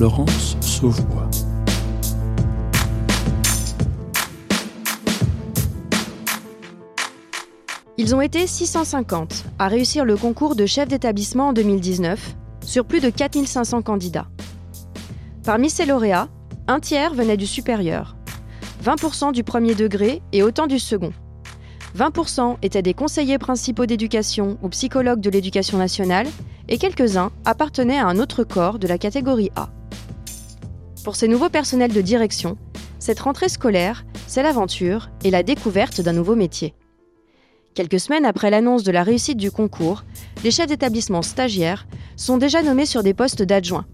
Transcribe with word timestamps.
Florence 0.00 0.56
Sauvebois. 0.62 1.28
Ils 7.98 8.14
ont 8.14 8.22
été 8.22 8.46
650 8.46 9.44
à 9.58 9.68
réussir 9.68 10.06
le 10.06 10.16
concours 10.16 10.56
de 10.56 10.64
chef 10.64 10.88
d'établissement 10.88 11.48
en 11.48 11.52
2019 11.52 12.34
sur 12.64 12.86
plus 12.86 13.00
de 13.00 13.10
4500 13.10 13.82
candidats. 13.82 14.28
Parmi 15.44 15.68
ces 15.68 15.84
lauréats, 15.84 16.28
un 16.66 16.80
tiers 16.80 17.12
venait 17.12 17.36
du 17.36 17.46
supérieur, 17.46 18.16
20% 18.82 19.32
du 19.32 19.44
premier 19.44 19.74
degré 19.74 20.22
et 20.32 20.42
autant 20.42 20.66
du 20.66 20.78
second. 20.78 21.12
20% 21.94 22.56
étaient 22.62 22.80
des 22.80 22.94
conseillers 22.94 23.36
principaux 23.36 23.84
d'éducation 23.84 24.56
ou 24.62 24.70
psychologues 24.70 25.20
de 25.20 25.28
l'éducation 25.28 25.76
nationale 25.76 26.26
et 26.70 26.78
quelques-uns 26.78 27.32
appartenaient 27.44 27.98
à 27.98 28.06
un 28.06 28.18
autre 28.18 28.44
corps 28.44 28.78
de 28.78 28.88
la 28.88 28.96
catégorie 28.96 29.50
A. 29.56 29.68
Pour 31.04 31.16
ces 31.16 31.28
nouveaux 31.28 31.48
personnels 31.48 31.94
de 31.94 32.00
direction, 32.02 32.58
cette 32.98 33.20
rentrée 33.20 33.48
scolaire, 33.48 34.04
c'est 34.26 34.42
l'aventure 34.42 35.08
et 35.24 35.30
la 35.30 35.42
découverte 35.42 36.02
d'un 36.02 36.12
nouveau 36.12 36.36
métier. 36.36 36.74
Quelques 37.74 38.00
semaines 38.00 38.26
après 38.26 38.50
l'annonce 38.50 38.82
de 38.82 38.92
la 38.92 39.02
réussite 39.02 39.38
du 39.38 39.50
concours, 39.50 40.04
les 40.44 40.50
chefs 40.50 40.66
d'établissement 40.66 41.22
stagiaires 41.22 41.86
sont 42.16 42.36
déjà 42.36 42.62
nommés 42.62 42.84
sur 42.84 43.02
des 43.02 43.14
postes 43.14 43.42
d'adjoints. 43.42 43.86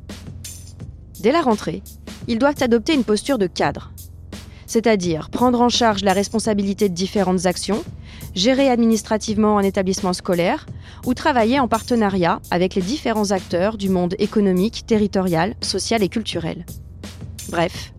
Dès 1.20 1.30
la 1.30 1.42
rentrée, 1.42 1.82
ils 2.26 2.40
doivent 2.40 2.60
adopter 2.60 2.94
une 2.94 3.04
posture 3.04 3.38
de 3.38 3.46
cadre, 3.46 3.92
c'est-à-dire 4.66 5.30
prendre 5.30 5.60
en 5.60 5.68
charge 5.68 6.02
la 6.02 6.12
responsabilité 6.12 6.88
de 6.88 6.94
différentes 6.94 7.46
actions, 7.46 7.84
gérer 8.34 8.68
administrativement 8.68 9.58
un 9.58 9.62
établissement 9.62 10.12
scolaire 10.12 10.66
ou 11.06 11.14
travailler 11.14 11.60
en 11.60 11.68
partenariat 11.68 12.40
avec 12.50 12.74
les 12.74 12.82
différents 12.82 13.30
acteurs 13.30 13.76
du 13.76 13.90
monde 13.90 14.16
économique, 14.18 14.84
territorial, 14.86 15.54
social 15.60 16.02
et 16.02 16.08
culturel. 16.08 16.66
Bref, 17.48 17.92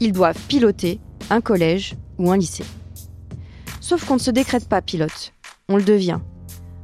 ils 0.00 0.12
doivent 0.12 0.38
piloter 0.48 1.00
un 1.28 1.40
collège 1.40 1.94
ou 2.18 2.30
un 2.30 2.36
lycée. 2.36 2.64
Sauf 3.80 4.04
qu'on 4.04 4.14
ne 4.14 4.20
se 4.20 4.30
décrète 4.30 4.68
pas 4.68 4.82
pilote, 4.82 5.32
on 5.68 5.76
le 5.76 5.82
devient, 5.82 6.20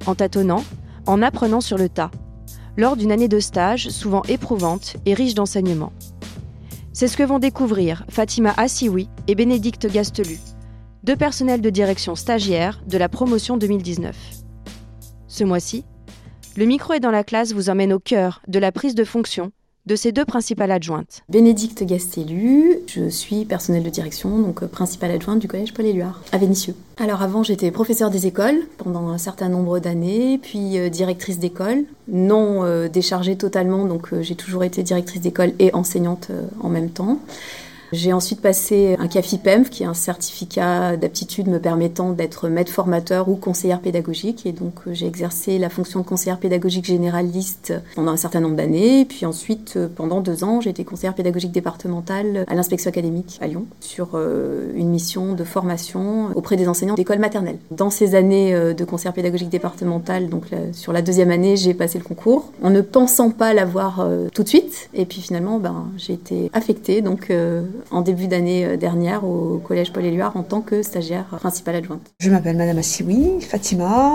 en 0.07 0.15
tâtonnant, 0.15 0.65
en 1.07 1.23
apprenant 1.23 1.61
sur 1.61 1.79
le 1.79 1.89
tas, 1.89 2.11
lors 2.77 2.97
d'une 2.97 3.13
année 3.13 3.29
de 3.29 3.41
stage 3.41 3.89
souvent 3.89 4.23
éprouvante 4.29 4.97
et 5.07 5.15
riche 5.15 5.35
d'enseignements. 5.35 5.93
C'est 6.93 7.09
ce 7.09 7.17
que 7.17 7.23
vont 7.23 7.39
découvrir 7.39 8.05
Fatima 8.09 8.55
Assioui 8.57 9.09
et 9.29 9.35
Bénédicte 9.35 9.87
Gastelu, 9.87 10.39
deux 11.05 11.17
personnels 11.17 11.61
de 11.61 11.71
direction 11.71 12.15
stagiaires 12.15 12.81
de 12.87 12.99
la 12.99 13.09
promotion 13.09 13.57
2019. 13.57 14.17
Ce 15.29 15.45
mois-ci, 15.45 15.85
le 16.57 16.65
micro 16.65 16.95
est 16.95 17.01
dans 17.01 17.11
la 17.11 17.25
classe 17.25 17.53
vous 17.53 17.69
emmène 17.69 17.93
au 17.93 17.99
cœur 17.99 18.41
de 18.49 18.59
la 18.59 18.73
prise 18.73 18.95
de 18.95 19.05
fonction 19.05 19.53
de 19.87 19.95
ces 19.97 20.13
deux 20.13 20.25
principales 20.25 20.73
adjointes. 20.73 21.23
Bénédicte 21.29 21.85
Gastelu, 21.85 22.81
je 22.87 23.09
suis 23.09 23.45
personnelle 23.45 23.85
de 23.85 23.91
direction, 23.91 24.39
donc 24.39 24.63
euh, 24.63 24.67
principale 24.67 25.13
adjointe 25.13 25.39
du 25.39 25.49
collège 25.49 25.73
Paul-Éluard, 25.73 26.21
à 26.33 26.39
Vénissieux. 26.39 26.75
Alors 26.99 27.23
avant, 27.23 27.43
j'étais 27.43 27.71
professeure 27.71 28.11
des 28.11 28.27
écoles 28.27 28.59
pendant 28.79 29.09
un 29.09 29.19
certain 29.19 29.49
nombre 29.49 29.79
d'années, 29.79 30.39
puis 30.39 30.79
euh, 30.79 30.89
directrice 30.89 31.39
d'école, 31.39 31.85
non 32.09 32.65
euh, 32.65 32.89
déchargée 32.89 33.37
totalement, 33.37 33.85
donc 33.85 34.09
j'ai 34.23 34.35
toujours 34.35 34.65
été 34.65 34.83
directrice 34.83 35.21
d'école 35.21 35.53
et 35.59 35.73
enseignante 35.75 36.31
en 36.61 36.69
même 36.69 36.91
temps. 36.91 37.21
J'ai 37.93 38.13
ensuite 38.13 38.41
passé 38.41 38.97
un 38.99 39.07
CAFIPEMF, 39.07 39.71
qui 39.71 39.85
est 39.85 39.87
un 39.87 39.95
certificat 39.95 40.97
d'aptitude 40.97 41.47
me 41.47 41.61
permettant 41.61 42.11
d'être 42.11 42.49
maître 42.49 42.73
formateur 42.73 43.29
ou 43.29 43.37
conseillère 43.37 43.81
pédagogique. 43.81 44.45
Et 44.45 44.53
donc, 44.53 44.75
euh, 44.87 44.95
j'ai 44.95 45.07
exercé 45.07 45.59
la 45.59 45.69
fonction 45.69 46.01
de 46.01 46.05
conseillère 46.05 46.39
pédagogique 46.39 46.85
généraliste 46.85 47.75
pendant 47.95 48.13
un 48.13 48.17
certain 48.17 48.41
nombre 48.41 48.57
d'années. 48.57 49.05
Puis 49.05 49.25
ensuite, 49.25 49.75
euh, 49.77 49.89
pendant 49.95 50.21
deux 50.21 50.43
ans, 50.43 50.61
j'ai 50.61 50.71
été 50.71 50.85
conseillère 50.85 51.15
pédagogique 51.15 51.53
départementale 51.53 52.45
à 52.49 52.55
l'inspection 52.55 52.89
académique 52.89 53.39
à 53.41 53.47
Lyon 53.47 53.67
sur 53.81 54.11
euh, 54.15 54.73
une 54.75 54.89
mission 54.89 55.35
de 55.35 55.45
formation 55.45 56.31
auprès 56.35 56.57
des 56.57 56.69
enseignants 56.69 56.95
d'école 56.95 57.19
maternelle. 57.19 57.59
Dans 57.71 57.91
ces 57.91 58.15
années 58.15 58.53
de 58.75 58.85
conseillère 58.85 59.13
pédagogique 59.13 59.49
départementale, 59.49 60.29
donc 60.29 60.45
sur 60.73 60.93
la 60.93 61.03
deuxième 61.03 61.31
année, 61.31 61.57
j'ai 61.57 61.75
passé 61.75 61.99
le 61.99 62.05
concours 62.05 62.53
en 62.63 62.71
ne 62.71 62.81
pensant 62.81 63.31
pas 63.31 63.55
l'avoir 63.55 64.07
tout 64.33 64.43
de 64.43 64.49
suite. 64.49 64.89
Et 64.95 65.05
puis 65.07 65.21
finalement, 65.21 65.59
ben, 65.59 65.87
j'ai 65.97 66.15
été 66.15 66.51
affectée 66.53 67.03
donc 67.03 67.31
en 67.91 68.03
début 68.03 68.27
d'année 68.27 68.65
euh, 68.65 68.77
dernière 68.77 69.25
au 69.25 69.59
Collège 69.59 69.93
Paul-Éluard 69.93 70.37
en 70.37 70.43
tant 70.43 70.61
que 70.61 70.83
stagiaire 70.83 71.27
principale 71.27 71.77
adjointe. 71.77 72.13
Je 72.21 72.31
m'appelle 72.31 72.57
Madame 72.57 72.79
Assioui, 72.79 73.41
Fatima, 73.41 74.13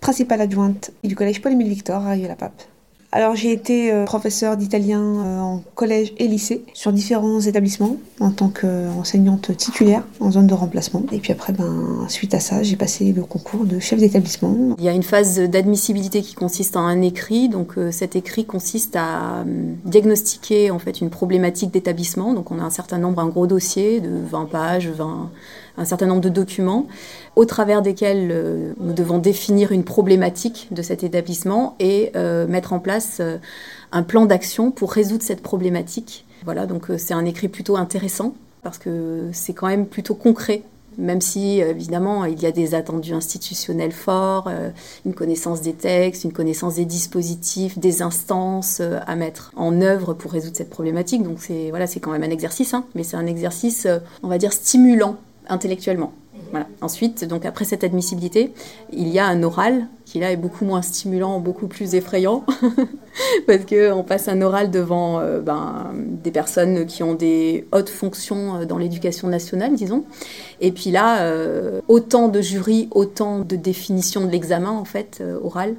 principale 0.00 0.40
adjointe 0.40 0.90
du 1.04 1.14
Collège 1.14 1.42
Paul-Émile 1.42 1.68
Victor 1.68 2.06
à 2.06 2.16
la 2.16 2.36
pape 2.36 2.62
alors 3.10 3.34
j'ai 3.34 3.52
été 3.52 3.90
euh, 3.90 4.04
professeur 4.04 4.58
d'italien 4.58 5.00
euh, 5.00 5.40
en 5.40 5.62
collège 5.74 6.12
et 6.18 6.28
lycée 6.28 6.62
sur 6.74 6.92
différents 6.92 7.40
établissements 7.40 7.96
en 8.20 8.30
tant 8.30 8.48
qu'enseignante 8.48 9.56
titulaire 9.56 10.02
en 10.20 10.30
zone 10.30 10.46
de 10.46 10.52
remplacement. 10.52 11.02
Et 11.12 11.18
puis 11.18 11.32
après, 11.32 11.54
ben, 11.54 12.04
suite 12.08 12.34
à 12.34 12.40
ça, 12.40 12.62
j'ai 12.62 12.76
passé 12.76 13.12
le 13.12 13.22
concours 13.22 13.64
de 13.64 13.78
chef 13.78 13.98
d'établissement. 13.98 14.74
Il 14.78 14.84
y 14.84 14.88
a 14.88 14.92
une 14.92 15.02
phase 15.02 15.40
d'admissibilité 15.40 16.20
qui 16.20 16.34
consiste 16.34 16.76
en 16.76 16.84
un 16.84 17.00
écrit. 17.00 17.48
Donc 17.48 17.78
euh, 17.78 17.90
cet 17.92 18.14
écrit 18.14 18.44
consiste 18.44 18.94
à 18.96 19.44
diagnostiquer 19.86 20.70
en 20.70 20.78
fait 20.78 21.00
une 21.00 21.08
problématique 21.08 21.70
d'établissement. 21.70 22.34
Donc 22.34 22.50
on 22.50 22.58
a 22.58 22.62
un 22.62 22.70
certain 22.70 22.98
nombre, 22.98 23.22
un 23.22 23.28
gros 23.28 23.46
dossier 23.46 24.00
de 24.00 24.10
20 24.30 24.50
pages, 24.50 24.88
20 24.88 25.30
un 25.78 25.84
certain 25.84 26.06
nombre 26.06 26.20
de 26.20 26.28
documents 26.28 26.86
au 27.36 27.44
travers 27.44 27.82
desquels 27.82 28.30
euh, 28.30 28.72
nous 28.80 28.92
devons 28.92 29.18
définir 29.18 29.72
une 29.72 29.84
problématique 29.84 30.68
de 30.70 30.82
cet 30.82 31.04
établissement 31.04 31.76
et 31.78 32.10
euh, 32.16 32.46
mettre 32.46 32.72
en 32.72 32.80
place 32.80 33.18
euh, 33.20 33.38
un 33.92 34.02
plan 34.02 34.26
d'action 34.26 34.70
pour 34.70 34.92
résoudre 34.92 35.22
cette 35.22 35.40
problématique. 35.40 36.26
Voilà, 36.44 36.66
donc 36.66 36.86
c'est 36.98 37.14
un 37.14 37.24
écrit 37.24 37.48
plutôt 37.48 37.76
intéressant 37.76 38.34
parce 38.62 38.78
que 38.78 39.28
c'est 39.32 39.54
quand 39.54 39.68
même 39.68 39.86
plutôt 39.86 40.14
concret 40.14 40.62
même 41.00 41.20
si 41.20 41.60
évidemment 41.60 42.24
il 42.24 42.42
y 42.42 42.46
a 42.46 42.50
des 42.50 42.74
attendus 42.74 43.12
institutionnels 43.12 43.92
forts, 43.92 44.50
une 45.06 45.14
connaissance 45.14 45.60
des 45.60 45.72
textes, 45.72 46.24
une 46.24 46.32
connaissance 46.32 46.74
des 46.74 46.86
dispositifs, 46.86 47.78
des 47.78 48.02
instances 48.02 48.80
à 48.80 49.14
mettre 49.14 49.52
en 49.54 49.80
œuvre 49.80 50.12
pour 50.12 50.32
résoudre 50.32 50.56
cette 50.56 50.70
problématique. 50.70 51.22
Donc 51.22 51.36
c'est 51.38 51.70
voilà, 51.70 51.86
c'est 51.86 52.00
quand 52.00 52.10
même 52.10 52.24
un 52.24 52.30
exercice, 52.30 52.74
hein, 52.74 52.84
mais 52.96 53.04
c'est 53.04 53.16
un 53.16 53.26
exercice, 53.26 53.86
on 54.24 54.28
va 54.28 54.38
dire, 54.38 54.52
stimulant 54.52 55.18
intellectuellement. 55.48 56.12
Ensuite, 56.80 57.24
donc 57.24 57.44
après 57.44 57.64
cette 57.64 57.84
admissibilité, 57.84 58.52
il 58.92 59.08
y 59.08 59.18
a 59.18 59.26
un 59.26 59.42
oral 59.42 59.86
qui 60.04 60.20
là 60.20 60.32
est 60.32 60.36
beaucoup 60.36 60.64
moins 60.64 60.80
stimulant, 60.80 61.40
beaucoup 61.40 61.66
plus 61.66 61.94
effrayant, 61.94 62.44
parce 63.46 63.64
qu'on 63.66 64.02
passe 64.02 64.28
un 64.28 64.40
oral 64.40 64.70
devant 64.70 65.20
euh, 65.20 65.40
ben, 65.40 65.90
des 65.94 66.30
personnes 66.30 66.86
qui 66.86 67.02
ont 67.02 67.14
des 67.14 67.66
hautes 67.72 67.90
fonctions 67.90 68.56
euh, 68.56 68.64
dans 68.64 68.78
l'éducation 68.78 69.28
nationale, 69.28 69.74
disons. 69.74 70.04
Et 70.60 70.72
puis 70.72 70.90
là, 70.90 71.22
euh, 71.22 71.80
autant 71.88 72.28
de 72.28 72.40
jurys, 72.40 72.88
autant 72.92 73.40
de 73.40 73.56
définitions 73.56 74.24
de 74.24 74.30
l'examen 74.30 74.70
en 74.70 74.84
fait 74.84 75.22
oral. 75.42 75.74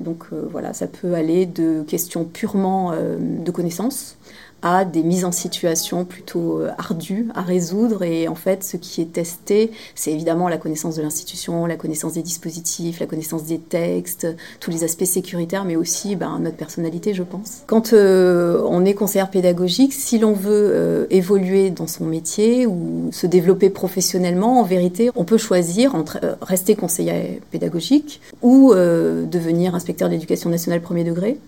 Donc 0.00 0.26
voilà, 0.50 0.74
ça 0.74 0.86
peut 0.86 1.14
aller 1.14 1.46
de 1.46 1.82
questions 1.82 2.24
purement 2.24 2.92
de 2.92 3.50
connaissances 3.50 4.18
à 4.62 4.84
des 4.84 5.02
mises 5.02 5.24
en 5.24 5.32
situation 5.32 6.04
plutôt 6.04 6.60
euh, 6.60 6.70
ardues 6.78 7.28
à 7.34 7.42
résoudre. 7.42 8.02
Et 8.02 8.26
en 8.26 8.34
fait, 8.34 8.64
ce 8.64 8.76
qui 8.76 9.02
est 9.02 9.12
testé, 9.12 9.70
c'est 9.94 10.12
évidemment 10.12 10.48
la 10.48 10.56
connaissance 10.56 10.96
de 10.96 11.02
l'institution, 11.02 11.66
la 11.66 11.76
connaissance 11.76 12.14
des 12.14 12.22
dispositifs, 12.22 13.00
la 13.00 13.06
connaissance 13.06 13.44
des 13.44 13.58
textes, 13.58 14.26
tous 14.60 14.70
les 14.70 14.82
aspects 14.84 15.04
sécuritaires, 15.04 15.64
mais 15.64 15.76
aussi 15.76 16.16
ben, 16.16 16.38
notre 16.40 16.56
personnalité, 16.56 17.14
je 17.14 17.22
pense. 17.22 17.62
Quand 17.66 17.92
euh, 17.92 18.62
on 18.66 18.84
est 18.84 18.94
conseillère 18.94 19.30
pédagogique, 19.30 19.92
si 19.92 20.18
l'on 20.18 20.32
veut 20.32 20.70
euh, 20.72 21.06
évoluer 21.10 21.70
dans 21.70 21.86
son 21.86 22.04
métier 22.04 22.66
ou 22.66 23.10
se 23.12 23.26
développer 23.26 23.70
professionnellement, 23.70 24.60
en 24.60 24.64
vérité, 24.64 25.10
on 25.14 25.24
peut 25.24 25.38
choisir 25.38 25.94
entre 25.94 26.18
rester 26.40 26.74
conseiller 26.76 27.40
pédagogique 27.50 28.20
ou 28.42 28.72
devenir 28.74 29.74
inspecteur 29.74 30.08
d'éducation 30.08 30.50
nationale 30.50 30.80
premier 30.80 31.04
degré 31.04 31.38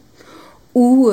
ou 0.74 1.10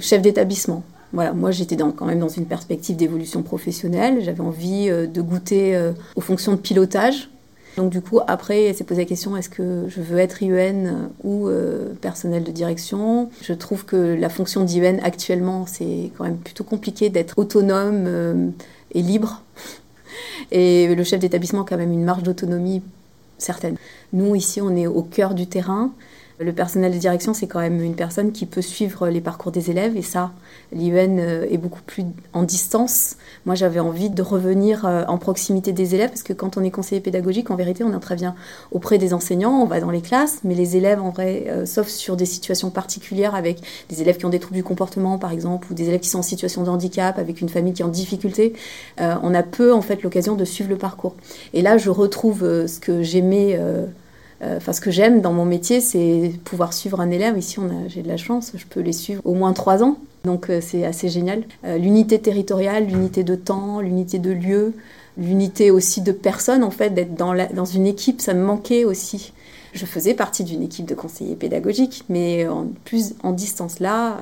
chef 0.00 0.22
d'établissement 0.22 0.82
voilà, 1.14 1.32
moi 1.32 1.52
j'étais 1.52 1.76
quand 1.76 2.04
même 2.04 2.18
dans 2.18 2.28
une 2.28 2.44
perspective 2.44 2.96
d'évolution 2.96 3.42
professionnelle. 3.42 4.22
J'avais 4.22 4.40
envie 4.40 4.90
euh, 4.90 5.06
de 5.06 5.22
goûter 5.22 5.76
euh, 5.76 5.92
aux 6.16 6.20
fonctions 6.20 6.52
de 6.52 6.58
pilotage. 6.58 7.30
Donc 7.76 7.90
du 7.90 8.00
coup, 8.00 8.20
après, 8.26 8.72
s'est 8.72 8.84
posé 8.84 9.02
la 9.02 9.08
question 9.08 9.36
est-ce 9.36 9.48
que 9.48 9.86
je 9.88 10.00
veux 10.00 10.18
être 10.18 10.42
IEN 10.42 11.10
ou 11.22 11.48
euh, 11.48 11.94
personnel 12.00 12.42
de 12.42 12.50
direction? 12.50 13.30
Je 13.42 13.52
trouve 13.52 13.84
que 13.84 13.96
la 13.96 14.28
fonction 14.28 14.64
d'IEN 14.64 14.98
actuellement, 15.02 15.66
c'est 15.66 16.10
quand 16.16 16.24
même 16.24 16.36
plutôt 16.36 16.64
compliqué 16.64 17.10
d'être 17.10 17.38
autonome 17.38 18.52
et 18.92 19.02
libre. 19.02 19.42
Et 20.52 20.94
le 20.94 21.04
chef 21.04 21.20
d'établissement 21.20 21.62
a 21.62 21.64
quand 21.64 21.76
même 21.76 21.92
une 21.92 22.04
marge 22.04 22.22
d'autonomie 22.22 22.82
certaine. 23.38 23.76
Nous, 24.12 24.36
ici, 24.36 24.60
on 24.60 24.76
est 24.76 24.86
au 24.86 25.02
cœur 25.02 25.34
du 25.34 25.46
terrain. 25.46 25.92
Le 26.40 26.52
personnel 26.52 26.92
de 26.92 26.98
direction, 26.98 27.32
c'est 27.32 27.46
quand 27.46 27.60
même 27.60 27.80
une 27.80 27.94
personne 27.94 28.32
qui 28.32 28.44
peut 28.44 28.60
suivre 28.60 29.08
les 29.08 29.20
parcours 29.20 29.52
des 29.52 29.70
élèves 29.70 29.96
et 29.96 30.02
ça, 30.02 30.32
l'IUN 30.72 31.18
euh, 31.18 31.46
est 31.48 31.58
beaucoup 31.58 31.82
plus 31.86 32.02
en 32.32 32.42
distance. 32.42 33.14
Moi, 33.46 33.54
j'avais 33.54 33.78
envie 33.78 34.10
de 34.10 34.20
revenir 34.20 34.84
euh, 34.84 35.04
en 35.06 35.16
proximité 35.16 35.70
des 35.70 35.94
élèves 35.94 36.08
parce 36.08 36.24
que 36.24 36.32
quand 36.32 36.56
on 36.56 36.64
est 36.64 36.72
conseiller 36.72 37.00
pédagogique, 37.00 37.52
en 37.52 37.54
vérité, 37.54 37.84
on 37.84 37.92
intervient 37.92 38.34
auprès 38.72 38.98
des 38.98 39.14
enseignants, 39.14 39.62
on 39.62 39.66
va 39.66 39.78
dans 39.78 39.92
les 39.92 40.00
classes, 40.00 40.40
mais 40.42 40.56
les 40.56 40.76
élèves, 40.76 41.00
en 41.00 41.10
vrai, 41.10 41.44
euh, 41.46 41.66
sauf 41.66 41.86
sur 41.86 42.16
des 42.16 42.26
situations 42.26 42.70
particulières 42.70 43.36
avec 43.36 43.60
des 43.88 44.02
élèves 44.02 44.16
qui 44.16 44.26
ont 44.26 44.30
des 44.30 44.40
troubles 44.40 44.56
du 44.56 44.64
comportement, 44.64 45.18
par 45.18 45.30
exemple, 45.30 45.68
ou 45.70 45.74
des 45.74 45.86
élèves 45.86 46.00
qui 46.00 46.08
sont 46.08 46.18
en 46.18 46.22
situation 46.22 46.64
de 46.64 46.68
handicap, 46.68 47.16
avec 47.16 47.42
une 47.42 47.48
famille 47.48 47.74
qui 47.74 47.82
est 47.82 47.84
en 47.84 47.88
difficulté, 47.88 48.54
on 48.98 49.34
a 49.34 49.42
peu, 49.42 49.72
en 49.72 49.82
fait, 49.82 50.02
l'occasion 50.02 50.34
de 50.34 50.44
suivre 50.44 50.70
le 50.70 50.76
parcours. 50.76 51.14
Et 51.52 51.62
là, 51.62 51.78
je 51.78 51.90
retrouve 51.90 52.40
ce 52.66 52.80
que 52.80 53.02
j'aimais 53.02 53.58
enfin, 54.56 54.72
ce 54.72 54.80
que 54.80 54.90
j'aime 54.90 55.20
dans 55.20 55.32
mon 55.32 55.44
métier, 55.44 55.80
c'est 55.80 56.32
pouvoir 56.44 56.72
suivre 56.72 57.00
un 57.00 57.10
élève. 57.10 57.38
Ici, 57.38 57.58
j'ai 57.88 58.02
de 58.02 58.08
la 58.08 58.16
chance, 58.16 58.52
je 58.54 58.64
peux 58.66 58.80
les 58.80 58.92
suivre 58.92 59.22
au 59.24 59.34
moins 59.34 59.52
trois 59.52 59.82
ans. 59.82 59.98
Donc, 60.24 60.48
euh, 60.48 60.60
c'est 60.62 60.84
assez 60.84 61.08
génial. 61.08 61.44
Euh, 61.64 61.76
l'unité 61.76 62.18
territoriale, 62.18 62.86
l'unité 62.86 63.24
de 63.24 63.34
temps, 63.34 63.80
l'unité 63.80 64.18
de 64.18 64.30
lieu, 64.30 64.74
l'unité 65.18 65.70
aussi 65.70 66.00
de 66.00 66.12
personnes, 66.12 66.64
en 66.64 66.70
fait, 66.70 66.90
d'être 66.90 67.14
dans, 67.14 67.34
dans 67.52 67.64
une 67.64 67.86
équipe, 67.86 68.20
ça 68.20 68.34
me 68.34 68.42
manquait 68.42 68.84
aussi. 68.84 69.32
Je 69.74 69.86
faisais 69.86 70.14
partie 70.14 70.44
d'une 70.44 70.62
équipe 70.62 70.86
de 70.86 70.94
conseillers 70.94 71.36
pédagogiques, 71.36 72.04
mais 72.08 72.46
en 72.46 72.68
plus 72.84 73.14
en 73.24 73.32
distance 73.32 73.80
là, 73.80 74.18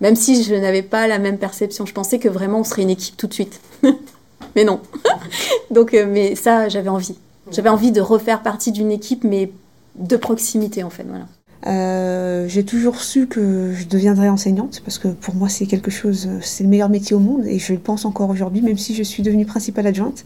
même 0.00 0.16
si 0.16 0.42
je 0.42 0.52
n'avais 0.52 0.82
pas 0.82 1.06
la 1.06 1.20
même 1.20 1.38
perception, 1.38 1.86
je 1.86 1.94
pensais 1.94 2.18
que 2.18 2.28
vraiment 2.28 2.58
on 2.58 2.64
serait 2.64 2.82
une 2.82 2.90
équipe 2.90 3.16
tout 3.16 3.28
de 3.28 3.34
suite. 3.34 3.60
mais 4.56 4.64
non. 4.64 4.80
Donc, 5.70 5.92
mais 5.92 6.34
ça, 6.34 6.68
j'avais 6.68 6.88
envie. 6.88 7.14
J'avais 7.50 7.68
envie 7.68 7.92
de 7.92 8.00
refaire 8.00 8.42
partie 8.42 8.72
d'une 8.72 8.90
équipe, 8.90 9.24
mais 9.24 9.50
de 9.96 10.16
proximité 10.16 10.82
en 10.82 10.90
fait. 10.90 11.04
Voilà. 11.08 11.26
Euh, 11.66 12.46
j'ai 12.48 12.64
toujours 12.64 13.00
su 13.00 13.26
que 13.26 13.72
je 13.74 13.86
deviendrais 13.88 14.28
enseignante 14.28 14.80
parce 14.84 14.98
que 14.98 15.08
pour 15.08 15.34
moi 15.34 15.48
c'est 15.48 15.66
quelque 15.66 15.90
chose, 15.90 16.28
c'est 16.40 16.62
le 16.62 16.70
meilleur 16.70 16.88
métier 16.88 17.16
au 17.16 17.18
monde 17.18 17.44
et 17.46 17.58
je 17.58 17.72
le 17.72 17.80
pense 17.80 18.04
encore 18.04 18.30
aujourd'hui, 18.30 18.62
même 18.62 18.78
si 18.78 18.94
je 18.94 19.02
suis 19.02 19.22
devenue 19.22 19.44
principale 19.44 19.86
adjointe. 19.86 20.24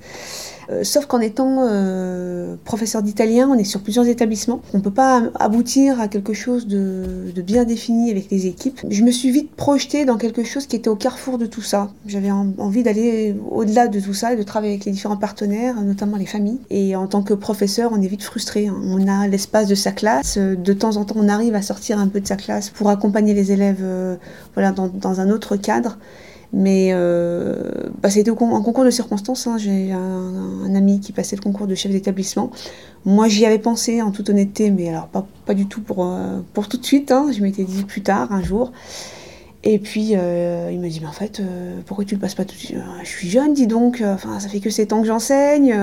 Euh, 0.72 0.84
sauf 0.84 1.06
qu'en 1.06 1.20
étant 1.20 1.66
euh, 1.69 2.56
professeur 2.64 3.02
d'italien, 3.02 3.48
on 3.50 3.54
est 3.54 3.64
sur 3.64 3.80
plusieurs 3.80 4.06
établissements. 4.06 4.62
On 4.72 4.78
ne 4.78 4.82
peut 4.82 4.90
pas 4.90 5.22
aboutir 5.38 6.00
à 6.00 6.08
quelque 6.08 6.32
chose 6.32 6.66
de, 6.66 7.32
bien 7.42 7.64
défini 7.64 8.10
avec 8.10 8.30
les 8.30 8.46
équipes. 8.46 8.80
Je 8.88 9.02
me 9.02 9.10
suis 9.10 9.30
vite 9.30 9.50
projetée 9.54 10.04
dans 10.04 10.16
quelque 10.16 10.44
chose 10.44 10.66
qui 10.66 10.76
était 10.76 10.88
au 10.88 10.96
carrefour 10.96 11.38
de 11.38 11.46
tout 11.46 11.62
ça. 11.62 11.90
J'avais 12.06 12.30
envie 12.30 12.82
d'aller 12.82 13.34
au-delà 13.50 13.88
de 13.88 14.00
tout 14.00 14.14
ça 14.14 14.32
et 14.32 14.36
de 14.36 14.42
travailler 14.42 14.74
avec 14.74 14.84
les 14.84 14.92
différents 14.92 15.16
partenaires, 15.16 15.80
notamment 15.82 16.16
les 16.16 16.26
familles. 16.26 16.60
Et 16.70 16.96
en 16.96 17.06
tant 17.06 17.22
que 17.22 17.34
professeur, 17.34 17.90
on 17.92 18.00
est 18.00 18.06
vite 18.06 18.22
frustré. 18.22 18.68
Hein. 18.68 18.76
On 18.84 19.08
a 19.08 19.26
l'espace 19.28 19.66
de 19.66 19.75
sa 19.75 19.92
classe. 19.92 20.38
De 20.38 20.72
temps 20.72 20.96
en 20.96 21.04
temps, 21.04 21.16
on 21.18 21.28
arrive 21.28 21.54
à 21.54 21.62
sortir 21.62 21.98
un 21.98 22.08
peu 22.08 22.20
de 22.20 22.26
sa 22.26 22.36
classe 22.36 22.70
pour 22.70 22.88
accompagner 22.88 23.34
les 23.34 23.52
élèves 23.52 23.80
euh, 23.82 24.16
voilà, 24.54 24.72
dans, 24.72 24.88
dans 24.88 25.20
un 25.20 25.30
autre 25.30 25.56
cadre. 25.56 25.98
Mais 26.52 26.90
euh, 26.93 27.62
bah, 28.02 28.10
c'était 28.10 28.31
un 28.31 28.34
concours 28.34 28.84
de 28.84 28.90
circonstances. 28.90 29.46
Hein. 29.46 29.56
J'ai 29.58 29.93
un, 29.93 30.75
ami 30.75 31.00
qui 31.00 31.12
passait 31.12 31.37
le 31.37 31.43
concours 31.43 31.66
de 31.66 31.75
chef 31.75 31.93
d'établissement. 31.93 32.50
Moi, 33.04 33.28
j'y 33.28 33.46
avais 33.46 33.58
pensé 33.58 34.02
en 34.02 34.10
toute 34.10 34.28
honnêteté, 34.28 34.70
mais 34.70 34.88
alors 34.88 35.08
pas, 35.08 35.54
du 35.54 35.66
tout 35.66 35.81
pour, 35.81 36.04
euh, 36.04 36.40
pour 36.52 36.69
tout 36.69 36.76
de 36.76 36.84
suite. 36.84 37.10
Hein. 37.10 37.31
Je 37.34 37.43
m'étais 37.43 37.64
dit 37.64 37.84
plus 37.84 38.02
tard, 38.02 38.32
un 38.32 38.43
jour. 38.43 38.72
Et 39.64 39.78
puis 39.78 40.16
euh, 40.16 40.70
il 40.72 40.81
m'a 40.81 40.88
dit, 40.88 40.99
mais 41.00 41.06
en 41.06 41.12
fait, 41.12 41.40
pourquoi 41.87 42.04
tu 42.04 42.16
le 42.16 42.20
passes 42.20 42.34
pas 42.34 42.44
tout 42.44 42.54
de 42.54 42.60
suite? 42.60 42.76
Je 43.02 43.08
suis 43.08 43.31
jeune, 43.31 43.54
dis 43.54 43.66
donc. 43.66 44.02
Enfin, 44.04 44.40
ça 44.40 44.49
fait 44.49 44.60
que 44.60 44.70
7 44.70 44.93
ans 44.93 45.00
que 45.00 45.06
j'enseigne. 45.06 45.75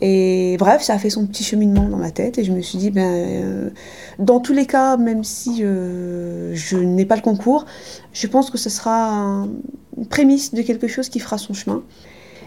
Et 0.00 0.56
bref, 0.58 0.82
ça 0.82 0.94
a 0.94 0.98
fait 0.98 1.10
son 1.10 1.26
petit 1.26 1.44
cheminement 1.44 1.88
dans 1.88 1.96
ma 1.96 2.10
tête 2.10 2.38
et 2.38 2.44
je 2.44 2.52
me 2.52 2.60
suis 2.60 2.78
dit, 2.78 2.90
ben, 2.90 3.02
euh, 3.02 3.70
dans 4.18 4.40
tous 4.40 4.52
les 4.52 4.66
cas, 4.66 4.96
même 4.96 5.24
si 5.24 5.62
euh, 5.62 6.54
je 6.54 6.76
n'ai 6.76 7.04
pas 7.04 7.16
le 7.16 7.22
concours, 7.22 7.64
je 8.12 8.26
pense 8.26 8.50
que 8.50 8.58
ce 8.58 8.70
sera 8.70 9.46
une 9.96 10.06
prémisse 10.06 10.52
de 10.52 10.62
quelque 10.62 10.88
chose 10.88 11.08
qui 11.08 11.20
fera 11.20 11.38
son 11.38 11.54
chemin. 11.54 11.82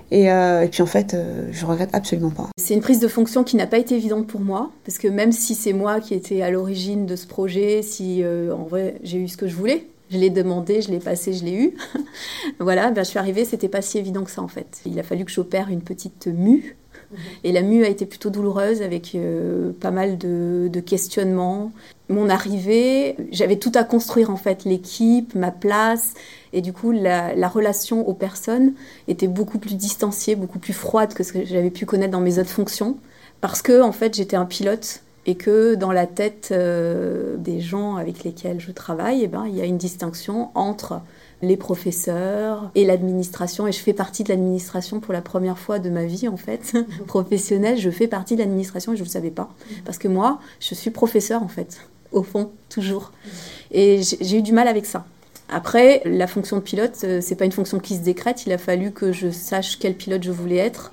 Et, 0.09 0.31
euh, 0.31 0.67
puis 0.67 0.81
en 0.81 0.85
fait, 0.85 1.17
je 1.51 1.65
regrette 1.65 1.89
absolument 1.93 2.29
pas. 2.29 2.49
C'est 2.57 2.73
une 2.73 2.81
prise 2.81 2.99
de 2.99 3.09
fonction 3.09 3.43
qui 3.43 3.57
n'a 3.57 3.67
pas 3.67 3.77
été 3.77 3.95
évidente 3.95 4.27
pour 4.27 4.39
moi, 4.39 4.71
parce 4.85 4.97
que 4.97 5.07
même 5.07 5.31
si 5.31 5.53
c'est 5.53 5.73
moi 5.73 5.99
qui 5.99 6.13
étais 6.13 6.41
à 6.41 6.49
l'origine 6.49 7.05
de 7.05 7.15
ce 7.15 7.27
projet, 7.27 7.81
si 7.81 8.23
en 8.25 8.63
vrai 8.63 8.95
j'ai 9.03 9.17
eu 9.17 9.27
ce 9.27 9.35
que 9.35 9.47
je 9.47 9.55
voulais, 9.55 9.87
je 10.09 10.17
l'ai 10.17 10.29
demandé, 10.29 10.81
je 10.81 10.89
l'ai 10.89 10.99
passé, 10.99 11.33
je 11.33 11.43
l'ai 11.43 11.53
eu. 11.53 11.73
voilà, 12.59 12.91
ben, 12.91 13.03
je 13.03 13.09
suis 13.09 13.19
arrivée, 13.19 13.43
c'était 13.43 13.67
pas 13.67 13.81
si 13.81 13.97
évident 13.97 14.23
que 14.23 14.31
ça 14.31 14.41
en 14.41 14.47
fait. 14.47 14.79
Il 14.85 14.97
a 14.99 15.03
fallu 15.03 15.25
que 15.25 15.31
j'opère 15.31 15.69
une 15.69 15.81
petite 15.81 16.27
mue 16.27 16.77
et 17.43 17.51
la 17.51 17.61
mue 17.61 17.83
a 17.85 17.87
été 17.87 18.05
plutôt 18.05 18.29
douloureuse 18.29 18.81
avec 18.81 19.13
euh, 19.15 19.71
pas 19.79 19.91
mal 19.91 20.17
de, 20.17 20.79
questionnements. 20.85 21.71
Mon 22.09 22.29
arrivée, 22.29 23.15
j'avais 23.31 23.57
tout 23.57 23.71
à 23.75 23.83
construire 23.83 24.29
en 24.29 24.37
fait, 24.37 24.63
l'équipe, 24.63 25.35
ma 25.35 25.51
place. 25.51 26.13
Et 26.53 26.61
du 26.61 26.71
coup, 26.71 26.91
la, 26.91 27.47
relation 27.47 28.07
aux 28.07 28.13
personnes 28.13 28.73
était 29.07 29.27
beaucoup 29.27 29.59
plus 29.59 29.75
distanciée, 29.75 30.35
beaucoup 30.35 30.59
plus 30.59 30.73
froide 30.73 31.13
que 31.13 31.23
ce 31.23 31.33
que 31.33 31.45
j'avais 31.45 31.71
pu 31.71 31.85
connaître 31.85 32.11
dans 32.11 32.21
mes 32.21 32.39
autres 32.39 32.49
fonctions. 32.49 32.97
Parce 33.41 33.61
que 33.61 33.81
en 33.81 33.91
fait, 33.91 34.15
j'étais 34.15 34.35
un 34.35 34.45
pilote 34.45 35.01
et 35.25 35.35
que 35.35 35.75
dans 35.75 35.91
la 35.91 36.07
tête 36.07 36.49
euh, 36.51 37.35
des 37.37 37.59
gens 37.59 37.97
avec 37.97 38.23
lesquels 38.23 38.61
je 38.61 38.71
travaille, 38.71 39.23
eh 39.23 39.27
ben, 39.27 39.45
il 39.47 39.55
y 39.55 39.61
a 39.61 39.65
une 39.65 39.77
distinction 39.77 40.49
entre 40.55 41.01
les 41.41 41.57
professeurs 41.57 42.71
et 42.75 42.85
l'administration. 42.85 43.67
Et 43.67 43.71
je 43.71 43.79
fais 43.79 43.93
partie 43.93 44.23
de 44.23 44.29
l'administration 44.29 44.99
pour 44.99 45.13
la 45.13 45.21
première 45.21 45.57
fois 45.57 45.79
de 45.79 45.89
ma 45.89 46.05
vie, 46.05 46.27
en 46.27 46.37
fait, 46.37 46.77
professionnelle. 47.07 47.77
Je 47.77 47.89
fais 47.89 48.07
partie 48.07 48.35
de 48.35 48.39
l'administration 48.39 48.93
et 48.93 48.95
je 48.95 49.01
ne 49.01 49.07
le 49.07 49.11
savais 49.11 49.31
pas. 49.31 49.49
Parce 49.85 49.97
que 49.97 50.07
moi, 50.07 50.39
je 50.59 50.73
suis 50.73 50.91
professeur, 50.91 51.43
en 51.43 51.47
fait, 51.47 51.79
au 52.11 52.23
fond, 52.23 52.51
toujours. 52.69 53.11
Et 53.71 54.01
j'ai 54.01 54.37
eu 54.37 54.41
du 54.41 54.53
mal 54.53 54.67
avec 54.67 54.85
ça. 54.85 55.05
Après, 55.49 56.01
la 56.05 56.27
fonction 56.27 56.57
de 56.57 56.61
pilote, 56.61 56.99
euh, 57.05 57.21
c'est 57.21 57.35
pas 57.35 57.45
une 57.45 57.53
fonction 57.53 57.79
qui 57.79 57.95
se 57.95 58.01
décrète. 58.01 58.45
Il 58.45 58.51
a 58.51 58.57
fallu 58.57 58.91
que 58.91 59.13
je 59.13 59.31
sache 59.31 59.79
quel 59.79 59.95
pilote 59.95 60.23
je 60.23 60.31
voulais 60.31 60.57
être 60.57 60.91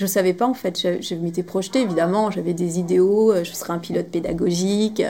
je 0.00 0.06
ne 0.06 0.08
savais 0.08 0.32
pas 0.32 0.46
en 0.46 0.54
fait, 0.54 0.78
je, 1.02 1.14
m'étais 1.14 1.42
projetée 1.42 1.82
évidemment, 1.82 2.30
j'avais 2.30 2.54
des 2.54 2.78
idéaux, 2.78 3.32
euh, 3.32 3.44
je 3.44 3.52
serais 3.52 3.74
un 3.74 3.78
pilote 3.78 4.06
pédagogique, 4.06 5.02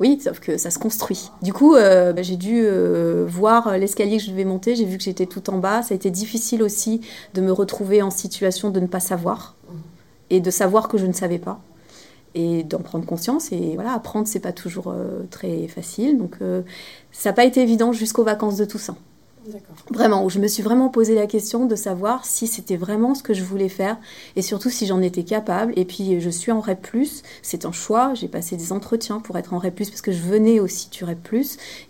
oui, 0.00 0.18
sauf 0.24 0.40
que 0.40 0.56
ça 0.56 0.70
se 0.70 0.78
construit. 0.78 1.30
Du 1.42 1.52
coup, 1.52 1.74
euh, 1.74 2.14
bah, 2.14 2.22
j'ai 2.22 2.36
dû 2.36 2.62
euh, 2.62 3.26
voir 3.28 3.76
l'escalier 3.76 4.16
que 4.16 4.22
je 4.22 4.30
devais 4.30 4.46
monter, 4.46 4.74
j'ai 4.74 4.86
vu 4.86 4.96
que 4.96 5.04
j'étais 5.04 5.26
tout 5.26 5.50
en 5.50 5.58
bas, 5.58 5.82
ça 5.82 5.92
a 5.92 5.96
été 5.96 6.10
difficile 6.10 6.62
aussi 6.62 7.02
de 7.34 7.42
me 7.42 7.52
retrouver 7.52 8.00
en 8.00 8.08
situation 8.08 8.70
de 8.70 8.80
ne 8.80 8.86
pas 8.86 9.00
savoir 9.00 9.54
et 10.30 10.40
de 10.40 10.50
savoir 10.50 10.88
que 10.88 10.96
je 10.96 11.04
ne 11.04 11.12
savais 11.12 11.38
pas 11.38 11.60
et 12.34 12.62
d'en 12.62 12.78
prendre 12.78 13.04
conscience. 13.04 13.52
Et 13.52 13.74
voilà 13.74 13.92
apprendre 13.92 14.26
c'est 14.26 14.40
pas 14.40 14.52
toujours 14.52 14.94
très 15.30 15.68
facile. 15.68 16.16
Donc 16.16 16.36
ça 17.12 17.28
n'a 17.28 17.32
pas 17.34 17.44
été 17.44 17.60
évident 17.60 17.92
jusqu'aux 17.92 18.24
vacances 18.24 18.56
de 18.56 18.64
Toussaint 18.64 18.96
Vraiment, 19.90 20.24
où 20.24 20.30
je 20.30 20.38
me 20.38 20.48
suis 20.48 20.62
vraiment 20.62 20.88
posé 20.88 21.14
la 21.14 21.26
question 21.26 21.66
de 21.66 21.74
savoir 21.74 22.24
si 22.24 22.46
c'était 22.46 22.76
vraiment 22.76 23.14
ce 23.14 23.22
que 23.22 23.32
je 23.32 23.42
voulais 23.42 23.68
faire 23.68 23.96
et 24.36 24.42
surtout 24.42 24.68
si 24.70 24.86
j'en 24.86 25.00
étais 25.00 25.22
capable. 25.22 25.72
Et 25.76 25.84
puis 25.84 26.20
je 26.20 26.30
suis 26.30 26.52
en 26.52 26.60
REP+, 26.60 26.86
c'est 27.42 27.64
un 27.64 27.72
choix, 27.72 28.12
j'ai 28.14 28.28
passé 28.28 28.56
des 28.56 28.72
entretiens 28.72 29.20
pour 29.20 29.38
être 29.38 29.54
en 29.54 29.58
REP+, 29.58 29.76
parce 29.76 30.02
que 30.02 30.12
je 30.12 30.20
venais 30.20 30.60
aussi 30.60 30.88
du 30.90 31.04
REP+, 31.04 31.18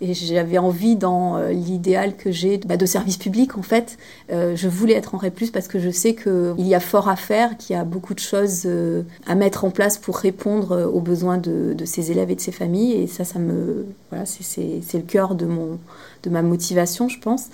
et 0.01 0.13
j'avais 0.13 0.57
envie 0.57 0.95
dans 0.95 1.37
euh, 1.37 1.51
l'idéal 1.51 2.15
que 2.15 2.31
j'ai 2.31 2.57
bah, 2.57 2.77
de 2.77 2.85
service 2.85 3.17
public 3.17 3.57
en 3.57 3.61
fait, 3.63 3.97
euh, 4.31 4.55
je 4.55 4.67
voulais 4.67 4.93
être 4.93 5.15
en 5.15 5.17
REP+, 5.17 5.51
parce 5.51 5.67
que 5.67 5.79
je 5.79 5.89
sais 5.89 6.15
qu'il 6.15 6.67
y 6.67 6.75
a 6.75 6.79
fort 6.79 7.09
à 7.09 7.15
faire, 7.15 7.57
qu'il 7.57 7.75
y 7.75 7.79
a 7.79 7.83
beaucoup 7.83 8.13
de 8.13 8.19
choses 8.19 8.63
euh, 8.65 9.03
à 9.27 9.35
mettre 9.35 9.65
en 9.65 9.71
place 9.71 9.97
pour 9.97 10.17
répondre 10.17 10.89
aux 10.93 11.01
besoins 11.01 11.37
de, 11.37 11.73
de 11.73 11.85
ces 11.85 12.11
élèves 12.11 12.31
et 12.31 12.35
de 12.35 12.41
ces 12.41 12.51
familles, 12.51 12.93
et 12.93 13.07
ça, 13.07 13.25
ça 13.25 13.39
me... 13.39 13.85
Voilà, 14.09 14.25
c'est 14.25 14.81
le 14.93 15.01
cœur 15.01 15.35
de 15.35 15.45
mon 15.45 15.77
de 16.23 16.29
ma 16.29 16.41
motivation, 16.41 17.09
je 17.09 17.19
pense. 17.19 17.47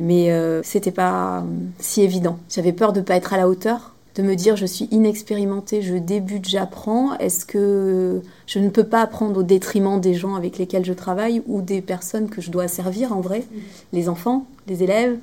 Mais 0.00 0.30
euh, 0.30 0.62
c'était 0.62 0.90
pas 0.90 1.38
euh, 1.38 1.42
si 1.78 2.02
évident. 2.02 2.38
J'avais 2.50 2.72
peur 2.72 2.92
de 2.92 3.00
ne 3.00 3.04
pas 3.04 3.16
être 3.16 3.32
à 3.32 3.36
la 3.36 3.48
hauteur, 3.48 3.94
de 4.14 4.22
me 4.22 4.34
dire 4.34 4.56
je 4.56 4.66
suis 4.66 4.88
inexpérimentée, 4.90 5.82
je 5.82 5.94
débute, 5.94 6.48
j'apprends. 6.48 7.16
Est-ce 7.18 7.46
que 7.46 8.20
je 8.46 8.58
ne 8.58 8.68
peux 8.68 8.84
pas 8.84 9.00
apprendre 9.00 9.40
au 9.40 9.42
détriment 9.42 10.00
des 10.00 10.14
gens 10.14 10.34
avec 10.34 10.58
lesquels 10.58 10.84
je 10.84 10.92
travaille 10.92 11.42
ou 11.46 11.62
des 11.62 11.80
personnes 11.80 12.28
que 12.28 12.40
je 12.40 12.50
dois 12.50 12.68
servir 12.68 13.12
en 13.12 13.20
vrai? 13.20 13.44
Les 13.92 14.08
enfants, 14.08 14.46
les 14.66 14.82
élèves, 14.82 15.16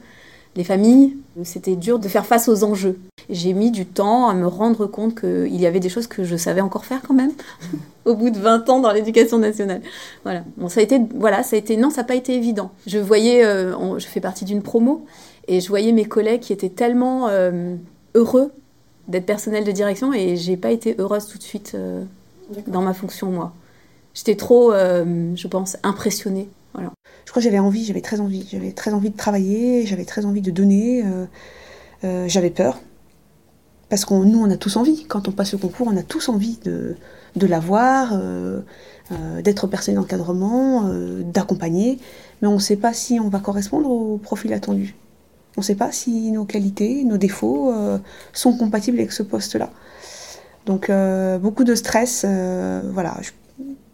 les 0.56 0.64
familles. 0.64 1.18
C'était 1.44 1.76
dur 1.76 2.00
de 2.00 2.08
faire 2.08 2.26
face 2.26 2.48
aux 2.48 2.64
enjeux. 2.64 3.00
J'ai 3.30 3.54
mis 3.54 3.72
du 3.72 3.86
temps 3.86 4.28
à 4.28 4.34
me 4.34 4.48
rendre 4.48 4.86
compte 4.86 5.20
qu'il 5.20 5.60
y 5.60 5.66
avait 5.66 5.80
des 5.80 5.90
choses 5.90 6.08
que 6.08 6.24
je 6.24 6.36
savais 6.36 6.62
encore 6.62 6.86
faire 6.86 7.02
quand 7.08 7.14
même, 7.14 7.32
au 8.06 8.16
bout 8.16 8.30
de 8.30 8.38
20 8.38 8.70
ans 8.70 8.80
dans 8.80 8.92
l'éducation 8.92 9.40
nationale. 9.40 9.82
Voilà. 10.24 10.44
Bon, 10.58 10.70
ça 10.70 10.82
a 10.82 10.84
été, 10.84 11.00
voilà, 11.16 11.44
ça 11.44 11.56
a 11.56 11.60
été, 11.60 11.78
non, 11.78 11.90
ça 11.90 12.02
n'a 12.02 12.08
pas 12.08 12.16
été 12.16 12.36
évident. 12.36 12.72
Je 12.86 13.00
voyais, 13.00 13.44
euh, 13.46 13.98
je 13.98 14.06
fais 14.06 14.20
partie 14.20 14.46
d'une 14.46 14.62
promo, 14.62 15.06
et 15.48 15.60
je 15.60 15.68
voyais 15.68 15.92
mes 15.92 16.06
collègues 16.06 16.42
qui 16.42 16.54
étaient 16.54 16.70
tellement 16.70 17.28
euh, 17.30 17.76
heureux 18.14 18.52
d'être 19.08 19.26
personnel 19.26 19.64
de 19.64 19.72
direction, 19.72 20.14
et 20.14 20.36
j'ai 20.36 20.58
pas 20.58 20.72
été 20.72 20.96
heureuse 21.00 21.28
tout 21.28 21.38
de 21.38 21.44
suite 21.44 21.74
euh, 21.76 22.04
dans 22.68 22.82
ma 22.82 22.94
fonction, 22.94 23.32
moi. 23.32 23.54
J'étais 24.14 24.36
trop, 24.36 24.72
je 24.72 25.48
pense, 25.48 25.78
impressionnée. 25.82 26.48
Je 26.76 27.32
crois 27.32 27.42
que 27.42 27.42
j'avais 27.42 27.60
envie, 27.60 27.86
j'avais 27.86 28.02
très 28.02 28.20
envie, 28.20 28.48
j'avais 28.52 28.72
très 28.72 28.94
envie 28.94 29.10
de 29.10 29.18
travailler, 29.18 29.86
j'avais 29.86 30.06
très 30.06 30.26
envie 30.26 30.42
de 30.42 30.52
donner, 30.52 31.04
j'avais 32.02 32.50
peur 32.50 32.82
Parce 33.90 34.06
que 34.06 34.14
nous, 34.14 34.40
on 34.40 34.50
a 34.50 34.58
tous 34.58 34.76
envie. 34.76 35.06
Quand 35.06 35.28
on 35.28 35.32
passe 35.32 35.54
le 35.54 35.58
concours, 35.58 35.88
on 35.90 35.98
a 35.98 36.04
tous 36.04 36.30
envie 36.30 36.60
de, 36.64 36.96
de 37.36 37.48
l'avoir, 37.48 38.12
euh, 38.14 38.62
euh, 39.12 39.42
d'être 39.42 39.68
personne 39.68 39.96
d'encadrement, 39.96 40.88
euh, 40.88 41.24
d'accompagner. 41.24 42.00
Mais 42.42 42.48
on 42.48 42.56
ne 42.56 42.60
sait 42.60 42.76
pas 42.76 42.94
si 42.94 43.20
on 43.20 43.30
va 43.30 43.40
correspondre 43.40 43.90
au 43.90 44.18
profil 44.18 44.54
attendu. 44.54 44.96
On 45.58 45.62
ne 45.62 45.66
sait 45.66 45.76
pas 45.76 45.92
si 45.92 46.32
nos 46.32 46.46
qualités, 46.46 47.04
nos 47.04 47.18
défauts 47.18 47.72
sont 48.34 48.58
compatibles 48.58 48.98
avec 48.98 49.12
ce 49.12 49.22
poste-là. 49.22 49.70
Donc 50.66 50.92
beaucoup 51.40 51.64
de 51.64 51.76
stress. 51.76 52.26
voilà, 52.26 53.16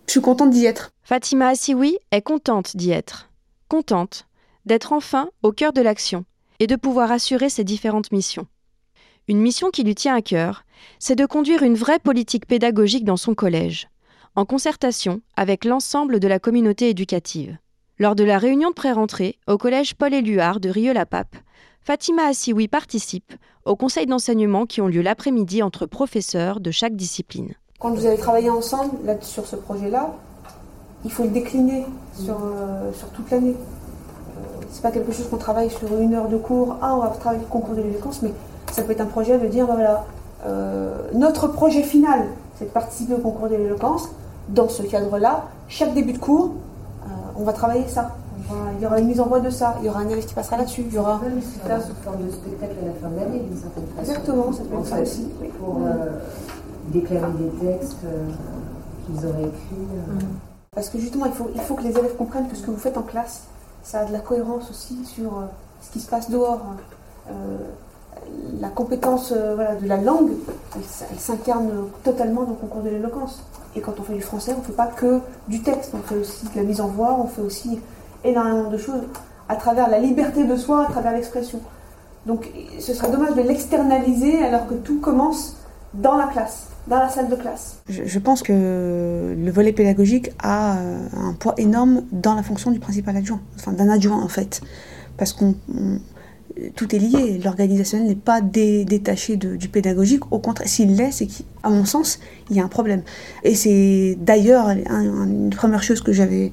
je 0.10 0.14
suis 0.14 0.22
contente 0.22 0.50
d'y 0.50 0.66
être. 0.66 0.90
Fatima 1.04 1.50
Assioui 1.50 2.00
est 2.10 2.24
contente 2.24 2.76
d'y 2.76 2.90
être. 2.90 3.30
Contente 3.68 4.26
d'être 4.66 4.92
enfin 4.92 5.30
au 5.44 5.52
cœur 5.52 5.72
de 5.72 5.82
l'action 5.82 6.26
et 6.58 6.66
de 6.66 6.76
pouvoir 6.76 7.12
assurer 7.12 7.48
ses 7.48 7.64
différentes 7.64 8.12
missions. 8.12 8.48
Une 9.28 9.40
mission 9.40 9.70
qui 9.70 9.84
lui 9.84 9.94
tient 9.94 10.16
à 10.16 10.24
cœur, 10.24 10.64
c'est 10.98 11.16
de 11.16 11.28
conduire 11.28 11.62
une 11.62 11.76
vraie 11.76 12.00
politique 12.00 12.48
pédagogique 12.48 13.06
dans 13.06 13.18
son 13.18 13.36
collège, 13.36 13.88
en 14.34 14.46
concertation 14.46 15.22
avec 15.36 15.64
l'ensemble 15.64 16.20
de 16.20 16.28
la 16.28 16.40
communauté 16.40 16.90
éducative. 16.90 17.60
Lors 18.00 18.16
de 18.16 18.24
la 18.24 18.40
réunion 18.40 18.70
de 18.70 18.76
pré-rentrée 18.76 19.38
au 19.46 19.60
collège 19.60 19.94
Paul-Éluard 19.94 20.60
de 20.60 20.70
Rieux-la-Pape, 20.70 21.36
Fatima 21.82 22.24
Assioui 22.24 22.68
participe 22.68 23.32
aux 23.64 23.76
conseils 23.76 24.08
d'enseignement 24.08 24.66
qui 24.66 24.82
ont 24.82 24.88
lieu 24.88 25.04
l'après-midi 25.04 25.62
entre 25.62 25.86
professeurs 25.86 26.62
de 26.62 26.72
chaque 26.72 26.96
discipline. 26.96 27.54
Quand 27.80 27.92
vous 27.92 28.06
allez 28.06 28.18
travailler 28.18 28.50
ensemble 28.50 28.92
là, 29.06 29.14
sur 29.22 29.46
ce 29.46 29.56
projet-là, 29.56 30.10
il 31.06 31.12
faut 31.12 31.24
le 31.24 31.30
décliner 31.30 31.86
sur, 32.14 32.36
euh, 32.36 32.92
sur 32.92 33.08
toute 33.10 33.32
l'année. 33.32 33.56
Euh, 33.56 34.66
c'est 34.70 34.82
pas 34.82 34.92
quelque 34.92 35.14
chose 35.14 35.30
qu'on 35.30 35.38
travaille 35.38 35.70
sur 35.70 35.88
une 35.98 36.14
heure 36.14 36.28
de 36.28 36.36
cours. 36.36 36.76
Ah, 36.82 36.94
on 36.96 37.00
va 37.00 37.08
travailler 37.08 37.42
le 37.42 37.48
concours 37.48 37.76
de 37.76 37.82
l'éloquence, 37.82 38.22
mais 38.22 38.34
ça 38.74 38.82
peut 38.82 38.92
être 38.92 39.00
un 39.00 39.06
projet 39.06 39.38
de 39.38 39.48
dire, 39.48 39.66
ben 39.66 39.76
voilà, 39.76 40.04
euh, 40.46 40.94
notre 41.14 41.48
projet 41.48 41.82
final, 41.82 42.26
c'est 42.58 42.66
de 42.66 42.70
participer 42.70 43.14
au 43.14 43.20
concours 43.20 43.48
de 43.48 43.56
l'éloquence. 43.56 44.10
Dans 44.50 44.68
ce 44.68 44.84
cadre-là, 44.84 45.46
chaque 45.70 45.94
début 45.94 46.12
de 46.12 46.18
cours, 46.18 46.52
euh, 47.04 47.08
on 47.38 47.44
va 47.44 47.54
travailler 47.54 47.88
ça. 47.88 48.10
il 48.78 48.84
y 48.84 48.88
aura 48.88 49.00
une 49.00 49.08
mise 49.08 49.22
en 49.22 49.28
voie 49.28 49.40
de 49.40 49.50
ça, 49.50 49.76
il 49.80 49.86
y 49.86 49.90
aura 49.90 50.02
un 50.02 50.10
élève 50.10 50.26
qui 50.26 50.34
passera 50.34 50.58
là-dessus. 50.58 50.84
Il 50.86 50.94
y 50.94 50.98
aura. 50.98 51.22
Même 51.24 51.40
ça 51.42 51.80
sous 51.80 51.94
forme 52.04 52.26
de 52.26 52.32
spectacle 52.32 52.76
à 52.82 52.88
la 52.88 52.94
fin 52.94 53.08
de 53.08 53.22
l'année, 53.22 53.40
d'une 53.40 53.58
certaine 53.58 53.86
façon. 53.96 54.12
Exactement, 54.12 54.52
ça 54.52 54.64
peut 54.64 54.80
être 54.80 54.86
ça 54.86 55.02
aussi. 55.02 55.30
Pour 55.62 55.80
déclarer 56.90 57.32
des 57.34 57.68
textes 57.68 57.98
qu'ils 59.06 59.26
auraient 59.26 59.48
écrits. 59.48 59.88
Mm. 60.08 60.20
Parce 60.76 60.90
que 60.90 61.00
justement, 61.00 61.26
il 61.26 61.32
faut, 61.32 61.50
il 61.54 61.62
faut 61.62 61.76
que 61.76 61.84
les 61.84 61.98
élèves 61.98 62.16
comprennent 62.16 62.48
que 62.48 62.56
ce 62.56 62.62
que 62.62 62.72
vous 62.72 62.78
faites 62.78 62.98
en 62.98 63.04
classe, 63.04 63.44
ça 63.84 64.02
a 64.02 64.06
de 64.06 64.14
la 64.14 64.20
cohérence 64.20 64.70
aussi 64.70 65.04
sur 65.06 65.44
ce 65.82 65.92
qui 65.92 66.00
se 66.00 66.10
passe 66.10 66.30
dehors 66.30 66.62
la 68.60 68.70
compétence 68.70 69.34
euh, 69.36 69.76
de 69.76 69.88
la 69.88 69.98
langue, 69.98 70.32
elle, 70.76 71.20
s'incarne 71.20 71.70
totalement 72.04 72.44
dans 72.44 72.52
le 72.52 72.56
concours 72.56 72.82
de 72.82 72.90
l'éloquence. 72.90 73.44
Et 73.76 73.82
quand 73.82 74.00
on 74.00 74.04
fait 74.04 74.16
du 74.16 74.22
français, 74.22 74.54
on 74.56 74.60
ne 74.60 74.64
fait 74.64 74.74
pas 74.74 74.88
que 74.88 75.20
du 75.48 75.62
texte, 75.62 75.94
on 75.94 76.02
fait 76.02 76.18
aussi 76.18 76.46
de 76.48 76.56
la 76.56 76.64
mise 76.64 76.82
en 76.82 76.88
voix, 76.88 77.18
on 77.20 77.28
fait 77.28 77.42
aussi 77.42 77.80
énormément 78.24 78.70
de 78.70 78.78
choses 78.78 79.02
à 79.48 79.56
travers 79.56 79.90
la 79.90 80.00
liberté 80.00 80.44
de 80.44 80.56
soi, 80.56 80.86
à 80.86 80.92
travers 80.92 81.14
l'expression. 81.14 81.60
Donc 82.26 82.52
ce 82.80 82.94
serait 82.94 83.12
dommage 83.12 83.36
de 83.36 83.42
l'externaliser 83.42 84.44
alors 84.44 84.68
que 84.68 84.74
tout 84.74 85.00
commence 85.00 85.56
dans 85.94 86.18
la 86.18 86.28
classe, 86.28 86.68
dans 86.90 87.00
la 87.00 87.10
salle 87.10 87.30
de 87.30 87.36
classe. 87.36 87.82
Je, 87.88 88.20
pense 88.20 88.44
que 88.44 89.36
le 89.38 89.52
volet 89.52 89.72
pédagogique 89.72 90.32
a 90.40 90.78
euh, 90.78 91.08
un 91.16 91.34
poids 91.34 91.54
énorme 91.58 92.04
dans 92.12 92.36
la 92.36 92.44
fonction 92.44 92.72
du 92.72 92.80
principal 92.80 93.16
adjoint, 93.16 93.42
enfin 93.56 93.72
d'un 93.72 93.90
adjoint 93.90 94.22
en 94.22 94.28
fait. 94.28 94.62
Parce 95.18 95.34
qu'on 95.34 95.56
tout 96.76 96.96
est 96.96 97.00
lié. 97.00 97.40
L'organisationnel 97.44 98.08
n'est 98.08 98.16
pas 98.16 98.42
détaché 98.42 99.38
du 99.38 99.70
pédagogique. 99.70 100.32
Au 100.32 100.40
contraire, 100.40 100.68
s'il 100.68 100.96
l'est, 100.96 101.12
c'est 101.12 101.28
qu'à 101.28 101.70
mon 101.70 101.86
sens, 101.86 102.20
il 102.50 102.58
y 102.58 102.60
a 102.60 102.64
un 102.64 102.68
problème. 102.70 103.02
Et 103.44 103.56
c'est 103.56 104.18
d'ailleurs 104.20 104.70
une 104.70 105.50
première 105.56 105.84
chose 105.84 106.02
que 106.02 106.12
j'avais 106.12 106.52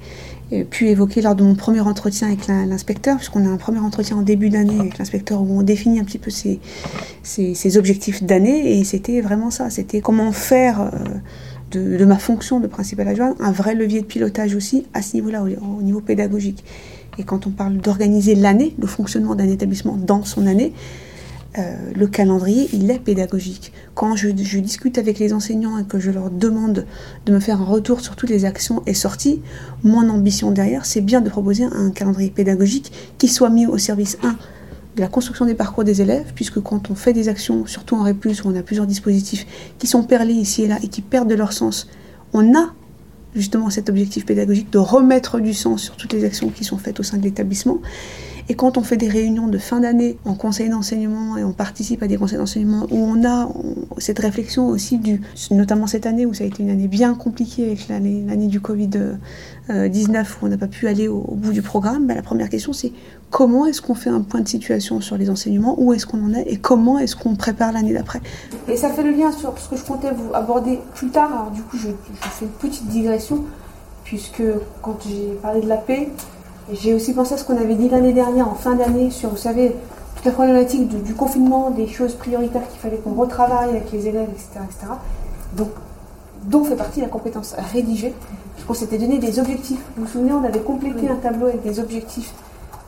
pu 0.71 0.89
évoquer 0.89 1.23
lors 1.23 1.35
de 1.35 1.43
mon 1.43 1.55
premier 1.55 1.81
entretien 1.81 2.29
avec 2.29 2.47
l'inspecteur, 2.47 3.17
puisqu'on 3.17 3.45
a 3.47 3.49
un 3.49 3.57
premier 3.57 3.81
entretien 3.81 4.17
en 4.17 4.23
début 4.23 4.49
d'année 4.49 4.79
avec 4.79 4.99
l'inspecteur 4.99 5.43
où 5.43 5.59
on 5.59 5.63
définit 5.63 5.99
un 5.99 6.05
petit 6.05 6.19
peu 6.19 6.31
ses, 6.31 7.77
objectifs 7.77 8.23
d'année. 8.23 8.79
Et 8.79 8.85
c'était 8.85 9.21
vraiment 9.21 9.51
ça. 9.51 9.71
C'était 9.71 10.01
comment 10.01 10.33
faire. 10.33 10.81
Euh, 10.81 10.89
de, 11.73 12.05
ma 12.05 12.17
fonction 12.17 12.61
de 12.61 12.69
principal 12.69 13.09
adjoint, 13.09 13.35
un 13.41 13.51
vrai 13.51 13.75
levier 13.75 14.01
de 14.01 14.07
pilotage 14.07 14.55
aussi 14.55 14.87
à 14.95 15.03
ce 15.03 15.15
niveau-là, 15.15 15.43
au 15.43 15.83
niveau 15.83 16.01
pédagogique. 16.01 16.65
Et 17.19 17.25
quand 17.25 17.47
on 17.47 17.51
parle 17.51 17.79
d'organiser 17.79 18.35
l'année, 18.35 18.75
le 18.79 18.87
fonctionnement 18.87 19.35
d'un 19.35 19.49
établissement 19.49 19.97
dans 19.97 20.25
son 20.25 20.47
année, 20.47 20.73
euh, 21.59 21.75
le 21.95 22.07
calendrier, 22.07 22.69
il 22.73 22.91
est 22.91 22.99
pédagogique. 22.99 23.73
Quand 23.95 24.15
je, 24.15 24.29
discute 24.29 24.99
avec 24.99 25.19
les 25.19 25.33
enseignants 25.33 25.79
et 25.79 25.85
que 25.85 25.99
je 25.99 26.11
leur 26.11 26.31
demande 26.31 26.85
de 27.25 27.33
me 27.33 27.41
faire 27.41 27.61
un 27.63 27.65
retour 27.65 28.01
sur 28.01 28.15
toutes 28.15 28.31
les 28.31 28.45
actions 28.45 28.83
et 28.87 28.95
sorties, 28.95 29.41
mon 29.83 30.09
ambition 30.11 30.51
derrière, 30.51 30.85
c'est 30.85 31.01
bien 31.01 31.21
de 31.21 31.31
proposer 31.31 31.65
un 31.65 31.91
calendrier 31.91 32.31
pédagogique 32.31 32.93
qui 33.17 33.29
soit 33.29 33.49
mis 33.49 33.67
au 33.67 33.79
service 33.79 34.19
1 34.23 34.37
de 34.97 35.01
la 35.01 35.09
construction 35.09 35.45
des 35.45 35.55
parcours 35.55 35.85
des 35.85 36.03
élèves, 36.03 36.33
puisque 36.35 36.61
quand 36.61 36.91
on 36.91 36.95
fait 36.95 37.13
des 37.13 37.29
actions, 37.29 37.67
surtout 37.67 37.97
en 37.97 38.03
REP+, 38.03 38.27
où 38.27 38.31
on 38.45 38.55
a 38.55 38.63
plusieurs 38.63 38.87
dispositifs 38.87 39.47
qui 39.79 39.87
sont 39.87 40.03
perlés 40.03 40.35
ici 40.35 40.63
et 40.63 40.69
là 40.69 40.79
et 40.83 40.89
qui 40.89 41.03
perdent 41.03 41.29
de 41.29 41.35
leur 41.35 41.53
sens, 41.53 41.89
on 42.33 42.55
a 42.55 42.73
justement 43.35 43.71
cet 43.71 43.89
objectif 43.89 44.25
pédagogique 44.27 44.71
de 44.73 44.79
remettre 44.79 45.39
du 45.41 45.55
sens 45.55 45.83
sur 45.83 45.97
toutes 45.97 46.13
les 46.13 46.25
actions 46.25 46.49
qui 46.49 46.65
sont 46.65 46.79
faites 46.79 46.99
au 47.01 47.03
sein 47.03 47.19
de 47.19 47.23
l'établissement. 47.23 47.79
Et 48.49 48.55
quand 48.55 48.79
on 48.79 48.83
fait 48.83 48.97
des 48.97 49.09
réunions 49.09 49.49
de 49.49 49.59
fin 49.59 49.81
d'année 49.81 50.19
en 50.25 50.35
conseil 50.35 50.69
d'enseignement 50.69 51.37
et 51.37 51.43
on 51.43 51.53
participe 51.53 52.03
à 52.03 52.07
des 52.07 52.17
conseils 52.17 52.39
d'enseignement 52.39 52.87
où 52.91 52.97
on 52.97 53.25
a 53.25 53.49
cette 53.99 54.21
réflexion 54.21 54.69
aussi 54.69 54.99
du, 54.99 55.21
notamment 55.51 55.87
cette 55.87 56.07
année 56.07 56.27
où 56.27 56.35
ça 56.35 56.45
a 56.45 56.47
été 56.47 56.63
une 56.63 56.71
année 56.71 56.87
bien 56.87 57.15
compliquée 57.15 57.67
avec 57.67 57.89
l'année 57.89 58.47
du 58.47 58.61
Covid-19 58.61 58.99
où 59.69 60.47
on 60.47 60.49
n'a 60.49 60.57
pas 60.57 60.69
pu 60.69 60.87
aller 60.87 61.09
au, 61.09 61.23
bout 61.23 61.53
du 61.53 61.63
programme, 61.63 62.07
ben, 62.07 62.15
la 62.15 62.23
première 62.23 62.49
question 62.49 62.73
c'est 62.73 62.93
comment 63.31 63.67
est-ce 63.67 63.83
qu'on 63.83 63.95
fait 63.95 64.11
un 64.11 64.21
point 64.21 64.41
de 64.41 64.49
situation 64.49 65.01
sur 65.01 65.17
les 65.17 65.29
enseignements, 65.29 65.75
où 65.79 65.93
est-ce 65.93 66.07
qu'on 66.07 66.25
en 66.25 66.33
est 66.33 66.45
et 66.47 66.57
comment 66.57 66.99
est-ce 66.99 67.17
qu'on 67.17 67.35
prépare 67.35 67.73
l'année 67.73 67.93
d'après? 67.93 68.21
Et 68.69 68.77
ça 68.77 68.91
fait 68.91 69.03
le 69.03 69.11
lien 69.11 69.33
sur 69.33 69.59
ce 69.59 69.69
que 69.69 69.77
je 69.77 69.85
comptais 69.85 70.13
vous 70.13 70.33
aborder 70.35 70.79
plus 70.95 71.09
tard, 71.09 71.33
alors 71.33 71.51
du 71.51 71.63
coup 71.63 71.77
je 71.77 71.89
fais 72.31 72.45
une 72.45 72.51
petite 72.53 72.87
digression 72.87 73.45
puisque 74.05 74.43
quand 74.83 74.99
j'ai 75.05 75.33
parlé 75.43 75.61
de 75.61 75.69
la 75.69 75.79
paix, 75.79 76.09
j'ai 76.73 76.95
aussi 76.95 77.13
pensé 77.13 77.35
à 77.35 77.37
ce 77.37 77.45
qu'on 77.45 77.57
avait 77.57 77.75
dit 77.75 77.89
l'année 77.89 78.13
dernière, 78.13 78.49
en 78.49 78.55
fin 78.55 78.75
d'année, 78.75 79.11
sur, 79.11 79.31
vous 79.31 79.37
savez, 79.37 79.75
toute 80.17 80.25
la 80.25 80.33
problématique 80.33 80.89
du, 81.05 81.15
confinement, 81.15 81.71
des 81.71 81.87
choses 81.87 82.15
prioritaires 82.15 82.67
qu'il 82.69 82.81
fallait 82.81 82.97
qu'on 82.97 83.15
retravaille 83.15 83.71
avec 83.71 83.93
les 83.93 84.09
élèves, 84.09 84.29
etc. 84.31 84.49
etc. 84.65 84.93
Donc, 85.57 85.69
dont 86.45 86.65
fait 86.65 86.77
partie 86.77 87.01
la 87.01 87.09
compétence 87.09 87.55
rédigée, 87.73 88.13
puisqu'on 88.55 88.75
s'était 88.75 88.99
donné 88.99 89.19
des 89.19 89.39
objectifs. 89.39 89.81
Vous 89.97 90.05
vous 90.05 90.11
souvenez, 90.11 90.33
on 90.33 90.45
avait 90.45 90.61
complété 90.61 91.09
un 91.09 91.17
tableau 91.17 91.47
avec 91.47 91.63
des 91.63 91.81
objectifs 91.81 92.33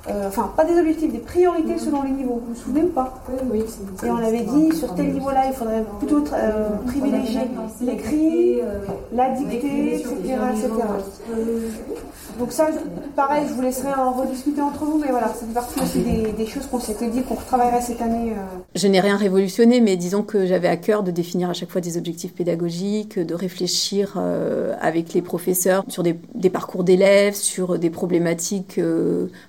euh, 0.06 0.28
enfin 0.28 0.50
pas 0.56 0.64
des 0.64 0.78
objectifs, 0.78 1.12
des 1.12 1.18
priorités 1.18 1.76
selon 1.76 2.02
les 2.02 2.12
niveaux. 2.12 2.40
Vous 2.46 2.54
vous 2.54 2.60
souvenez 2.60 2.82
ou 2.82 2.88
pas 2.88 3.20
Oui, 3.50 3.64
Et 4.04 4.10
on 4.10 4.16
avait 4.16 4.40
dit 4.40 4.74
sur 4.74 4.94
tel 4.94 5.12
niveau-là, 5.12 5.46
il 5.48 5.52
faudrait 5.52 5.84
plutôt 5.98 6.24
euh, 6.32 6.68
privilégier 6.86 7.40
l'écrit, 7.80 8.60
euh, 8.60 8.78
la 9.12 9.30
dictée, 9.30 9.96
etc., 9.96 10.14
etc. 10.24 10.70
Donc 12.38 12.52
ça, 12.52 12.68
pareil, 13.16 13.46
je 13.48 13.54
vous 13.54 13.62
laisserai 13.62 13.92
en 13.94 14.12
rediscuter 14.12 14.60
entre 14.60 14.84
vous, 14.84 14.98
mais 14.98 15.10
voilà, 15.10 15.26
ça 15.28 15.44
fait 15.46 15.52
partie 15.52 15.80
aussi 15.80 15.98
des, 16.00 16.46
choses 16.46 16.66
qu'on 16.66 16.78
s'était 16.78 17.08
dit 17.08 17.22
qu'on 17.22 17.34
retravaillerait 17.34 17.80
cette 17.80 18.00
année. 18.00 18.32
Je 18.76 18.86
n'ai 18.86 19.00
rien 19.00 19.16
révolutionné, 19.16 19.80
mais 19.80 19.96
disons 19.96 20.22
que 20.22 20.46
j'avais 20.46 20.68
à 20.68 20.76
cœur 20.76 21.02
de 21.02 21.10
définir 21.10 21.50
à 21.50 21.52
chaque 21.52 21.70
fois 21.70 21.80
des 21.80 21.98
objectifs 21.98 22.32
pédagogiques, 22.32 23.18
de 23.18 23.34
réfléchir 23.34 24.22
avec 24.80 25.14
les 25.14 25.22
professeurs 25.22 25.84
sur 25.88 26.04
des, 26.04 26.16
des 26.34 26.50
parcours 26.50 26.84
d'élèves, 26.84 27.34
sur 27.34 27.76
des 27.76 27.90
problématiques, 27.90 28.80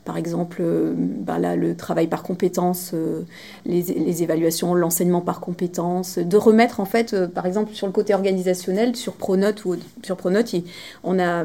par 0.03 0.17
exemple 0.17 0.48
euh, 0.59 0.93
bah 0.97 1.39
le 1.39 1.75
travail 1.75 2.07
par 2.07 2.23
compétences, 2.23 2.91
euh, 2.93 3.23
les, 3.65 4.23
évaluations, 4.23 4.73
l'enseignement 4.73 5.21
par 5.21 5.39
compétences, 5.39 6.17
de 6.17 6.37
remettre 6.37 6.79
en 6.79 6.85
fait, 6.85 7.13
euh, 7.13 7.27
par 7.27 7.45
exemple 7.45 7.73
sur 7.73 7.87
le 7.87 7.93
côté 7.93 8.13
organisationnel, 8.13 8.95
sur 8.95 9.13
Pronote 9.13 9.65
ou 9.65 9.75
sur 10.03 10.17
Pronote, 10.17 10.55
on 11.03 11.19
a 11.19 11.43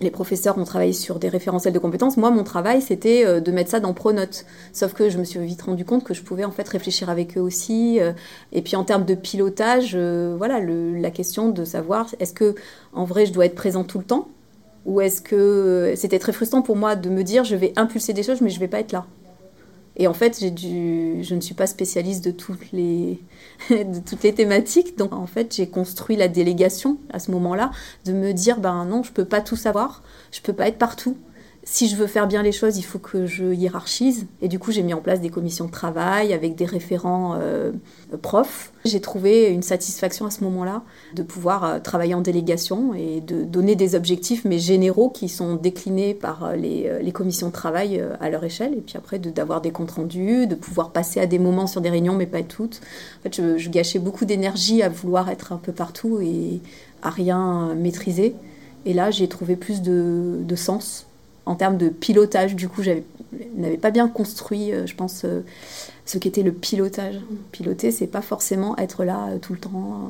les 0.00 0.10
professeurs 0.10 0.58
ont 0.58 0.64
travaillé 0.64 0.92
sur 0.92 1.20
des 1.20 1.28
référentiels 1.28 1.72
de 1.72 1.78
compétences. 1.78 2.16
Moi, 2.16 2.32
mon 2.32 2.42
travail, 2.42 2.82
c'était 2.82 3.40
de 3.40 3.52
mettre 3.52 3.70
ça 3.70 3.78
dans 3.78 3.92
Pronote. 3.92 4.46
Sauf 4.72 4.94
que 4.94 5.08
je 5.08 5.16
me 5.16 5.22
suis 5.22 5.38
vite 5.38 5.62
rendu 5.62 5.84
compte 5.84 6.02
que 6.02 6.12
je 6.12 6.22
pouvais 6.22 6.44
en 6.44 6.50
fait 6.50 6.68
réfléchir 6.68 7.08
avec 7.08 7.38
eux 7.38 7.40
aussi. 7.40 8.00
Et 8.50 8.62
puis 8.62 8.74
en 8.74 8.82
termes 8.82 9.04
de 9.04 9.14
pilotage, 9.14 9.96
voilà, 9.96 10.58
la 10.58 11.10
question 11.12 11.50
de 11.50 11.64
savoir 11.64 12.08
est-ce 12.18 12.32
que 12.32 12.56
en 12.92 13.04
vrai 13.04 13.26
je 13.26 13.32
dois 13.32 13.46
être 13.46 13.54
présent 13.54 13.84
tout 13.84 13.98
le 13.98 14.04
temps 14.04 14.26
ou 14.84 15.00
est-ce 15.00 15.22
que 15.22 15.94
c'était 15.96 16.18
très 16.18 16.32
frustrant 16.32 16.62
pour 16.62 16.76
moi 16.76 16.96
de 16.96 17.08
me 17.08 17.22
dire 17.22 17.44
je 17.44 17.56
vais 17.56 17.72
impulser 17.76 18.12
des 18.12 18.22
choses 18.22 18.40
mais 18.40 18.50
je 18.50 18.60
vais 18.60 18.68
pas 18.68 18.80
être 18.80 18.92
là 18.92 19.06
et 19.96 20.06
en 20.06 20.14
fait, 20.14 20.38
j'ai 20.40 20.50
dû, 20.50 21.22
je 21.22 21.34
ne 21.34 21.40
suis 21.40 21.54
pas 21.54 21.66
spécialiste 21.66 22.24
de 22.24 22.30
toutes 22.30 22.72
les, 22.72 23.20
thématiques. 24.34 24.96
Donc, 24.96 25.12
en 25.12 25.26
fait, 25.26 25.54
j'ai 25.54 25.68
construit 25.68 26.16
la 26.16 26.28
délégation 26.28 26.96
à 27.10 27.18
ce 27.18 27.30
moment-là, 27.32 27.70
de 28.06 28.12
me 28.12 28.32
dire, 28.32 28.58
ben 28.58 28.86
non, 28.86 29.02
je 29.02 29.12
peux 29.12 29.26
pas 29.26 29.42
tout 29.42 29.56
savoir, 29.56 30.02
je 30.30 30.40
peux 30.40 30.54
pas 30.54 30.68
être 30.68 30.78
partout. 30.78 31.18
Si 31.64 31.88
je 31.88 31.94
veux 31.94 32.08
faire 32.08 32.26
bien 32.26 32.42
les 32.42 32.50
choses, 32.50 32.76
il 32.76 32.82
faut 32.82 32.98
que 32.98 33.24
je 33.24 33.44
hiérarchise. 33.54 34.26
Et 34.40 34.48
du 34.48 34.58
coup, 34.58 34.72
j'ai 34.72 34.82
mis 34.82 34.94
en 34.94 35.00
place 35.00 35.20
des 35.20 35.28
commissions 35.28 35.66
de 35.66 35.70
travail 35.70 36.32
avec 36.32 36.56
des 36.56 36.64
référents 36.64 37.36
euh, 37.40 37.70
profs. 38.20 38.72
J'ai 38.84 39.00
trouvé 39.00 39.46
une 39.46 39.62
satisfaction 39.62 40.26
à 40.26 40.30
ce 40.30 40.42
moment-là 40.42 40.82
de 41.14 41.22
pouvoir 41.22 41.64
euh, 41.64 41.78
travailler 41.78 42.14
en 42.14 42.20
délégation 42.20 42.94
et 42.94 43.20
de 43.20 43.44
donner 43.44 43.76
des 43.76 43.94
objectifs, 43.94 44.44
mais 44.44 44.58
généraux, 44.58 45.08
qui 45.08 45.28
sont 45.28 45.54
déclinés 45.54 46.14
par 46.14 46.44
euh, 46.44 46.56
les, 46.56 47.12
commissions 47.12 47.48
de 47.48 47.52
travail 47.52 48.02
à 48.20 48.28
leur 48.28 48.42
échelle. 48.42 48.74
Et 48.74 48.80
puis 48.80 48.96
après, 48.96 49.20
d'avoir 49.20 49.60
des 49.60 49.70
comptes 49.70 49.92
rendus, 49.92 50.48
de 50.48 50.56
pouvoir 50.56 50.90
passer 50.90 51.20
à 51.20 51.26
des 51.26 51.38
moments 51.38 51.68
sur 51.68 51.80
des 51.80 51.90
réunions, 51.90 52.14
mais 52.14 52.26
pas 52.26 52.42
toutes. 52.42 52.80
En 53.20 53.22
fait, 53.22 53.56
je, 53.56 53.68
gâchais 53.68 54.00
beaucoup 54.00 54.24
d'énergie 54.24 54.82
à 54.82 54.88
vouloir 54.88 55.28
être 55.28 55.52
un 55.52 55.58
peu 55.58 55.72
partout 55.72 56.18
et 56.20 56.60
à 57.02 57.10
rien 57.10 57.74
maîtriser. 57.76 58.34
Et 58.84 58.94
là, 58.94 59.12
j'ai 59.12 59.28
trouvé 59.28 59.54
plus 59.54 59.80
de, 59.82 60.38
de 60.42 60.56
sens 60.56 61.06
en 61.46 61.54
termes 61.54 61.76
de 61.76 61.88
pilotage, 61.88 62.54
du 62.54 62.68
coup, 62.68 62.82
je 62.82 62.92
n'avais 63.56 63.76
pas 63.76 63.90
bien 63.90 64.08
construit, 64.08 64.72
euh, 64.72 64.86
je 64.86 64.94
pense, 64.94 65.22
euh, 65.24 65.40
ce 66.06 66.18
qu'était 66.18 66.42
le 66.42 66.52
pilotage. 66.52 67.16
Piloter, 67.50 67.90
c'est 67.90 68.06
pas 68.06 68.22
forcément 68.22 68.76
être 68.76 69.04
là 69.04 69.28
euh, 69.30 69.38
tout 69.38 69.52
le 69.52 69.58
temps, 69.58 70.08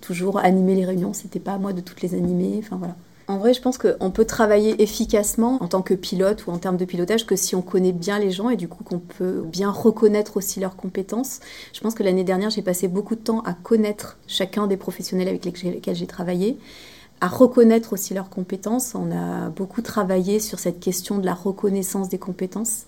toujours 0.00 0.38
animer 0.38 0.74
les 0.74 0.84
réunions. 0.84 1.12
C'était 1.12 1.40
pas 1.40 1.54
à 1.54 1.58
moi 1.58 1.72
de 1.72 1.80
toutes 1.80 2.02
les 2.02 2.14
animer. 2.14 2.56
Enfin 2.58 2.76
voilà. 2.76 2.96
En 3.28 3.38
vrai, 3.38 3.54
je 3.54 3.62
pense 3.62 3.78
qu'on 3.78 4.10
peut 4.10 4.24
travailler 4.24 4.82
efficacement 4.82 5.62
en 5.62 5.68
tant 5.68 5.80
que 5.80 5.94
pilote 5.94 6.46
ou 6.46 6.50
en 6.50 6.58
termes 6.58 6.76
de 6.76 6.84
pilotage 6.84 7.24
que 7.24 7.36
si 7.36 7.54
on 7.54 7.62
connaît 7.62 7.92
bien 7.92 8.18
les 8.18 8.30
gens 8.30 8.50
et 8.50 8.56
du 8.56 8.68
coup 8.68 8.82
qu'on 8.84 8.98
peut 8.98 9.42
bien 9.46 9.70
reconnaître 9.70 10.36
aussi 10.36 10.60
leurs 10.60 10.76
compétences. 10.76 11.40
Je 11.72 11.80
pense 11.80 11.94
que 11.94 12.02
l'année 12.02 12.24
dernière, 12.24 12.50
j'ai 12.50 12.62
passé 12.62 12.88
beaucoup 12.88 13.14
de 13.14 13.20
temps 13.20 13.40
à 13.42 13.54
connaître 13.54 14.18
chacun 14.26 14.66
des 14.66 14.76
professionnels 14.76 15.28
avec 15.28 15.44
lesquels 15.44 15.94
j'ai 15.94 16.06
travaillé 16.06 16.58
à 17.22 17.28
reconnaître 17.28 17.92
aussi 17.92 18.14
leurs 18.14 18.28
compétences. 18.28 18.96
On 18.96 19.12
a 19.12 19.48
beaucoup 19.48 19.80
travaillé 19.80 20.40
sur 20.40 20.58
cette 20.58 20.80
question 20.80 21.18
de 21.18 21.24
la 21.24 21.34
reconnaissance 21.34 22.08
des 22.08 22.18
compétences 22.18 22.86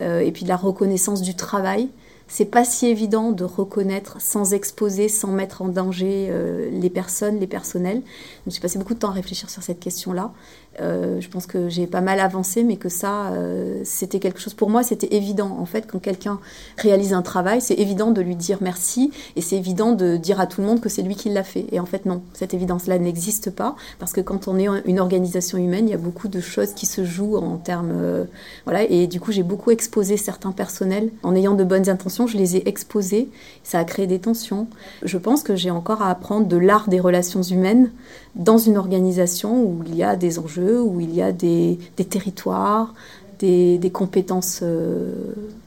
euh, 0.00 0.20
et 0.20 0.32
puis 0.32 0.44
de 0.44 0.48
la 0.48 0.56
reconnaissance 0.56 1.20
du 1.20 1.36
travail 1.36 1.90
c'est 2.26 2.46
pas 2.46 2.64
si 2.64 2.86
évident 2.86 3.32
de 3.32 3.44
reconnaître 3.44 4.20
sans 4.20 4.54
exposer, 4.54 5.08
sans 5.08 5.28
mettre 5.28 5.62
en 5.62 5.68
danger 5.68 6.28
euh, 6.30 6.70
les 6.70 6.90
personnes, 6.90 7.38
les 7.38 7.46
personnels. 7.46 8.02
J'ai 8.46 8.60
passé 8.60 8.78
beaucoup 8.78 8.94
de 8.94 8.98
temps 8.98 9.10
à 9.10 9.12
réfléchir 9.12 9.50
sur 9.50 9.62
cette 9.62 9.80
question-là. 9.80 10.32
Euh, 10.80 11.20
je 11.20 11.28
pense 11.28 11.46
que 11.46 11.68
j'ai 11.68 11.86
pas 11.86 12.00
mal 12.00 12.20
avancé, 12.20 12.64
mais 12.64 12.76
que 12.76 12.88
ça, 12.88 13.32
euh, 13.32 13.80
c'était 13.84 14.18
quelque 14.18 14.40
chose 14.40 14.54
pour 14.54 14.70
moi, 14.70 14.82
c'était 14.82 15.14
évident. 15.14 15.56
En 15.58 15.66
fait, 15.66 15.86
quand 15.86 15.98
quelqu'un 15.98 16.40
réalise 16.78 17.12
un 17.12 17.22
travail, 17.22 17.60
c'est 17.60 17.74
évident 17.74 18.10
de 18.10 18.20
lui 18.20 18.36
dire 18.36 18.58
merci 18.60 19.12
et 19.36 19.40
c'est 19.40 19.56
évident 19.56 19.92
de 19.92 20.16
dire 20.16 20.40
à 20.40 20.46
tout 20.46 20.60
le 20.60 20.66
monde 20.66 20.80
que 20.80 20.88
c'est 20.88 21.02
lui 21.02 21.14
qui 21.14 21.28
l'a 21.28 21.44
fait. 21.44 21.66
Et 21.72 21.80
en 21.80 21.86
fait, 21.86 22.06
non, 22.06 22.22
cette 22.32 22.54
évidence-là 22.54 22.98
n'existe 22.98 23.50
pas 23.50 23.76
parce 23.98 24.12
que 24.12 24.20
quand 24.20 24.48
on 24.48 24.58
est 24.58 24.66
une 24.86 25.00
organisation 25.00 25.58
humaine, 25.58 25.88
il 25.88 25.90
y 25.90 25.94
a 25.94 25.98
beaucoup 25.98 26.28
de 26.28 26.40
choses 26.40 26.72
qui 26.72 26.86
se 26.86 27.04
jouent 27.04 27.36
en 27.36 27.56
termes. 27.56 28.26
voilà, 28.64 28.82
et 28.82 29.06
du 29.06 29.20
coup, 29.20 29.32
j'ai 29.32 29.42
beaucoup 29.42 29.70
exposé 29.70 30.16
certains 30.16 30.52
personnels 30.52 31.10
en 31.22 31.34
ayant 31.34 31.54
de 31.54 31.64
bonnes 31.64 31.88
intentions 31.88 32.24
je 32.26 32.36
les 32.36 32.56
ai 32.56 32.68
exposées, 32.68 33.28
ça 33.62 33.78
a 33.78 33.84
créé 33.84 34.06
des 34.06 34.18
tensions. 34.18 34.68
Je 35.02 35.18
pense 35.18 35.42
que 35.42 35.56
j'ai 35.56 35.70
encore 35.70 36.02
à 36.02 36.10
apprendre 36.10 36.46
de 36.46 36.56
l'art 36.56 36.88
des 36.88 37.00
relations 37.00 37.42
humaines 37.42 37.90
dans 38.34 38.58
une 38.58 38.76
organisation 38.76 39.62
où 39.62 39.82
il 39.86 39.94
y 39.94 40.02
a 40.02 40.16
des 40.16 40.38
enjeux, 40.38 40.82
où 40.82 41.00
il 41.00 41.14
y 41.14 41.22
a 41.22 41.32
des, 41.32 41.78
territoires, 42.08 42.94
des, 43.38 43.90
compétences 43.92 44.60
euh, 44.62 45.12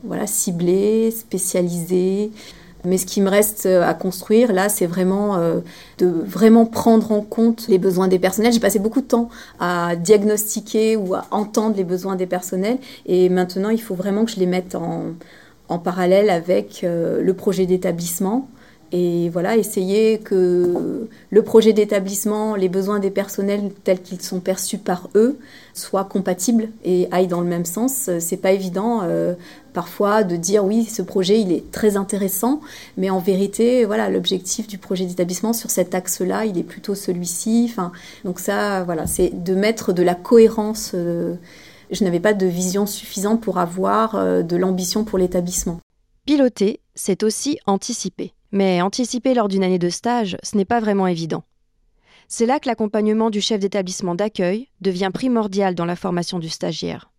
voilà, 0.03 0.27
ciblées, 0.27 1.11
spécialisées. 1.11 2.31
Mais 2.85 2.97
ce 2.97 3.05
qui 3.05 3.21
me 3.21 3.29
reste 3.29 3.65
à 3.65 3.93
construire, 3.93 4.53
là, 4.53 4.69
c'est 4.69 4.85
vraiment 4.85 5.35
euh, 5.35 5.59
de 5.97 6.07
vraiment 6.07 6.65
prendre 6.65 7.11
en 7.11 7.21
compte 7.21 7.67
les 7.67 7.79
besoins 7.79 8.07
des 8.07 8.19
personnels. 8.19 8.53
J'ai 8.53 8.59
passé 8.59 8.79
beaucoup 8.79 9.01
de 9.01 9.07
temps 9.07 9.29
à 9.59 9.95
diagnostiquer 9.95 10.95
ou 10.95 11.15
à 11.15 11.25
entendre 11.31 11.75
les 11.75 11.83
besoins 11.83 12.15
des 12.15 12.27
personnels. 12.27 12.77
Et 13.05 13.29
maintenant, 13.29 13.69
il 13.69 13.81
faut 13.81 13.95
vraiment 13.95 14.25
que 14.25 14.31
je 14.31 14.39
les 14.39 14.45
mette 14.45 14.75
en, 14.75 15.13
en 15.69 15.79
parallèle 15.79 16.29
avec 16.29 16.83
euh, 16.83 17.21
le 17.21 17.33
projet 17.33 17.65
d'établissement. 17.65 18.47
Et 18.91 19.29
voilà, 19.29 19.57
essayer 19.57 20.19
que 20.19 21.07
le 21.29 21.41
projet 21.41 21.73
d'établissement, 21.73 22.55
les 22.55 22.69
besoins 22.69 22.99
des 22.99 23.11
personnels 23.11 23.71
tels 23.83 24.01
qu'ils 24.01 24.21
sont 24.21 24.39
perçus 24.39 24.77
par 24.77 25.09
eux, 25.15 25.37
soient 25.73 26.05
compatibles 26.05 26.69
et 26.85 27.07
aillent 27.11 27.27
dans 27.27 27.41
le 27.41 27.47
même 27.47 27.65
sens. 27.65 28.09
C'est 28.19 28.37
pas 28.37 28.51
évident 28.51 29.01
euh, 29.03 29.33
parfois 29.73 30.23
de 30.23 30.37
dire 30.37 30.63
oui, 30.63 30.85
ce 30.85 31.01
projet 31.01 31.39
il 31.41 31.51
est 31.51 31.69
très 31.71 31.97
intéressant, 31.97 32.61
mais 32.95 33.09
en 33.09 33.19
vérité, 33.19 33.83
voilà, 33.85 34.09
l'objectif 34.09 34.67
du 34.67 34.77
projet 34.77 35.05
d'établissement 35.05 35.53
sur 35.53 35.69
cet 35.69 35.93
axe-là, 35.93 36.45
il 36.45 36.57
est 36.57 36.63
plutôt 36.63 36.95
celui-ci. 36.95 37.67
Enfin, 37.69 37.91
donc 38.23 38.39
ça, 38.39 38.83
voilà, 38.83 39.05
c'est 39.05 39.43
de 39.43 39.53
mettre 39.53 39.91
de 39.91 40.03
la 40.03 40.15
cohérence. 40.15 40.91
Euh, 40.93 41.35
je 41.91 42.03
n'avais 42.03 42.19
pas 42.19 42.33
de 42.33 42.45
vision 42.45 42.85
suffisante 42.85 43.41
pour 43.41 43.57
avoir 43.59 44.15
euh, 44.15 44.43
de 44.43 44.55
l'ambition 44.55 45.03
pour 45.03 45.17
l'établissement. 45.17 45.79
Piloter, 46.25 46.79
c'est 46.95 47.23
aussi 47.23 47.57
anticiper. 47.65 48.33
Mais 48.51 48.81
anticiper 48.81 49.33
lors 49.33 49.47
d'une 49.47 49.63
année 49.63 49.79
de 49.79 49.89
stage, 49.89 50.37
ce 50.43 50.55
n'est 50.55 50.65
pas 50.65 50.79
vraiment 50.79 51.07
évident. 51.07 51.43
C'est 52.27 52.45
là 52.45 52.59
que 52.59 52.67
l'accompagnement 52.67 53.29
du 53.29 53.41
chef 53.41 53.59
d'établissement 53.59 54.15
d'accueil 54.15 54.67
devient 54.81 55.11
primordial 55.13 55.75
dans 55.75 55.85
la 55.85 55.95
formation 55.95 56.39
du 56.39 56.49
stagiaire. 56.49 57.09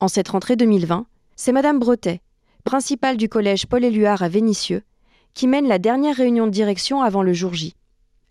En 0.00 0.08
cette 0.08 0.28
rentrée 0.28 0.56
2020, 0.56 1.06
c'est 1.36 1.52
Madame 1.52 1.78
Bretet, 1.78 2.20
principale 2.64 3.16
du 3.16 3.28
collège 3.28 3.66
Paul-Éluard 3.66 4.22
à 4.22 4.28
Vénissieux, 4.28 4.82
qui 5.34 5.46
mène 5.46 5.68
la 5.68 5.78
dernière 5.78 6.16
réunion 6.16 6.46
de 6.46 6.52
direction 6.52 7.02
avant 7.02 7.22
le 7.22 7.32
jour 7.32 7.52
J. 7.54 7.74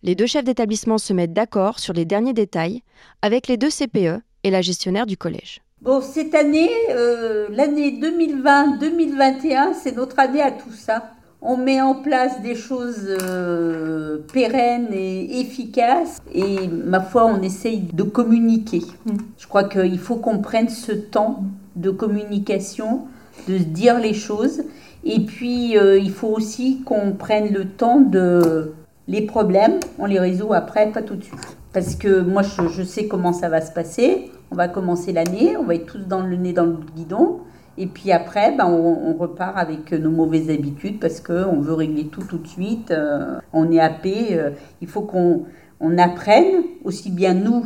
Les 0.01 0.15
deux 0.15 0.25
chefs 0.25 0.43
d'établissement 0.43 0.97
se 0.97 1.13
mettent 1.13 1.33
d'accord 1.33 1.79
sur 1.79 1.93
les 1.93 2.05
derniers 2.05 2.33
détails 2.33 2.81
avec 3.21 3.47
les 3.47 3.57
deux 3.57 3.69
CPE 3.69 4.21
et 4.43 4.51
la 4.51 4.61
gestionnaire 4.61 5.05
du 5.05 5.17
collège. 5.17 5.61
Bon, 5.81 6.01
cette 6.01 6.33
année, 6.33 6.71
euh, 6.89 7.47
l'année 7.49 7.99
2020-2021, 7.99 9.73
c'est 9.73 9.95
notre 9.95 10.19
année 10.19 10.41
à 10.41 10.51
tout 10.51 10.71
ça. 10.71 11.11
On 11.45 11.57
met 11.57 11.81
en 11.81 11.95
place 11.95 12.41
des 12.41 12.55
choses 12.55 13.05
euh, 13.05 14.19
pérennes 14.31 14.93
et 14.93 15.41
efficaces 15.41 16.21
et 16.33 16.69
ma 16.69 17.01
foi, 17.01 17.25
on 17.25 17.41
essaye 17.41 17.81
de 17.81 18.03
communiquer. 18.03 18.81
Mm. 19.05 19.17
Je 19.37 19.47
crois 19.47 19.65
qu'il 19.65 19.99
faut 19.99 20.15
qu'on 20.15 20.39
prenne 20.39 20.69
ce 20.69 20.93
temps 20.93 21.43
de 21.75 21.89
communication, 21.89 23.01
de 23.49 23.57
se 23.57 23.63
dire 23.63 23.99
les 23.99 24.13
choses. 24.13 24.63
Et 25.03 25.19
puis, 25.19 25.77
euh, 25.77 25.99
il 25.99 26.11
faut 26.11 26.29
aussi 26.29 26.81
qu'on 26.85 27.11
prenne 27.11 27.51
le 27.53 27.65
temps 27.65 27.99
de... 27.99 28.73
Les 29.09 29.23
problèmes, 29.23 29.81
on 29.99 30.05
les 30.05 30.19
résout 30.19 30.53
après, 30.53 30.89
pas 30.93 31.01
tout 31.01 31.17
de 31.17 31.25
suite. 31.25 31.57
Parce 31.73 31.95
que 31.95 32.21
moi, 32.21 32.41
je, 32.41 32.83
sais 32.83 33.07
comment 33.07 33.33
ça 33.33 33.49
va 33.49 33.59
se 33.59 33.73
passer. 33.73 34.31
On 34.49 34.55
va 34.55 34.69
commencer 34.69 35.11
l'année, 35.11 35.57
on 35.57 35.63
va 35.63 35.75
être 35.75 35.87
tous 35.87 36.07
dans 36.07 36.21
le 36.21 36.37
nez 36.37 36.53
dans 36.53 36.63
le 36.63 36.77
guidon. 36.95 37.41
Et 37.77 37.87
puis 37.87 38.11
après, 38.11 38.55
ben, 38.55 38.65
on, 38.65 39.13
repart 39.13 39.57
avec 39.57 39.91
nos 39.91 40.11
mauvaises 40.11 40.49
habitudes 40.49 40.99
parce 40.99 41.21
qu'on 41.21 41.59
veut 41.59 41.73
régler 41.73 42.07
tout 42.07 42.23
tout 42.23 42.37
de 42.37 42.47
suite. 42.47 42.91
Euh, 42.91 43.39
on 43.51 43.71
est 43.71 43.79
happé. 43.79 44.37
Euh, 44.37 44.51
il 44.81 44.87
faut 44.87 45.01
qu'on 45.01 45.45
on 45.79 45.97
apprenne, 45.97 46.63
aussi 46.83 47.11
bien 47.11 47.33
nous 47.33 47.65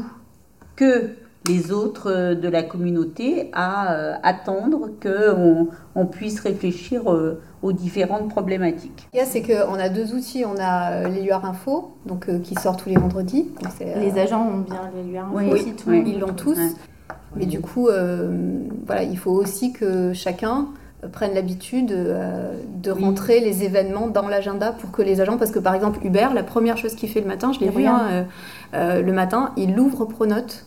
que 0.76 1.12
les 1.48 1.72
autres 1.72 2.12
euh, 2.12 2.36
de 2.36 2.48
la 2.48 2.64
communauté, 2.64 3.50
à 3.54 4.18
attendre 4.24 4.90
qu'on 5.02 5.70
on 5.96 6.06
puisse 6.06 6.40
réfléchir 6.40 7.04
aux 7.62 7.72
différentes 7.74 8.30
problématiques. 8.30 9.08
C'est 9.26 9.42
qu'on 9.42 9.74
a 9.74 9.90
deux 9.90 10.14
outils. 10.14 10.46
On 10.46 10.58
a 10.60 10.92
euh, 10.92 11.08
l'Éluard 11.08 11.46
Info, 11.46 11.92
donc, 12.06 12.30
euh, 12.30 12.40
qui 12.40 12.56
sort 12.56 12.78
tous 12.78 12.90
les 12.90 12.96
vendredis. 12.96 13.50
les 13.80 14.18
euh, 14.18 14.24
agents 14.24 14.48
ont 14.48 14.60
bien 14.60 14.90
l'Éluard 14.96 15.36
Info 15.36 15.54
aussi, 15.54 15.74
ils 15.86 16.20
l'ont 16.20 16.34
tous. 16.34 16.58
Mais 17.36 17.46
du 17.46 17.60
coup, 17.60 17.90
voilà, 18.86 19.04
il 19.04 19.18
faut 19.18 19.32
aussi 19.32 19.72
que 19.72 20.14
chacun 20.14 20.68
prenne 21.12 21.34
l'habitude 21.36 21.88
de 21.88 22.92
rentrer 22.92 23.40
les 23.40 23.64
événements 23.64 24.08
dans 24.08 24.28
l'agenda 24.28 24.72
pour 24.72 24.92
que 24.92 25.02
les 25.02 25.22
agents, 25.22 25.38
parce 25.38 25.52
que 25.52 25.60
par 25.60 25.76
exemple 25.76 26.00
Hubert, 26.04 26.34
la 26.34 26.44
première 26.44 26.78
chose 26.78 26.96
qu'il 26.96 27.10
fait 27.10 27.22
le 27.22 27.28
matin, 27.28 27.52
je 27.54 27.60
l'ai 27.60 27.70
vu 27.70 27.86
hein, 27.86 28.26
le 28.74 29.12
matin, 29.12 29.52
il 29.58 29.80
ouvre 29.80 30.06
Pronote 30.06 30.66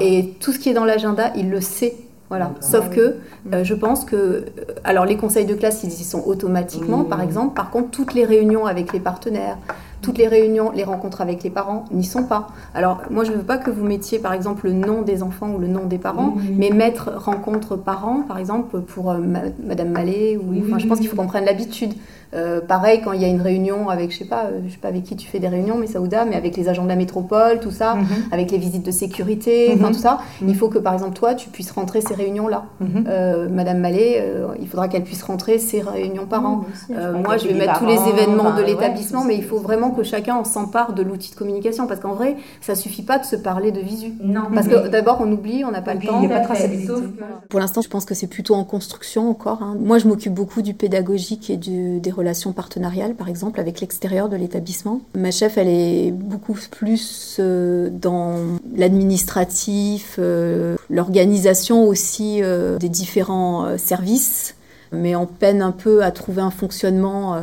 et 0.00 0.34
tout 0.40 0.52
ce 0.52 0.58
qui 0.58 0.68
est 0.68 0.74
dans 0.74 0.84
l'agenda, 0.84 1.32
il 1.36 1.50
le 1.50 1.60
sait. 1.60 1.96
Voilà. 2.28 2.52
Sauf 2.60 2.88
que 2.88 3.16
euh, 3.52 3.62
je 3.62 3.74
pense 3.74 4.06
que, 4.06 4.16
euh, 4.16 4.44
alors 4.84 5.04
les 5.04 5.18
conseils 5.18 5.44
de 5.44 5.54
classe, 5.54 5.84
ils 5.84 5.92
y 5.92 6.04
sont 6.04 6.22
automatiquement, 6.24 7.04
par 7.04 7.20
exemple. 7.20 7.54
Par 7.54 7.70
contre, 7.70 7.90
toutes 7.90 8.14
les 8.14 8.24
réunions 8.24 8.64
avec 8.64 8.94
les 8.94 9.00
partenaires, 9.00 9.58
toutes 10.02 10.18
les 10.18 10.28
réunions, 10.28 10.72
les 10.72 10.84
rencontres 10.84 11.20
avec 11.20 11.42
les 11.42 11.50
parents 11.50 11.84
n'y 11.92 12.04
sont 12.04 12.24
pas. 12.24 12.48
Alors 12.74 13.02
moi, 13.10 13.24
je 13.24 13.30
ne 13.30 13.36
veux 13.36 13.42
pas 13.44 13.56
que 13.56 13.70
vous 13.70 13.84
mettiez, 13.84 14.18
par 14.18 14.32
exemple, 14.32 14.66
le 14.66 14.72
nom 14.72 15.02
des 15.02 15.22
enfants 15.22 15.50
ou 15.52 15.58
le 15.58 15.68
nom 15.68 15.86
des 15.86 15.98
parents, 15.98 16.36
mais 16.56 16.70
mettre 16.70 17.12
rencontre 17.16 17.76
parents, 17.76 18.22
par 18.22 18.38
exemple, 18.38 18.80
pour 18.80 19.10
euh, 19.10 19.18
Madame 19.64 19.90
Mallet. 19.90 20.36
Ou, 20.36 20.64
enfin, 20.66 20.78
je 20.78 20.86
pense 20.86 20.98
qu'il 20.98 21.08
faut 21.08 21.16
qu'on 21.16 21.26
prenne 21.26 21.44
l'habitude 21.44 21.94
Euh, 22.34 22.60
pareil, 22.60 23.02
quand 23.04 23.12
il 23.12 23.20
y 23.20 23.24
a 23.24 23.28
une 23.28 23.42
réunion 23.42 23.90
avec, 23.90 24.10
je 24.10 24.18
sais 24.18 24.24
pas, 24.24 24.44
euh, 24.44 24.60
je 24.66 24.72
sais 24.72 24.78
pas 24.78 24.88
avec 24.88 25.04
qui 25.04 25.16
tu 25.16 25.28
fais 25.28 25.38
des 25.38 25.48
réunions, 25.48 25.76
mais 25.76 25.86
Saouda, 25.86 26.24
mais 26.24 26.36
avec 26.36 26.56
les 26.56 26.68
agents 26.68 26.84
de 26.84 26.88
la 26.88 26.96
métropole, 26.96 27.60
tout 27.60 27.70
ça, 27.70 27.96
mhm. 27.96 28.06
avec 28.30 28.50
les 28.50 28.58
visites 28.58 28.86
de 28.86 28.90
sécurité, 28.90 29.70
enfin 29.74 29.88
mhm. 29.88 29.94
tout 29.94 30.00
ça, 30.00 30.18
mhm. 30.40 30.48
il 30.48 30.56
faut 30.56 30.68
que 30.68 30.78
par 30.78 30.94
exemple 30.94 31.14
toi, 31.14 31.34
tu 31.34 31.50
puisses 31.50 31.70
rentrer 31.70 32.00
ces 32.00 32.14
réunions-là. 32.14 32.64
Euh, 33.06 33.48
Madame 33.50 33.78
Mallet, 33.78 34.24
il 34.60 34.66
faudra 34.68 34.88
qu'elle 34.88 35.04
puisse 35.04 35.22
rentrer 35.22 35.58
ces 35.58 35.82
réunions 35.82 36.26
par 36.26 36.44
an. 36.46 36.64
moi, 36.88 37.36
je 37.36 37.48
vais 37.48 37.54
mettre 37.54 37.78
tous 37.78 37.86
les 37.86 37.98
événements 38.08 38.56
de 38.56 38.62
l'établissement, 38.62 39.24
mais 39.24 39.36
il 39.36 39.44
faut 39.44 39.58
vraiment 39.58 39.90
que 39.90 40.02
chacun 40.02 40.42
s'empare 40.44 40.94
de 40.94 41.02
l'outil 41.02 41.30
de 41.30 41.36
communication, 41.36 41.86
parce 41.86 42.00
qu'en 42.00 42.14
vrai, 42.14 42.36
ça 42.60 42.74
suffit 42.74 43.02
pas 43.02 43.18
de 43.18 43.24
se 43.24 43.36
parler 43.36 43.72
de 43.72 43.80
visu. 43.80 44.12
Non. 44.22 44.42
Parce 44.54 44.68
que 44.68 44.88
d'abord, 44.88 45.18
on 45.20 45.30
oublie, 45.30 45.64
on 45.64 45.70
n'a 45.70 45.82
pas 45.82 45.94
le 45.94 46.00
temps. 46.00 46.22
Il 46.22 46.32
a 46.32 46.40
pas 46.40 46.54
de 46.54 47.48
Pour 47.48 47.60
l'instant, 47.60 47.82
je 47.82 47.88
pense 47.88 48.04
que 48.04 48.14
c'est 48.14 48.26
plutôt 48.26 48.54
en 48.54 48.64
construction 48.64 49.28
encore. 49.28 49.62
Hein. 49.62 49.76
Moi, 49.78 49.98
je 49.98 50.08
m'occupe 50.08 50.32
beaucoup 50.32 50.62
du 50.62 50.74
pédagogique 50.74 51.50
et 51.50 51.56
du, 51.56 52.00
des 52.00 52.10
relations 52.10 52.21
partenariales, 52.52 53.14
par 53.14 53.28
exemple, 53.28 53.60
avec 53.60 53.80
l'extérieur 53.80 54.28
de 54.28 54.36
l'établissement. 54.36 55.00
Ma 55.14 55.30
chef, 55.30 55.58
elle 55.58 55.68
est 55.68 56.10
beaucoup 56.10 56.56
plus 56.70 57.36
euh, 57.38 57.90
dans 57.90 58.36
l'administratif, 58.76 60.16
euh, 60.18 60.76
l'organisation 60.90 61.86
aussi 61.86 62.40
euh, 62.42 62.78
des 62.78 62.88
différents 62.88 63.76
services 63.78 64.54
mais 64.94 65.16
on 65.16 65.24
peine 65.24 65.62
un 65.62 65.70
peu 65.70 66.04
à 66.04 66.10
trouver 66.10 66.42
un 66.42 66.50
fonctionnement. 66.50 67.40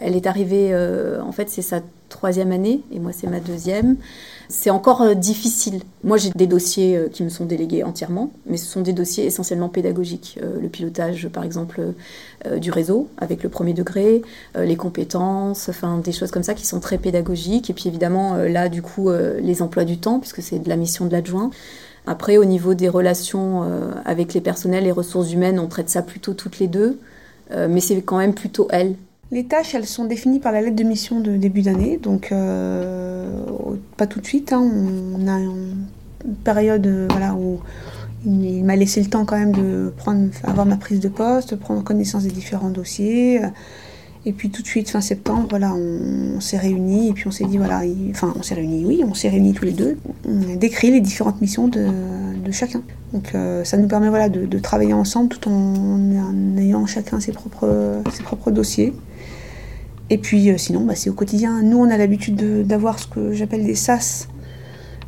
elle 0.00 0.16
est 0.16 0.26
arrivée, 0.26 0.76
en 0.76 1.32
fait, 1.32 1.48
c'est 1.48 1.62
sa 1.62 1.80
troisième 2.10 2.52
année, 2.52 2.82
et 2.92 2.98
moi, 2.98 3.12
c'est 3.14 3.26
ma 3.26 3.40
deuxième 3.40 3.96
c'est 4.50 4.70
encore 4.70 5.00
euh, 5.02 5.14
difficile. 5.14 5.80
Moi, 6.02 6.16
j'ai 6.16 6.30
des 6.30 6.46
dossiers 6.46 6.96
euh, 6.96 7.08
qui 7.08 7.22
me 7.22 7.28
sont 7.28 7.44
délégués 7.44 7.84
entièrement, 7.84 8.32
mais 8.46 8.56
ce 8.56 8.66
sont 8.66 8.80
des 8.80 8.92
dossiers 8.92 9.24
essentiellement 9.24 9.68
pédagogiques. 9.68 10.38
Euh, 10.42 10.60
le 10.60 10.68
pilotage, 10.68 11.28
par 11.28 11.44
exemple, 11.44 11.80
du 12.56 12.70
réseau 12.70 13.08
avec 13.18 13.42
le 13.42 13.50
premier 13.50 13.74
degré, 13.74 14.22
les 14.58 14.76
compétences, 14.76 15.68
enfin 15.68 15.98
des 15.98 16.12
choses 16.12 16.30
comme 16.30 16.42
ça 16.42 16.54
qui 16.54 16.66
sont 16.66 16.80
très 16.80 16.96
pédagogiques. 16.96 17.68
Et 17.68 17.74
puis 17.74 17.88
évidemment, 17.88 18.36
là, 18.36 18.70
du 18.70 18.80
coup, 18.80 19.10
les 19.10 19.60
emplois 19.60 19.84
du 19.84 19.98
temps, 19.98 20.20
puisque 20.20 20.42
c'est 20.42 20.58
de 20.58 20.68
la 20.68 20.76
mission 20.76 21.04
de 21.04 21.12
l'adjoint. 21.12 21.50
Après, 22.06 22.38
au 22.38 22.46
niveau 22.46 22.72
des 22.72 22.88
relations 22.88 23.62
avec 24.06 24.32
les 24.32 24.40
personnels 24.40 24.86
et 24.86 24.90
ressources 24.90 25.32
humaines, 25.32 25.58
on 25.58 25.66
traite 25.66 25.90
ça 25.90 26.00
plutôt 26.00 26.32
toutes 26.32 26.58
les 26.60 26.66
deux, 26.66 26.98
mais 27.50 27.80
c'est 27.80 28.00
quand 28.00 28.18
même 28.18 28.34
plutôt 28.34 28.66
elle 28.70 28.94
les 29.32 29.44
tâches, 29.44 29.74
elles 29.74 29.86
sont 29.86 30.06
définies 30.06 30.40
par 30.40 30.52
la 30.52 30.60
lettre 30.60 30.76
de 30.76 30.82
mission 30.82 31.20
de 31.20 31.36
début 31.36 31.62
d'année, 31.62 31.98
donc 32.02 32.32
euh, 32.32 33.28
pas 33.96 34.06
tout 34.06 34.20
de 34.20 34.26
suite. 34.26 34.52
Hein. 34.52 34.60
on 34.60 35.28
a 35.28 35.38
une 35.38 35.86
période 36.42 36.86
euh, 36.86 37.08
où 37.38 37.60
il 38.26 38.64
m'a 38.64 38.76
laissé 38.76 39.00
le 39.00 39.08
temps 39.08 39.24
quand 39.24 39.38
même 39.38 39.52
de 39.52 39.92
prendre, 39.96 40.28
avoir 40.42 40.66
ma 40.66 40.76
prise 40.76 41.00
de 41.00 41.08
poste, 41.08 41.56
prendre 41.56 41.82
connaissance 41.84 42.24
des 42.24 42.30
différents 42.30 42.70
dossiers. 42.70 43.40
Et 44.26 44.32
puis 44.32 44.50
tout 44.50 44.60
de 44.60 44.66
suite, 44.66 44.90
fin 44.90 45.00
septembre, 45.00 45.46
voilà, 45.48 45.72
on, 45.72 46.40
s'est 46.40 46.58
réunis 46.58 47.08
et 47.08 47.12
puis 47.14 47.26
on 47.26 47.30
s'est 47.30 47.46
dit, 47.46 47.56
voilà, 47.56 47.82
enfin 48.10 48.34
on 48.36 48.42
s'est 48.42 48.54
réunis, 48.54 48.84
oui, 48.84 49.02
on 49.06 49.14
s'est 49.14 49.30
réunis 49.30 49.54
tous 49.54 49.64
les 49.64 49.72
deux. 49.72 49.96
On 50.28 50.56
décrit 50.56 50.90
les 50.90 51.00
différentes 51.00 51.40
missions 51.40 51.68
de, 51.68 51.86
chacun. 52.50 52.82
Donc 53.12 53.34
euh, 53.34 53.64
ça 53.64 53.76
nous 53.78 53.86
permet 53.86 54.08
voilà, 54.08 54.28
de, 54.28 54.58
travailler 54.58 54.92
ensemble 54.92 55.28
tout 55.28 55.48
en, 55.48 56.56
ayant 56.58 56.84
chacun 56.84 57.20
ses 57.20 57.32
propres 57.32 58.50
dossiers. 58.50 58.92
Et 60.10 60.18
puis 60.18 60.50
euh, 60.50 60.58
sinon, 60.58 60.80
bah, 60.80 60.94
c'est 60.96 61.08
au 61.08 61.14
quotidien. 61.14 61.62
Nous, 61.62 61.78
on 61.78 61.88
a 61.88 61.96
l'habitude 61.96 62.66
d'avoir 62.66 62.98
ce 62.98 63.06
que 63.06 63.32
j'appelle 63.32 63.64
des 63.64 63.76
sas. 63.76 64.28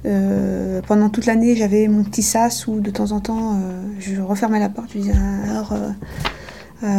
Euh, 0.06 0.80
pendant 0.86 1.10
toute 1.10 1.26
l'année, 1.26 1.54
j'avais 1.56 1.88
mon 1.88 2.04
petit 2.04 2.22
sas 2.22 2.66
où 2.68 2.80
de 2.80 2.90
temps 2.90 3.10
en 3.10 3.20
temps, 3.20 3.54
euh, 3.54 3.82
je 3.98 4.20
refermais 4.20 4.60
la 4.60 4.68
porte. 4.68 4.90
Je 4.94 4.98
disais 4.98 5.14
alors, 5.50 5.74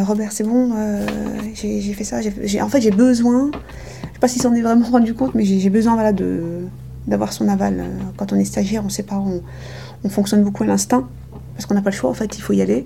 Robert, 0.06 0.32
c'est 0.32 0.44
bon, 0.44 0.74
j'ai 1.54 1.94
fait 1.94 2.04
ça. 2.04 2.20
en 2.62 2.70
fait, 2.70 2.82
j'ai 2.82 2.92
besoin. 2.92 3.52
Je 3.54 4.14
sais 4.14 4.20
pas 4.20 4.28
s'il 4.28 4.42
s'en 4.42 4.54
est 4.54 4.62
vraiment 4.62 4.86
rendu 4.86 5.14
compte, 5.14 5.34
mais 5.36 5.44
j'ai 5.44 5.70
besoin 5.70 5.94
voilà, 5.94 6.14
d'avoir 7.08 7.34
son 7.34 7.48
aval. 7.50 7.86
Quand 8.18 8.32
on 8.32 8.38
est 8.38 8.46
stagiaire, 8.46 8.84
on 8.86 8.90
sait 8.90 9.04
pas, 9.04 9.22
on 10.04 10.10
fonctionne 10.10 10.44
beaucoup 10.44 10.64
à 10.64 10.68
l'instinct 10.68 11.08
parce 11.56 11.66
qu'on 11.66 11.74
n'a 11.74 11.82
pas 11.82 11.90
le 11.90 11.96
choix. 11.96 12.10
En 12.10 12.14
fait, 12.14 12.38
il 12.38 12.42
faut 12.42 12.54
y 12.54 12.62
aller. 12.62 12.86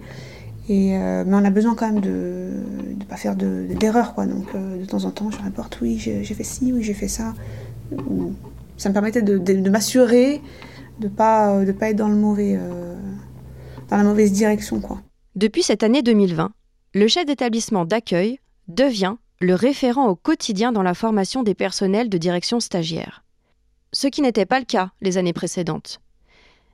Euh, 0.69 1.23
mais 1.25 1.35
on 1.35 1.45
a 1.45 1.49
besoin 1.49 1.75
quand 1.75 1.91
même 1.91 2.01
de 2.01 2.51
ne 2.97 3.03
pas 3.05 3.15
faire 3.15 3.35
d'erreurs. 3.35 4.13
quoi. 4.13 4.25
Donc 4.25 4.47
euh, 4.53 4.79
de 4.79 4.85
temps 4.85 5.05
en 5.05 5.11
temps, 5.11 5.31
je 5.31 5.37
rapporte 5.37 5.79
oui, 5.81 5.97
j'ai 5.97 6.23
fait 6.23 6.43
ci, 6.43 6.73
oui, 6.73 6.83
j'ai 6.83 6.93
fait 6.93 7.07
ça. 7.07 7.33
Ça 8.77 8.89
me 8.89 8.93
permettait 8.93 9.21
de, 9.21 9.69
m'assurer 9.69 10.41
de 10.99 11.07
ne 11.07 11.11
pas, 11.11 11.63
de 11.63 11.71
pas 11.71 11.89
être 11.89 11.95
dans, 11.95 12.09
euh, 12.09 12.95
la 13.89 14.03
mauvaise 14.03 14.31
direction. 14.31 14.81
Depuis 15.35 15.63
cette 15.63 15.83
année 15.83 16.01
2020, 16.01 16.51
le 16.93 17.07
chef 17.07 17.25
d'établissement 17.25 17.85
d'accueil 17.85 18.39
devient 18.67 19.15
le 19.39 19.53
référent 19.55 20.07
au 20.07 20.15
quotidien 20.15 20.71
dans 20.71 20.83
la 20.83 20.93
formation 20.93 21.43
des 21.43 21.53
personnels 21.53 22.09
de 22.09 22.17
direction 22.17 22.59
stagiaire. 22.59 23.23
Ce 23.93 24.07
qui 24.07 24.21
n'était 24.21 24.45
pas 24.45 24.59
le 24.59 24.65
cas 24.65 24.91
les 25.01 25.17
années 25.17 25.33
précédentes. 25.33 26.01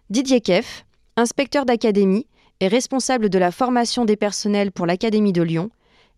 Didier 0.10 0.42
Keff, 0.42 0.86
inspecteur 1.16 1.66
d'académie, 1.66 2.26
responsable 2.62 3.30
de 3.30 3.40
la 3.40 3.52
formation 3.52 4.06
des 4.06 4.16
personnels 4.16 4.72
pour 4.72 4.86
l'Académie 4.86 5.34
de 5.34 5.42
Lyon, 5.42 5.70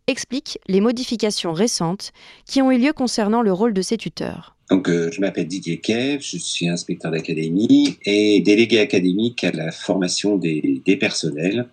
explique 0.08 0.60
les 0.68 0.82
modifications 0.82 1.54
récentes 1.54 2.12
qui 2.46 2.62
ont 2.62 2.72
eu 2.72 2.78
lieu 2.78 2.94
concernant 2.94 3.42
le 3.42 3.52
rôle 3.52 3.74
de 3.74 3.82
ces 3.82 3.98
tuteurs. 3.98 4.56
Donc, 4.70 4.90
euh, 4.90 5.12
je 5.12 5.22
m'appelle 5.22 5.48
Didier 5.48 5.78
Kev, 5.78 6.20
je 6.22 6.38
suis 6.38 6.68
inspecteur 6.68 7.12
d'académie 7.12 7.98
et 8.04 8.42
délégué 8.42 8.80
académique 8.80 9.44
à 9.44 9.52
la 9.52 9.72
formation 9.72 10.38
des, 10.38 10.98
personnels, 11.00 11.68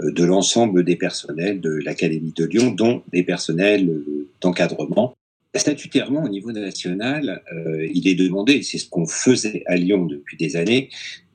euh, 0.00 0.12
de 0.12 0.24
l'ensemble 0.24 0.84
des 0.84 0.96
personnels 0.96 1.60
de 1.60 1.70
l'Académie 1.70 2.34
de 2.36 2.44
Lyon, 2.44 2.72
dont 2.72 3.02
des 3.10 3.22
personnels 3.22 3.88
euh, 3.88 4.28
d'encadrement. 4.42 5.14
Statutairement, 5.54 6.24
au 6.24 6.28
niveau 6.28 6.52
national, 6.52 7.42
il 7.90 8.06
est 8.08 8.14
demandé, 8.14 8.62
c'est 8.62 8.76
ce 8.76 8.86
qu'on 8.90 9.06
faisait 9.06 9.62
à 9.64 9.76
Lyon 9.76 10.04
depuis 10.04 10.36
des 10.36 10.54
années, 10.54 10.90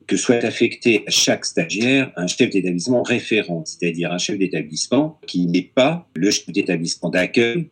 que 0.06 0.16
soit 0.16 0.44
affecté 0.44 1.04
à 1.06 1.10
chaque 1.10 1.44
stagiaire 1.44 2.12
un 2.16 2.26
chef 2.26 2.50
d'établissement 2.50 3.02
référent, 3.02 3.64
c'est-à-dire 3.64 4.12
un 4.12 4.18
chef 4.18 4.38
d'établissement 4.38 5.18
qui 5.26 5.46
n'est 5.46 5.70
pas 5.74 6.08
le 6.14 6.30
chef 6.30 6.50
d'établissement 6.50 7.10
d'accueil. 7.10 7.68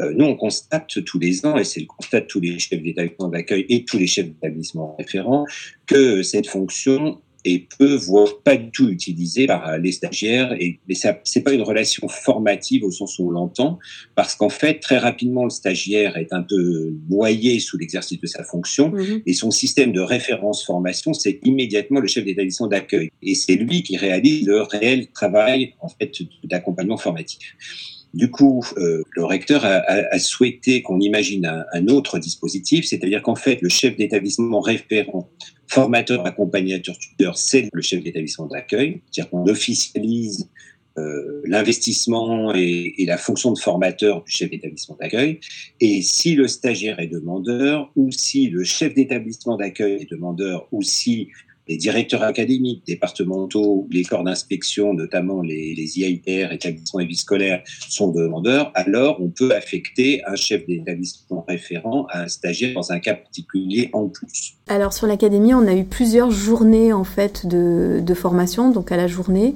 Euh, 0.00 0.12
nous, 0.16 0.24
on 0.24 0.36
constate 0.36 1.04
tous 1.04 1.18
les 1.18 1.44
ans, 1.46 1.56
et 1.56 1.64
c'est 1.64 1.80
le 1.80 1.86
constat 1.86 2.20
de 2.20 2.26
tous 2.26 2.40
les 2.40 2.58
chefs 2.58 2.82
d'établissement 2.82 3.28
d'accueil 3.28 3.66
et 3.68 3.84
tous 3.84 3.98
les 3.98 4.06
chefs 4.06 4.26
d'établissement 4.26 4.96
référents, 4.98 5.44
que 5.86 6.22
cette 6.22 6.46
fonction 6.46 7.20
et 7.44 7.66
peut, 7.78 7.94
voire 7.94 8.40
pas 8.42 8.56
du 8.56 8.70
tout 8.70 8.88
utilisé 8.88 9.46
par 9.46 9.78
les 9.78 9.92
stagiaires. 9.92 10.52
Et, 10.60 10.78
mais 10.88 10.94
ça, 10.94 11.18
c'est 11.24 11.42
pas 11.42 11.52
une 11.52 11.62
relation 11.62 12.08
formative 12.08 12.84
au 12.84 12.90
sens 12.90 13.18
où 13.18 13.28
on 13.28 13.30
l'entend, 13.30 13.78
parce 14.14 14.34
qu'en 14.34 14.48
fait, 14.48 14.80
très 14.80 14.98
rapidement, 14.98 15.44
le 15.44 15.50
stagiaire 15.50 16.16
est 16.16 16.32
un 16.32 16.42
peu 16.42 16.94
noyé 17.08 17.60
sous 17.60 17.78
l'exercice 17.78 18.20
de 18.20 18.26
sa 18.26 18.44
fonction, 18.44 18.90
mhm. 18.90 19.22
et 19.26 19.32
son 19.32 19.50
système 19.50 19.92
de 19.92 20.00
référence 20.00 20.64
formation, 20.64 21.12
c'est 21.12 21.40
immédiatement 21.44 22.00
le 22.00 22.06
chef 22.06 22.24
d'établissement 22.24 22.68
d'accueil. 22.68 23.10
Et 23.22 23.34
c'est 23.34 23.56
lui 23.56 23.82
qui 23.82 23.96
réalise 23.96 24.46
le 24.46 24.62
réel 24.62 25.08
travail, 25.08 25.74
en 25.80 25.88
fait, 25.88 26.12
d'accompagnement 26.44 26.96
formatif. 26.96 27.56
Du 28.14 28.30
coup, 28.30 28.64
euh, 28.76 29.02
le 29.12 29.24
recteur 29.24 29.64
a, 29.64 29.80
a, 29.86 30.18
souhaité 30.18 30.82
qu'on 30.82 31.00
imagine 31.00 31.46
un, 31.46 31.64
un, 31.72 31.88
autre 31.88 32.18
dispositif, 32.18 32.84
c'est-à-dire 32.84 33.22
qu'en 33.22 33.36
fait, 33.36 33.62
le 33.62 33.70
chef 33.70 33.96
d'établissement 33.96 34.60
référent, 34.60 35.30
formateur, 35.66 36.26
accompagnateur, 36.26 36.98
tuteur, 36.98 37.38
c'est 37.38 37.68
le 37.72 37.80
chef 37.80 38.02
d'établissement 38.02 38.46
d'accueil, 38.46 39.00
c'est-à-dire 39.10 39.30
qu'on 39.30 39.46
officialise 39.46 40.50
euh, 40.98 41.40
l'investissement 41.46 42.54
et, 42.54 42.94
et, 42.98 43.06
la 43.06 43.16
fonction 43.16 43.50
de 43.50 43.58
formateur 43.58 44.22
du 44.24 44.30
chef 44.30 44.50
d'établissement 44.50 44.98
d'accueil. 45.00 45.40
Et 45.80 46.02
si 46.02 46.34
le 46.34 46.48
stagiaire 46.48 47.00
est 47.00 47.06
demandeur, 47.06 47.90
ou 47.96 48.10
si 48.10 48.50
le 48.50 48.62
chef 48.62 48.92
d'établissement 48.92 49.56
d'accueil 49.56 50.02
est 50.02 50.10
demandeur, 50.10 50.68
ou 50.70 50.82
si 50.82 51.30
les 51.68 51.76
directeurs 51.76 52.22
académiques, 52.22 52.84
départementaux, 52.86 53.86
les 53.90 54.04
corps 54.04 54.24
d'inspection, 54.24 54.94
notamment 54.94 55.42
les, 55.42 55.74
les 55.74 56.00
établissements 56.52 57.00
et 57.00 57.06
vie 57.06 57.16
scolaires, 57.16 57.62
sont 57.88 58.10
demandeurs, 58.10 58.72
alors 58.74 59.18
on 59.20 59.28
peut 59.28 59.54
affecter 59.54 60.22
un 60.26 60.36
chef 60.36 60.66
d'établissement 60.66 61.44
référent 61.46 62.06
à 62.10 62.22
un 62.22 62.28
stagiaire 62.28 62.74
dans 62.74 62.92
un 62.92 62.98
cas 62.98 63.14
particulier 63.14 63.90
en 63.92 64.08
plus. 64.08 64.54
Alors 64.68 64.92
sur 64.92 65.06
l'académie, 65.06 65.54
on 65.54 65.66
a 65.66 65.74
eu 65.74 65.84
plusieurs 65.84 66.30
journées 66.30 66.92
en 66.92 67.04
fait 67.04 67.46
de, 67.46 68.14
formation, 68.14 68.70
donc 68.70 68.92
à 68.92 68.96
la 68.96 69.06
journée. 69.06 69.54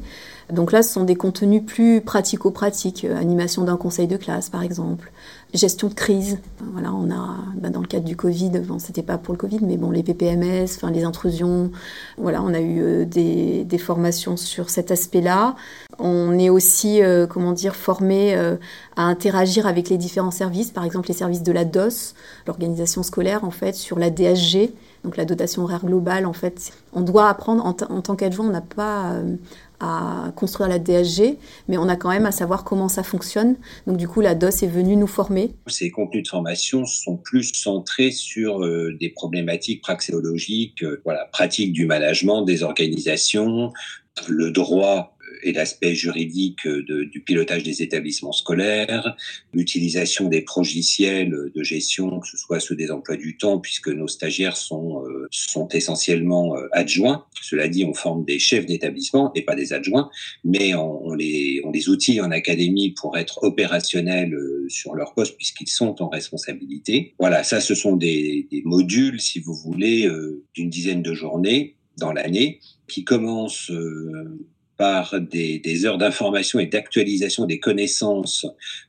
Donc 0.50 0.72
là, 0.72 0.82
ce 0.82 0.92
sont 0.92 1.04
des 1.04 1.16
contenus 1.16 1.62
plus 1.66 2.00
pratico-pratiques, 2.00 3.04
animation 3.04 3.64
d'un 3.64 3.76
conseil 3.76 4.06
de 4.06 4.16
classe 4.16 4.48
par 4.48 4.62
exemple, 4.62 5.12
gestion 5.54 5.88
de 5.88 5.94
crise. 5.94 6.38
Voilà, 6.72 6.92
on 6.92 7.10
a, 7.10 7.36
bah, 7.56 7.70
dans 7.70 7.80
le 7.80 7.86
cadre 7.86 8.04
du 8.04 8.16
Covid, 8.16 8.50
bon, 8.60 8.78
c'était 8.78 9.02
pas 9.02 9.18
pour 9.18 9.32
le 9.32 9.38
Covid, 9.38 9.60
mais 9.62 9.76
bon, 9.76 9.90
les 9.90 10.02
PPMS, 10.02 10.64
enfin, 10.76 10.90
les 10.90 11.04
intrusions, 11.04 11.70
voilà, 12.18 12.42
on 12.42 12.52
a 12.52 12.60
eu 12.60 12.80
euh, 12.80 13.04
des, 13.04 13.64
des, 13.64 13.78
formations 13.78 14.36
sur 14.36 14.70
cet 14.70 14.90
aspect-là. 14.90 15.56
On 15.98 16.38
est 16.38 16.50
aussi, 16.50 17.02
euh, 17.02 17.26
comment 17.26 17.52
dire, 17.52 17.74
formé 17.74 18.34
à 18.96 19.02
interagir 19.02 19.66
avec 19.66 19.88
les 19.88 19.98
différents 19.98 20.30
services, 20.30 20.70
par 20.70 20.84
exemple 20.84 21.08
les 21.08 21.14
services 21.14 21.42
de 21.42 21.52
la 21.52 21.64
DOS, 21.64 22.14
l'organisation 22.46 23.02
scolaire, 23.02 23.44
en 23.44 23.50
fait, 23.50 23.74
sur 23.74 23.98
la 23.98 24.10
DSG, 24.10 24.74
donc 25.04 25.16
la 25.16 25.24
dotation 25.24 25.62
horaire 25.62 25.84
globale, 25.84 26.26
en 26.26 26.32
fait, 26.32 26.72
on 26.92 27.00
doit 27.00 27.28
apprendre, 27.28 27.64
en, 27.64 27.72
tant 27.74 28.16
qu'adjoint, 28.16 28.46
on 28.46 28.50
n'a 28.50 28.60
pas 28.60 29.12
à 29.80 30.32
construire 30.36 30.68
la 30.68 30.78
DSG, 30.78 31.36
mais 31.68 31.78
on 31.78 31.88
a 31.88 31.96
quand 31.96 32.08
même 32.10 32.26
à 32.26 32.32
savoir 32.32 32.64
comment 32.64 32.88
ça 32.88 33.02
fonctionne. 33.02 33.56
Donc 33.86 33.96
du 33.96 34.08
coup, 34.08 34.20
la 34.20 34.34
DOS 34.34 34.62
est 34.62 34.68
venue 34.68 34.96
nous 34.96 35.06
former. 35.06 35.50
Ces 35.66 35.90
contenus 35.90 36.24
de 36.24 36.28
formation 36.28 36.84
sont 36.84 37.16
plus 37.16 37.52
centrés 37.54 38.10
sur 38.10 38.64
euh, 38.64 38.96
des 39.00 39.10
problématiques 39.10 39.82
praxéologiques, 39.82 40.82
euh, 40.82 41.00
voilà, 41.04 41.26
pratiques 41.32 41.72
du 41.72 41.86
management, 41.86 42.42
des 42.42 42.62
organisations, 42.62 43.72
le 44.28 44.50
droit 44.50 45.15
et 45.42 45.52
l'aspect 45.52 45.94
juridique 45.94 46.66
du 46.66 47.20
pilotage 47.20 47.62
des 47.62 47.82
établissements 47.82 48.32
scolaires, 48.32 49.16
l'utilisation 49.52 50.28
des 50.28 50.42
progiciels 50.42 51.50
de 51.54 51.62
gestion, 51.62 52.20
que 52.20 52.28
ce 52.28 52.36
soit 52.36 52.60
ceux 52.60 52.76
des 52.76 52.90
emplois 52.90 53.16
du 53.16 53.36
temps, 53.36 53.58
puisque 53.58 53.88
nos 53.88 54.08
stagiaires 54.08 54.56
sont, 54.56 55.04
euh, 55.04 55.26
sont 55.30 55.68
essentiellement 55.68 56.56
euh, 56.56 56.68
adjoints. 56.72 57.26
Cela 57.42 57.68
dit, 57.68 57.84
on 57.84 57.94
forme 57.94 58.24
des 58.24 58.38
chefs 58.38 58.66
d'établissement 58.66 59.32
et 59.34 59.42
pas 59.42 59.54
des 59.54 59.72
adjoints, 59.72 60.10
mais 60.44 60.74
on, 60.74 61.06
on, 61.06 61.14
les, 61.14 61.60
on 61.64 61.70
les 61.70 61.88
outille 61.88 62.20
en 62.20 62.30
académie 62.30 62.92
pour 62.92 63.16
être 63.16 63.42
opérationnels 63.42 64.34
euh, 64.34 64.66
sur 64.68 64.94
leur 64.94 65.14
poste 65.14 65.36
puisqu'ils 65.36 65.68
sont 65.68 66.02
en 66.02 66.08
responsabilité. 66.08 67.14
Voilà, 67.18 67.44
ça, 67.44 67.60
ce 67.60 67.74
sont 67.74 67.96
des, 67.96 68.46
des 68.50 68.62
modules, 68.64 69.20
si 69.20 69.40
vous 69.40 69.54
voulez, 69.54 70.08
d'une 70.54 70.70
dizaine 70.70 71.02
de 71.02 71.14
journées 71.14 71.76
dans 71.98 72.12
l'année 72.12 72.60
qui 72.88 73.04
commencent 73.04 73.70
par 74.76 75.20
des, 75.20 75.86
heures 75.86 75.98
d'information 75.98 76.58
et 76.58 76.66
d'actualisation 76.66 77.46
des 77.46 77.58
connaissances 77.58 78.46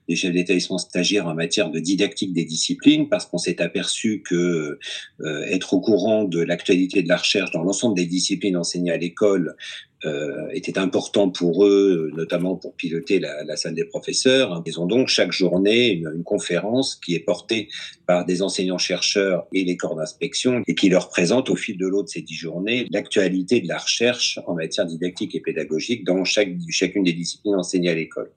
des 0.07 0.15
chefs 0.15 0.33
d'établissement 0.33 0.77
stagiaires 0.77 1.27
en 1.27 1.33
matière 1.33 1.69
de 1.69 1.79
didactique 1.79 2.33
des 2.33 2.45
disciplines, 2.45 3.09
parce 3.09 3.25
qu'on 3.25 3.37
s'est 3.37 3.61
aperçu 3.61 4.21
que 4.21 4.79
euh, 5.21 5.41
être 5.43 5.73
au 5.73 5.81
courant 5.81 6.23
de 6.23 6.41
l'actualité 6.41 7.03
de 7.03 7.09
la 7.09 7.17
recherche 7.17 7.51
dans 7.51 7.63
l'ensemble 7.63 7.95
des 7.95 8.05
disciplines 8.05 8.57
enseignées 8.57 8.91
à 8.91 8.97
l'école 8.97 9.55
euh, 10.05 10.47
était 10.51 10.77
important 10.77 11.29
pour 11.29 11.65
eux, 11.65 12.11
notamment 12.15 12.55
pour 12.55 12.75
piloter 12.75 13.19
la, 13.19 13.43
la, 13.43 13.55
salle 13.55 13.73
des 13.73 13.85
professeurs. 13.85 14.61
Ils 14.65 14.79
ont 14.79 14.85
donc 14.85 15.07
chaque 15.07 15.31
journée 15.31 15.89
une, 15.89 16.11
une 16.15 16.23
conférence 16.23 16.95
qui 16.95 17.15
est 17.15 17.19
portée 17.19 17.67
par 18.05 18.25
des 18.25 18.41
enseignants-chercheurs 18.41 19.47
et 19.53 19.63
les 19.63 19.75
corps 19.75 19.95
d'inspection 19.95 20.61
et 20.67 20.75
qui 20.75 20.89
leur 20.89 21.09
présente 21.09 21.49
au 21.49 21.55
fil 21.55 21.77
de 21.77 21.87
l'eau 21.87 22.03
de 22.03 22.07
ces 22.07 22.21
dix 22.21 22.35
journées 22.35 22.87
l'actualité 22.91 23.59
de 23.59 23.67
la 23.67 23.77
recherche 23.77 24.39
en 24.45 24.53
matière 24.53 24.85
didactique 24.85 25.35
et 25.35 25.41
pédagogique 25.41 26.03
dans 26.03 26.23
chaque, 26.23 26.49
chacune 26.69 27.03
des 27.03 27.13
disciplines 27.13 27.55
enseignées 27.55 27.89
à 27.89 27.95
l'école. 27.95 28.31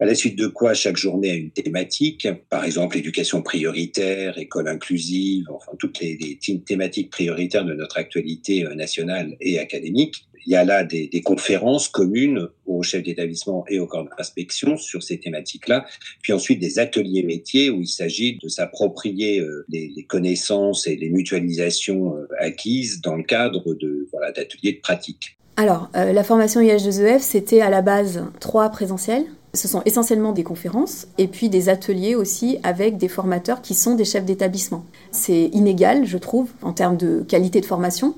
À 0.00 0.04
la 0.04 0.14
suite 0.14 0.36
de 0.36 0.46
quoi, 0.46 0.74
chaque 0.74 0.96
journée 0.96 1.30
a 1.30 1.34
une 1.34 1.50
thématique, 1.50 2.28
par 2.50 2.64
exemple 2.64 2.96
éducation 2.96 3.42
prioritaire, 3.42 4.38
école 4.38 4.68
inclusive, 4.68 5.46
enfin 5.50 5.72
toutes 5.78 6.00
les, 6.00 6.16
les 6.16 6.60
thématiques 6.60 7.10
prioritaires 7.10 7.64
de 7.64 7.74
notre 7.74 7.98
actualité 7.98 8.64
euh, 8.64 8.74
nationale 8.74 9.36
et 9.40 9.58
académique 9.58 10.27
il 10.46 10.52
y 10.52 10.56
a 10.56 10.64
là 10.64 10.84
des, 10.84 11.08
conférences 11.24 11.88
communes 11.88 12.48
aux 12.66 12.82
chefs 12.82 13.02
d'établissement 13.02 13.64
et 13.68 13.78
aux 13.78 13.86
corps 13.86 14.08
d'inspection 14.16 14.76
sur 14.76 15.02
ces 15.02 15.18
thématiques-là, 15.18 15.84
puis 16.22 16.32
ensuite 16.32 16.60
des 16.60 16.78
ateliers 16.78 17.22
métiers 17.22 17.70
où 17.70 17.80
il 17.80 17.88
s'agit 17.88 18.38
de 18.42 18.48
s'approprier 18.48 19.40
euh, 19.40 19.64
les, 19.68 20.04
connaissances 20.08 20.86
et 20.86 20.96
les 20.96 21.10
mutualisations 21.10 22.16
euh, 22.16 22.26
acquises 22.38 23.00
dans 23.00 23.16
le 23.16 23.24
cadre 23.24 23.74
de 23.74 24.08
voilà 24.12 24.32
d'ateliers 24.32 24.72
de 24.72 24.80
pratique. 24.80 25.38
Alors, 25.56 25.90
euh, 25.96 26.12
la 26.12 26.22
formation 26.22 26.60
IH2EF, 26.60 27.18
c'était 27.18 27.60
à 27.60 27.68
la 27.68 27.82
base 27.82 28.24
trois 28.38 28.68
présentiels. 28.70 29.24
Ce 29.54 29.66
sont 29.66 29.82
essentiellement 29.86 30.32
des 30.32 30.44
conférences 30.44 31.08
et 31.18 31.26
puis 31.26 31.48
des 31.48 31.68
ateliers 31.68 32.14
aussi 32.14 32.58
avec 32.62 32.96
des 32.96 33.08
formateurs 33.08 33.60
qui 33.60 33.74
sont 33.74 33.96
des 33.96 34.04
chefs 34.04 34.24
d'établissement. 34.24 34.84
C'est 35.10 35.46
inégal, 35.52 36.04
je 36.04 36.16
trouve, 36.16 36.50
en 36.62 36.72
termes 36.72 36.96
de 36.96 37.24
qualité 37.26 37.60
de 37.60 37.66
formation. 37.66 38.14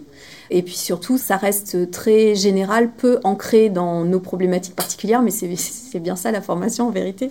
Et 0.50 0.62
puis 0.62 0.74
surtout, 0.74 1.16
ça 1.16 1.36
reste 1.36 1.90
très 1.90 2.34
général, 2.34 2.90
peu 2.90 3.20
ancré 3.22 3.68
dans 3.68 4.04
nos 4.04 4.18
problématiques 4.18 4.74
particulières, 4.74 5.22
mais 5.22 5.30
c'est 5.56 6.00
bien 6.00 6.16
ça 6.16 6.32
la 6.32 6.40
formation 6.42 6.88
en 6.88 6.90
vérité. 6.90 7.30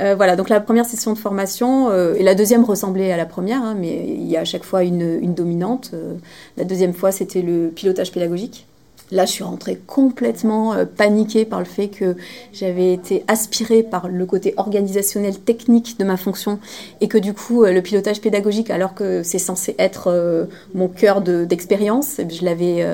Euh, 0.00 0.14
voilà, 0.14 0.36
donc 0.36 0.48
la 0.48 0.60
première 0.60 0.86
session 0.86 1.12
de 1.12 1.18
formation, 1.18 1.90
euh, 1.90 2.14
et 2.14 2.22
la 2.22 2.34
deuxième 2.34 2.64
ressemblait 2.64 3.12
à 3.12 3.16
la 3.16 3.26
première, 3.26 3.62
hein, 3.62 3.76
mais 3.78 4.06
il 4.08 4.26
y 4.26 4.36
a 4.36 4.40
à 4.40 4.44
chaque 4.44 4.64
fois 4.64 4.82
une, 4.82 5.18
une 5.20 5.34
dominante. 5.34 5.90
Euh, 5.94 6.14
la 6.56 6.64
deuxième 6.64 6.94
fois, 6.94 7.12
c'était 7.12 7.42
le 7.42 7.68
pilotage 7.68 8.12
pédagogique. 8.12 8.66
Là, 9.10 9.26
je 9.26 9.32
suis 9.32 9.44
rentrée 9.44 9.78
complètement 9.86 10.72
euh, 10.72 10.86
paniquée 10.86 11.44
par 11.44 11.58
le 11.58 11.66
fait 11.66 11.88
que 11.88 12.16
j'avais 12.52 12.92
été 12.92 13.22
aspirée 13.28 13.82
par 13.82 14.08
le 14.08 14.24
côté 14.24 14.54
organisationnel, 14.56 15.38
technique 15.38 15.98
de 15.98 16.04
ma 16.04 16.16
fonction, 16.16 16.58
et 17.00 17.08
que 17.08 17.18
du 17.18 17.34
coup, 17.34 17.64
euh, 17.64 17.72
le 17.72 17.82
pilotage 17.82 18.20
pédagogique, 18.20 18.70
alors 18.70 18.94
que 18.94 19.22
c'est 19.22 19.38
censé 19.38 19.74
être 19.78 20.08
euh, 20.08 20.46
mon 20.74 20.88
cœur 20.88 21.20
d'expérience, 21.20 22.20
je 22.28 22.44
l'avais 22.44 22.84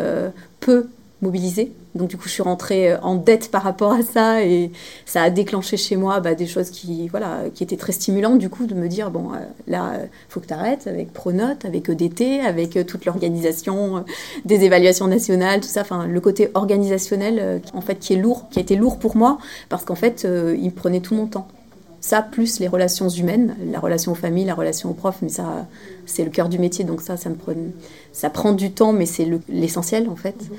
peu 0.58 0.88
mobilisé. 1.22 1.72
Donc 1.94 2.08
du 2.08 2.16
coup, 2.16 2.28
je 2.28 2.34
suis 2.34 2.42
rentrée 2.42 2.92
euh, 2.92 3.00
en 3.02 3.16
dette 3.16 3.50
par 3.50 3.62
rapport 3.62 3.92
à 3.92 4.02
ça 4.02 4.44
et 4.44 4.70
ça 5.06 5.22
a 5.22 5.30
déclenché 5.30 5.76
chez 5.76 5.96
moi 5.96 6.20
bah, 6.20 6.34
des 6.34 6.46
choses 6.46 6.70
qui, 6.70 7.08
voilà, 7.08 7.44
qui 7.54 7.62
étaient 7.62 7.76
très 7.76 7.92
stimulantes 7.92 8.38
du 8.38 8.48
coup 8.48 8.66
de 8.66 8.74
me 8.74 8.88
dire 8.88 9.10
bon 9.10 9.32
euh, 9.32 9.38
là, 9.66 9.92
faut 10.28 10.40
que 10.40 10.46
tu 10.46 10.54
arrêtes 10.54 10.86
avec 10.86 11.12
Pronote, 11.12 11.64
avec 11.64 11.88
EDT, 11.88 12.40
avec 12.40 12.76
euh, 12.76 12.84
toute 12.84 13.04
l'organisation 13.04 14.04
des 14.44 14.64
évaluations 14.64 15.08
nationales, 15.08 15.60
tout 15.60 15.68
ça. 15.68 15.80
Enfin, 15.80 16.06
le 16.06 16.20
côté 16.20 16.50
organisationnel 16.54 17.60
en 17.74 17.80
fait 17.80 17.96
qui 17.96 18.14
est 18.14 18.16
lourd, 18.16 18.48
qui 18.50 18.58
a 18.58 18.62
été 18.62 18.76
lourd 18.76 18.98
pour 18.98 19.16
moi 19.16 19.38
parce 19.68 19.84
qu'en 19.84 19.94
fait, 19.94 20.26
il 20.26 20.64
me 20.64 20.70
prenait 20.70 21.00
tout 21.00 21.14
mon 21.14 21.26
temps. 21.26 21.48
Ça, 22.00 22.22
plus 22.22 22.60
les 22.60 22.68
relations 22.68 23.08
humaines, 23.08 23.56
la 23.70 23.78
relation 23.78 24.12
aux 24.12 24.16
familles, 24.16 24.46
la 24.46 24.54
relation 24.54 24.90
aux 24.90 24.94
profs, 24.94 25.18
mais 25.20 25.28
ça, 25.28 25.66
c'est 26.06 26.24
le 26.24 26.30
cœur 26.30 26.48
du 26.48 26.58
métier, 26.58 26.84
donc 26.84 27.02
ça, 27.02 27.18
ça 27.18 27.28
me 27.28 27.34
prend, 27.34 27.52
ça 28.12 28.30
prend 28.30 28.52
du 28.52 28.72
temps, 28.72 28.92
mais 28.94 29.04
c'est 29.04 29.28
l'essentiel 29.50 30.08
en 30.08 30.16
fait. 30.16 30.36
Mmh. 30.36 30.54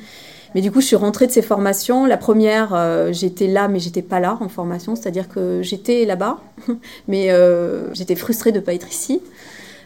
Mais 0.53 0.61
du 0.61 0.71
coup, 0.71 0.81
je 0.81 0.87
suis 0.87 0.95
rentrée 0.95 1.27
de 1.27 1.31
ces 1.31 1.41
formations. 1.41 2.05
La 2.05 2.17
première, 2.17 2.73
euh, 2.73 3.13
j'étais 3.13 3.47
là, 3.47 3.67
mais 3.67 3.79
j'étais 3.79 4.01
pas 4.01 4.19
là 4.19 4.37
en 4.41 4.49
formation, 4.49 4.95
c'est-à-dire 4.95 5.29
que 5.29 5.61
j'étais 5.61 6.05
là-bas, 6.05 6.41
mais 7.07 7.31
euh, 7.31 7.93
j'étais 7.93 8.15
frustrée 8.15 8.51
de 8.51 8.59
ne 8.59 8.63
pas 8.63 8.73
être 8.73 8.89
ici. 8.89 9.21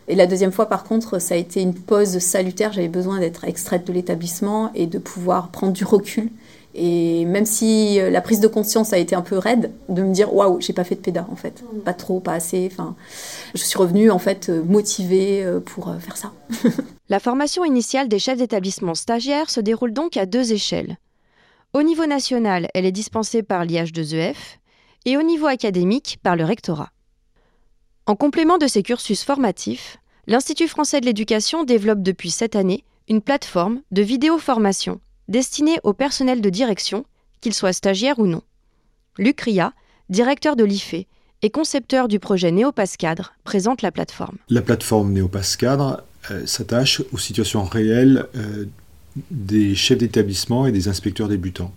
Et 0.08 0.15
la 0.15 0.28
deuxième 0.28 0.51
fois, 0.51 0.67
par 0.67 0.84
contre, 0.84 1.19
ça 1.19 1.34
a 1.34 1.38
été 1.38 1.62
une 1.62 1.73
pause 1.73 2.19
salutaire. 2.19 2.71
J'avais 2.73 2.88
besoin 2.88 3.19
d'être 3.19 3.43
extraite 3.45 3.88
de 3.88 3.93
l'établissement 3.93 4.71
et 4.75 4.86
de 4.86 4.99
pouvoir 4.99 5.49
prendre 5.49 5.73
du 5.73 5.84
recul 5.84 6.30
et 6.76 7.24
même 7.24 7.46
si 7.46 8.00
euh, 8.00 8.10
la 8.10 8.20
prise 8.20 8.42
de 8.42 8.48
conscience 8.48 8.92
a 8.92 8.98
été 8.98 9.16
un 9.16 9.22
peu 9.22 9.38
raide, 9.38 9.72
de 9.88 10.04
me 10.04 10.14
dire 10.14 10.34
waouh, 10.34 10.60
j'ai 10.60 10.74
pas 10.74 10.84
fait 10.84 10.96
de 10.96 11.00
pédale 11.00 11.26
en 11.32 11.38
fait, 11.38 11.64
pas 11.86 11.94
trop, 11.94 12.20
pas 12.20 12.34
assez. 12.34 12.70
Enfin, 12.70 12.96
je 13.54 13.64
suis 13.64 13.78
revenue 13.78 14.12
en 14.12 14.20
fait 14.20 14.50
euh, 14.50 14.62
motivée 14.62 15.44
euh, 15.44 15.62
pour 15.62 15.96
faire 16.00 16.18
ça. 16.18 16.34
la 17.10 17.20
formation 17.22 17.64
initiale 17.64 18.10
des 18.10 18.20
chefs 18.20 18.38
d'établissement 18.38 18.94
stagiaires 18.94 19.50
se 19.50 19.62
déroule 19.62 19.94
donc 19.94 20.18
à 20.18 20.26
deux 20.26 20.52
échelles. 20.52 20.98
Au 21.74 21.82
niveau 21.82 22.06
national, 22.06 22.68
elle 22.74 22.86
est 22.86 22.92
dispensée 22.92 23.42
par 23.42 23.66
l'IH2EF 23.66 24.36
et 25.06 25.18
au 25.18 25.22
niveau 25.22 25.48
académique 25.48 26.20
par 26.24 26.36
le 26.36 26.44
rectorat. 26.44 26.92
En 28.06 28.16
complément 28.16 28.58
de 28.58 28.68
ces 28.68 28.84
cursus 28.84 29.24
formatifs, 29.24 29.98
l'Institut 30.28 30.68
français 30.68 31.00
de 31.00 31.06
l'éducation 31.06 31.64
développe 31.64 32.02
depuis 32.02 32.32
cette 32.32 32.56
année 32.56 32.84
une 33.08 33.22
plateforme 33.22 33.82
de 33.92 34.02
vidéo-formation 34.02 35.00
destiné 35.28 35.78
au 35.84 35.94
personnel 35.94 36.42
de 36.42 36.50
direction, 36.50 37.06
qu'il 37.42 37.54
soit 37.54 37.74
stagiaire 37.74 38.20
ou 38.20 38.28
non. 38.28 38.42
Luc 39.18 39.42
Ria, 39.42 39.74
directeur 40.10 40.56
de 40.56 40.64
l'IFE 40.64 41.06
et 41.42 41.50
concepteur 41.50 42.08
du 42.08 42.20
projet 42.20 42.52
Néopascadre, 42.52 43.34
présente 43.44 43.82
la 43.82 43.92
plateforme. 43.92 44.38
La 44.50 44.62
plateforme 44.62 45.14
Néopascadre 45.14 46.04
euh, 46.32 46.46
s'attache 46.46 47.02
aux 47.12 47.18
situations 47.18 47.64
réelles 47.64 48.26
euh, 48.36 48.66
des 49.32 49.76
chefs 49.76 49.98
d'établissement 49.98 50.66
et 50.66 50.72
des 50.72 50.88
inspecteurs 50.88 51.28
débutants. 51.28 51.74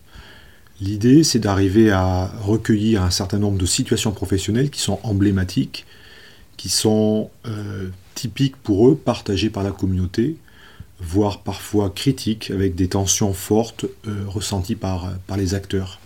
L'idée, 0.81 1.25
c'est 1.25 1.41
d'arriver 1.41 1.91
à 1.91 2.31
recueillir 2.41 3.03
un 3.03 3.11
certain 3.11 3.39
nombre 3.39 3.59
de 3.59 3.67
situations 3.67 4.13
professionnelles 4.13 4.71
qui 4.71 4.81
sont 4.81 5.01
emblématiques, 5.03 5.87
qui 6.57 6.69
sont 6.69 7.31
euh, 7.47 7.89
typiques 8.15 8.57
pour 8.57 8.89
eux, 8.89 8.97
partagées 8.97 9.51
par 9.51 9.65
la 9.65 9.73
communauté, 9.73 10.37
voire 11.01 11.43
parfois 11.43 11.91
critiques, 11.91 12.51
avec 12.51 12.75
des 12.75 12.89
tensions 12.89 13.33
fortes 13.33 13.87
euh, 14.07 14.25
ressenties 14.27 14.75
par, 14.75 15.13
par 15.27 15.37
les 15.37 15.55
acteurs, 15.55 16.01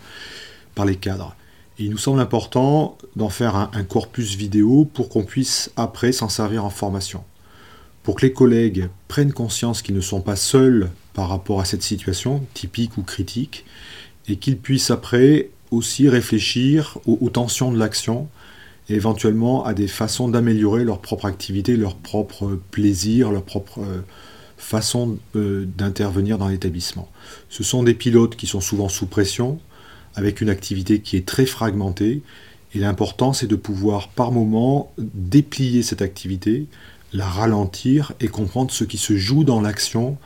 par 0.75 0.85
les 0.85 0.97
cadres. 0.97 1.35
Il 1.79 1.91
nous 1.91 1.99
semble 1.99 2.21
important 2.21 2.99
d'en 3.17 3.31
faire 3.31 3.57
un, 3.57 3.85
corpus 3.85 4.37
vidéo 4.37 4.89
pour 4.93 5.09
qu'on 5.09 5.25
puisse 5.25 5.71
après 5.77 6.13
s'en 6.13 6.29
servir 6.29 6.65
en 6.65 6.71
formation. 6.71 7.25
Pour 8.03 8.17
que 8.17 8.27
les 8.27 8.33
collègues 8.33 8.89
prennent 9.09 9.33
conscience 9.33 9.81
qu'ils 9.81 9.95
ne 9.95 10.01
sont 10.01 10.21
pas 10.21 10.37
seuls 10.37 10.91
par 11.15 11.29
rapport 11.29 11.61
à 11.61 11.65
cette 11.65 11.83
situation, 11.83 12.45
typique 12.53 12.99
ou 12.99 13.03
critique, 13.03 13.65
et 14.29 14.37
qu'ils 14.37 14.59
puissent 14.59 14.91
après 14.91 15.51
aussi 15.71 16.09
réfléchir 16.09 16.99
aux, 17.07 17.19
aux 17.21 17.31
tensions 17.31 17.73
de 17.73 17.79
l'action 17.79 18.29
et 18.89 18.95
éventuellement 18.95 19.65
à 19.65 19.73
des 19.73 19.89
façons 19.89 20.29
d'améliorer 20.29 20.85
leur 20.85 21.01
propre 21.01 21.25
activité, 21.25 21.77
leur 21.77 21.97
propre 21.97 22.59
plaisir, 22.71 23.33
leur 23.33 23.43
propre... 23.43 23.81
Euh, 23.81 24.03
façon 24.63 25.19
euh, 25.37 25.67
d'intervenir 25.77 26.39
dans 26.39 26.49
l'établissement. 26.49 27.09
Ce 27.51 27.63
sont 27.63 27.83
des 27.83 27.95
pilotes 27.95 28.37
qui 28.37 28.47
sont 28.47 28.61
souvent 28.61 28.89
sous 28.89 29.07
pression, 29.07 29.59
avec 30.15 30.41
une 30.41 30.49
activité 30.49 31.01
qui 31.01 31.17
est 31.17 31.27
très 31.27 31.47
fragmentée, 31.47 32.23
et 32.75 32.79
l'important 32.79 33.33
c'est 33.33 33.49
de 33.49 33.57
pouvoir 33.57 34.09
par 34.09 34.31
moment 34.33 34.93
déplier 34.99 35.83
cette 35.83 36.01
activité, 36.01 36.67
la 37.13 37.27
ralentir 37.27 38.13
et 38.21 38.29
comprendre 38.29 38.71
ce 38.71 38.85
qui 38.85 38.99
se 38.99 39.17
joue 39.17 39.45
dans 39.45 39.61
l'action 39.61 40.17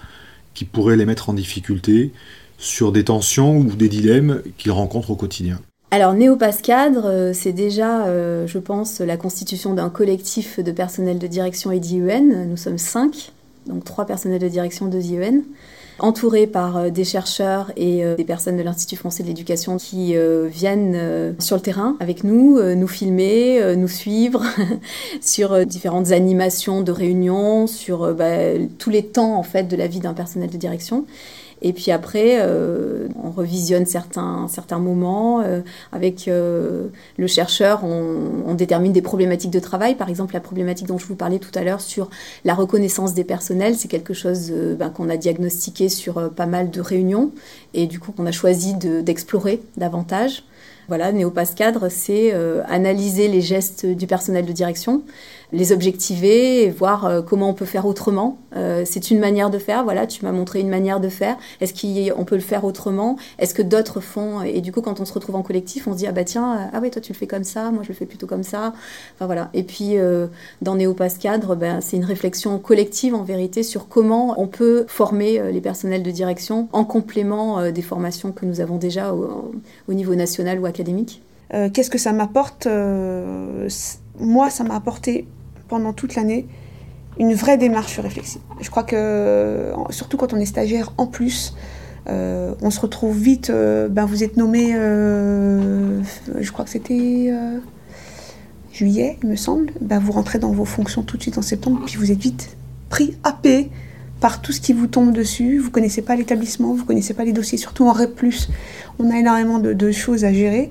qui 0.55 0.64
pourrait 0.64 0.96
les 0.96 1.07
mettre 1.07 1.29
en 1.29 1.35
difficulté, 1.35 2.12
sur 2.59 2.92
des 2.92 3.05
tensions 3.05 3.59
ou 3.59 3.75
des 3.75 3.88
dilemmes 3.88 4.42
qu'ils 4.57 4.72
rencontrent 4.72 5.11
au 5.11 5.16
quotidien. 5.16 5.61
Alors 5.90 6.14
Néopass 6.14 6.62
Cadre, 6.62 7.33
c'est 7.35 7.53
déjà, 7.53 8.07
je 8.46 8.59
pense, 8.59 9.01
la 9.01 9.18
constitution 9.18 9.75
d'un 9.75 9.90
collectif 9.90 10.59
de 10.59 10.72
personnel 10.72 11.18
de 11.18 11.27
direction 11.27 11.70
et 11.70 11.81
d'IEN. 11.81 12.46
Nous 12.49 12.57
sommes 12.57 12.79
cinq, 12.79 13.33
donc 13.66 13.85
trois 13.85 14.07
personnels 14.07 14.40
de 14.40 14.48
direction, 14.48 14.87
deux 14.87 15.00
IEN 15.00 15.42
entouré 15.98 16.46
par 16.46 16.76
euh, 16.76 16.90
des 16.90 17.05
chercheurs 17.05 17.72
et 17.76 18.05
euh, 18.05 18.16
des 18.16 18.24
personnes 18.24 18.57
de 18.57 18.62
l'Institut 18.62 18.96
français 18.96 19.22
de 19.22 19.29
l'éducation 19.29 19.76
qui 19.76 20.16
euh, 20.16 20.48
viennent 20.48 21.35
sur 21.38 21.57
le 21.57 21.62
terrain 21.62 21.96
avec 22.00 22.24
nous, 22.24 22.61
nous 22.74 22.88
filmer, 22.88 23.76
nous 23.76 23.88
suivre 23.88 24.42
sur 25.20 25.64
différentes 25.66 26.12
animations 26.12 26.83
de 26.83 26.92
réunions, 26.92 27.66
sur 27.66 28.14
bah, 28.14 28.55
tous 28.79 28.90
les 28.90 29.05
temps 29.05 29.37
en 29.37 29.42
fait 29.42 29.64
de 29.64 29.76
la 29.76 29.87
vie 29.87 30.00
d'un 30.00 30.14
personnel 30.14 30.50
de 30.50 30.57
direction. 30.57 31.05
Et 31.62 31.72
puis 31.72 31.90
après, 31.90 32.38
euh, 32.40 33.08
on 33.22 33.30
revisionne 33.30 33.86
certains, 33.86 34.46
certains 34.48 34.78
moments. 34.78 35.40
Euh, 35.40 35.60
avec 35.92 36.28
euh, 36.28 36.88
le 37.16 37.26
chercheur, 37.26 37.84
on, 37.84 38.54
détermine 38.54 38.92
des 38.92 39.02
problématiques 39.02 39.50
de 39.50 39.58
travail. 39.58 39.94
Par 39.96 40.08
exemple, 40.08 40.32
la 40.32 40.40
problématique 40.40 40.86
dont 40.86 40.96
je 40.96 41.06
vous 41.06 41.14
parlais 41.14 41.38
tout 41.38 41.50
à 41.54 41.62
l'heure 41.62 41.82
sur 41.82 42.08
la 42.44 42.54
reconnaissance 42.54 43.12
des 43.12 43.24
personnels, 43.24 43.74
c'est 43.74 43.88
quelque 43.88 44.14
chose 44.14 44.50
ben, 44.50 44.88
qu'on 44.88 45.10
a 45.10 45.18
diagnostiqué 45.18 45.90
sur 45.90 46.30
pas 46.30 46.46
mal 46.46 46.70
de 46.70 46.80
réunions 46.80 47.32
et 47.74 47.86
du 47.86 48.00
coup 48.00 48.12
qu'on 48.12 48.24
a 48.24 48.32
choisi 48.32 48.74
d'explorer 48.74 49.60
davantage. 49.76 50.42
Voilà, 50.88 51.10
Néopass 51.10 51.54
Cadre, 51.54 51.88
c'est 51.88 52.32
analyser 52.68 53.26
les 53.26 53.40
gestes 53.40 53.86
du 53.86 54.06
personnel 54.06 54.46
de 54.46 54.52
direction, 54.52 55.02
les 55.52 55.72
objectiver 55.72 56.64
et 56.64 56.70
voir 56.70 57.04
euh, 57.04 57.22
comment 57.22 57.50
on 57.50 57.54
peut 57.54 57.64
faire 57.64 57.86
autrement. 57.86 58.38
Euh, 58.56 58.82
c'est 58.84 59.10
une 59.10 59.18
manière 59.18 59.50
de 59.50 59.58
faire, 59.58 59.84
voilà, 59.84 60.06
tu 60.06 60.24
m'as 60.24 60.32
montré 60.32 60.60
une 60.60 60.68
manière 60.68 61.00
de 61.00 61.08
faire. 61.08 61.36
Est-ce 61.60 61.72
qu'on 61.72 62.24
peut 62.24 62.34
le 62.34 62.40
faire 62.40 62.64
autrement? 62.64 63.16
Est-ce 63.38 63.54
que 63.54 63.62
d'autres 63.62 64.00
font? 64.00 64.42
Et 64.42 64.60
du 64.60 64.72
coup, 64.72 64.80
quand 64.80 65.00
on 65.00 65.04
se 65.04 65.12
retrouve 65.12 65.36
en 65.36 65.42
collectif, 65.42 65.86
on 65.86 65.92
se 65.92 65.98
dit, 65.98 66.06
ah 66.06 66.12
bah 66.12 66.24
tiens, 66.24 66.56
euh, 66.56 66.64
ah 66.72 66.80
ouais, 66.80 66.90
toi 66.90 67.00
tu 67.00 67.12
le 67.12 67.18
fais 67.18 67.26
comme 67.26 67.44
ça, 67.44 67.70
moi 67.70 67.82
je 67.82 67.88
le 67.88 67.94
fais 67.94 68.06
plutôt 68.06 68.26
comme 68.26 68.42
ça. 68.42 68.72
Enfin 69.14 69.26
voilà. 69.26 69.50
Et 69.54 69.62
puis, 69.62 69.96
dans 70.62 70.74
Néopass 70.74 71.18
Cadre, 71.18 71.54
ben, 71.54 71.80
c'est 71.80 71.96
une 71.96 72.04
réflexion 72.04 72.58
collective 72.58 73.14
en 73.14 73.22
vérité 73.22 73.62
sur 73.62 73.88
comment 73.88 74.40
on 74.40 74.46
peut 74.46 74.84
former 74.88 75.52
les 75.52 75.60
personnels 75.60 76.02
de 76.02 76.10
direction 76.10 76.68
en 76.72 76.84
complément 76.84 77.70
des 77.70 77.82
formations 77.82 78.32
que 78.32 78.44
nous 78.44 78.60
avons 78.60 78.76
déjà 78.76 79.14
au 79.14 79.94
niveau 79.94 80.14
national 80.14 80.45
ou 80.61 80.66
académique. 80.66 81.22
Qu'est-ce 81.72 81.90
que 81.90 81.98
ça 81.98 82.12
m'apporte 82.12 82.66
Moi, 84.18 84.50
ça 84.50 84.64
m'a 84.64 84.74
apporté 84.74 85.26
pendant 85.68 85.92
toute 85.92 86.14
l'année 86.16 86.46
une 87.18 87.35
vraie 87.35 87.56
démarche 87.56 87.98
réflexive. 87.98 88.42
Je 88.61 88.70
crois 88.70 88.82
que, 88.82 89.72
surtout 89.90 90.16
quand 90.16 90.32
on 90.32 90.37
est 90.37 90.46
stagiaire 90.46 90.92
en 90.98 91.06
plus, 91.06 91.54
euh, 92.09 92.54
on 92.62 92.70
se 92.70 92.80
retrouve 92.80 93.16
vite, 93.16 93.50
euh, 93.50 93.88
ben 93.88 94.04
vous 94.04 94.22
êtes 94.22 94.37
nommé, 94.37 94.74
euh, 94.74 96.02
je 96.38 96.52
crois 96.52 96.64
que 96.64 96.70
c'était 96.70 97.32
juillet, 98.72 99.18
il 99.22 99.30
me 99.30 99.37
semble, 99.37 99.72
ben 99.80 99.98
vous 99.98 100.12
rentrez 100.12 100.38
dans 100.38 100.52
vos 100.52 100.66
fonctions 100.66 101.02
tout 101.02 101.16
de 101.16 101.22
suite 101.22 101.38
en 101.38 101.42
septembre, 101.42 101.82
puis 101.87 101.96
vous 101.96 102.12
êtes 102.12 102.18
vite 102.18 102.56
pris, 102.90 103.16
happé 103.24 103.70
par 104.20 104.40
tout 104.40 104.52
ce 104.52 104.61
qui 104.61 104.72
vous 104.72 104.87
tombe 104.87 105.12
dessus. 105.12 105.59
Vous 105.59 105.70
connaissez 105.70 106.02
pas 106.02 106.16
l'établissement, 106.16 106.74
vous 106.74 106.85
connaissez 106.85 107.14
pas 107.14 107.24
les 107.24 107.33
dossiers, 107.33 107.59
surtout 107.59 107.87
en 107.87 107.92
REP+, 107.92 108.20
on 108.98 109.11
a 109.11 109.18
énormément 109.18 109.59
de, 109.59 109.90
choses 109.90 110.24
à 110.24 110.33
gérer. 110.33 110.70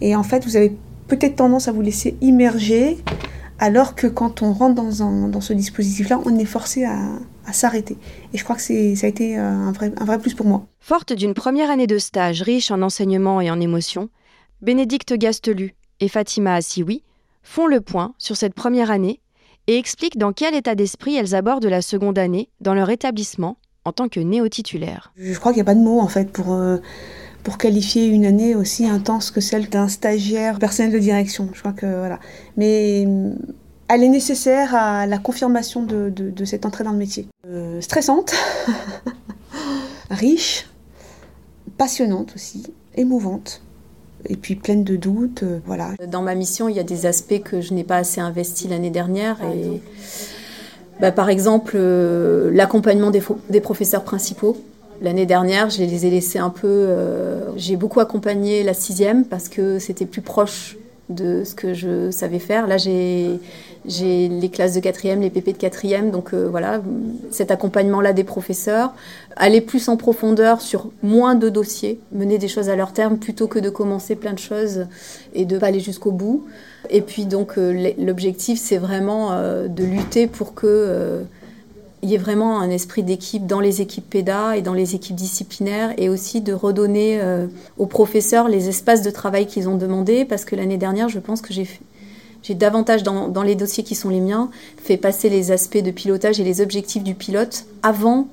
Et 0.00 0.16
en 0.16 0.22
fait, 0.22 0.44
vous 0.44 0.56
avez 0.56 0.76
peut-être 1.08 1.36
tendance 1.36 1.68
à 1.68 1.72
vous 1.72 1.82
laisser 1.82 2.16
immerger 2.20 2.98
alors 3.58 3.94
que 3.94 4.06
quand 4.06 4.42
on 4.42 4.52
rentre 4.52 4.74
dans, 4.74 5.40
ce 5.40 5.52
dispositif-là, 5.52 6.20
on 6.24 6.36
est 6.38 6.44
forcé 6.44 6.84
à, 6.84 7.18
s'arrêter. 7.52 7.96
Et 8.32 8.38
je 8.38 8.44
crois 8.44 8.56
que 8.56 8.62
ça 8.62 8.72
a 8.72 9.08
été 9.08 9.36
un 9.36 9.72
vrai, 9.72 10.18
plus 10.18 10.34
pour 10.34 10.46
moi. 10.46 10.66
Forte 10.80 11.12
d'une 11.12 11.34
première 11.34 11.70
année 11.70 11.86
de 11.86 11.98
stage 11.98 12.42
riche 12.42 12.70
en 12.70 12.82
enseignement 12.82 13.40
et 13.40 13.50
en 13.50 13.60
émotions, 13.60 14.08
Bénédicte 14.62 15.14
Gastelu 15.14 15.74
et 16.00 16.08
Fatima 16.08 16.54
Assioui 16.54 17.02
font 17.42 17.66
le 17.66 17.80
point 17.80 18.14
sur 18.18 18.36
cette 18.36 18.54
première 18.54 18.90
année 18.90 19.20
et 19.66 19.78
expliquent 19.78 20.18
dans 20.18 20.32
quel 20.32 20.54
état 20.54 20.74
d'esprit 20.74 21.16
elles 21.16 21.34
abordent 21.34 21.66
la 21.66 21.82
seconde 21.82 22.18
année 22.18 22.48
dans 22.60 22.74
leur 22.74 22.90
établissement 22.90 23.56
en 23.84 23.92
tant 23.92 24.08
que 24.08 24.20
néo-titulaire. 24.20 25.12
Je 25.16 25.38
crois 25.38 25.52
qu'il 25.52 25.58
n'y 25.58 25.68
a 25.68 25.72
pas 25.72 25.74
de 25.74 25.80
mots 25.80 26.00
en 26.00 26.08
fait 26.08 26.30
pour... 26.30 26.52
Euh, 26.52 26.78
pour 27.42 27.58
qualifier 27.58 28.06
une 28.06 28.24
année 28.24 28.54
aussi 28.54 28.86
intense 28.86 29.32
que 29.32 29.40
celle 29.40 29.68
d'un 29.68 29.88
stagiaire 29.88 30.60
personnel 30.60 30.92
de 30.92 30.98
direction. 31.00 31.48
Je 31.52 31.58
crois 31.58 31.72
que 31.72 31.86
voilà. 31.86 32.20
Mais 32.56 33.04
mm, 33.04 33.36
elle 33.88 34.02
est 34.04 34.08
nécessaire 34.08 34.74
à 34.74 35.06
la 35.06 35.18
confirmation 35.18 35.82
de, 35.82 36.08
de, 36.08 36.44
cette 36.44 36.64
entrée 36.64 36.84
dans 36.84 36.92
le 36.92 36.98
métier. 36.98 37.28
Euh, 37.46 37.80
stressante, 37.80 38.32
riche, 40.10 40.68
passionnante 41.76 42.32
aussi, 42.34 42.72
émouvante. 42.94 43.62
Et 44.28 44.36
puis 44.36 44.54
pleine 44.54 44.84
de 44.84 44.96
doutes, 44.96 45.42
euh, 45.42 45.58
voilà. 45.66 45.90
Dans 46.08 46.22
ma 46.22 46.34
mission, 46.34 46.68
il 46.68 46.76
y 46.76 46.80
a 46.80 46.84
des 46.84 47.06
aspects 47.06 47.42
que 47.42 47.60
je 47.60 47.74
n'ai 47.74 47.84
pas 47.84 47.96
assez 47.96 48.20
investi 48.20 48.68
l'année 48.68 48.90
dernière. 48.90 49.38
Et, 49.54 49.80
bah, 51.00 51.10
par 51.12 51.28
exemple, 51.28 51.72
euh, 51.74 52.50
l'accompagnement 52.52 53.10
des, 53.10 53.22
des 53.50 53.60
professeurs 53.60 54.04
principaux. 54.04 54.56
L'année 55.00 55.26
dernière, 55.26 55.68
je 55.68 55.78
les 55.78 56.06
ai 56.06 56.10
laissés 56.10 56.38
un 56.38 56.50
peu. 56.50 56.68
Euh, 56.68 57.50
j'ai 57.56 57.74
beaucoup 57.76 57.98
accompagné 57.98 58.62
la 58.62 58.74
sixième 58.74 59.24
parce 59.24 59.48
que 59.48 59.80
c'était 59.80 60.06
plus 60.06 60.22
proche 60.22 60.76
de 61.14 61.44
ce 61.44 61.54
que 61.54 61.74
je 61.74 62.10
savais 62.10 62.38
faire. 62.38 62.66
Là, 62.66 62.76
j'ai 62.76 63.38
les 63.84 64.48
classes 64.48 64.74
de 64.74 64.80
quatrième, 64.80 65.20
les 65.20 65.30
PP 65.30 65.52
de 65.52 65.58
quatrième, 65.58 66.10
donc 66.10 66.34
euh, 66.34 66.48
voilà, 66.48 66.80
cet 67.30 67.50
accompagnement-là 67.50 68.12
des 68.12 68.24
professeurs, 68.24 68.92
aller 69.36 69.60
plus 69.60 69.88
en 69.88 69.96
profondeur 69.96 70.60
sur 70.60 70.90
moins 71.02 71.34
de 71.34 71.48
dossiers, 71.48 72.00
mener 72.12 72.38
des 72.38 72.48
choses 72.48 72.68
à 72.68 72.76
leur 72.76 72.92
terme 72.92 73.18
plutôt 73.18 73.48
que 73.48 73.58
de 73.58 73.70
commencer 73.70 74.14
plein 74.14 74.32
de 74.32 74.38
choses 74.38 74.86
et 75.34 75.44
de 75.44 75.58
pas 75.58 75.66
aller 75.66 75.80
jusqu'au 75.80 76.12
bout. 76.12 76.44
Et 76.90 77.00
puis 77.00 77.26
donc 77.26 77.58
euh, 77.58 77.92
l'objectif, 77.98 78.60
c'est 78.60 78.78
vraiment 78.78 79.30
de 79.32 79.84
lutter 79.84 80.26
pour 80.26 80.54
que 80.54 81.24
il 82.02 82.10
y 82.10 82.14
ait 82.14 82.18
vraiment 82.18 82.60
un 82.60 82.68
esprit 82.68 83.04
d'équipe 83.04 83.46
dans 83.46 83.60
les 83.60 83.80
équipes 83.80 84.08
PEDA 84.10 84.56
et 84.56 84.62
dans 84.62 84.74
les 84.74 84.96
équipes 84.96 85.14
disciplinaires 85.14 85.94
et 85.98 86.08
aussi 86.08 86.40
de 86.40 86.52
redonner 86.52 87.20
euh, 87.20 87.46
aux 87.78 87.86
professeurs 87.86 88.48
les 88.48 88.68
espaces 88.68 89.02
de 89.02 89.10
travail 89.10 89.46
qu'ils 89.46 89.68
ont 89.68 89.76
demandé 89.76 90.24
parce 90.24 90.44
que 90.44 90.56
l'année 90.56 90.78
dernière, 90.78 91.08
je 91.08 91.20
pense 91.20 91.40
que 91.40 91.52
j'ai 91.52 92.54
davantage 92.54 93.04
dans, 93.04 93.28
dans, 93.28 93.44
les 93.44 93.54
dossiers 93.54 93.84
qui 93.84 93.94
sont 93.94 94.08
les 94.08 94.20
miens 94.20 94.50
fait 94.78 94.96
passer 94.96 95.28
les 95.28 95.52
aspects 95.52 95.78
de 95.78 95.92
pilotage 95.92 96.40
et 96.40 96.44
les 96.44 96.60
objectifs 96.60 97.04
du 97.04 97.14
pilote 97.14 97.66
avant 97.84 98.26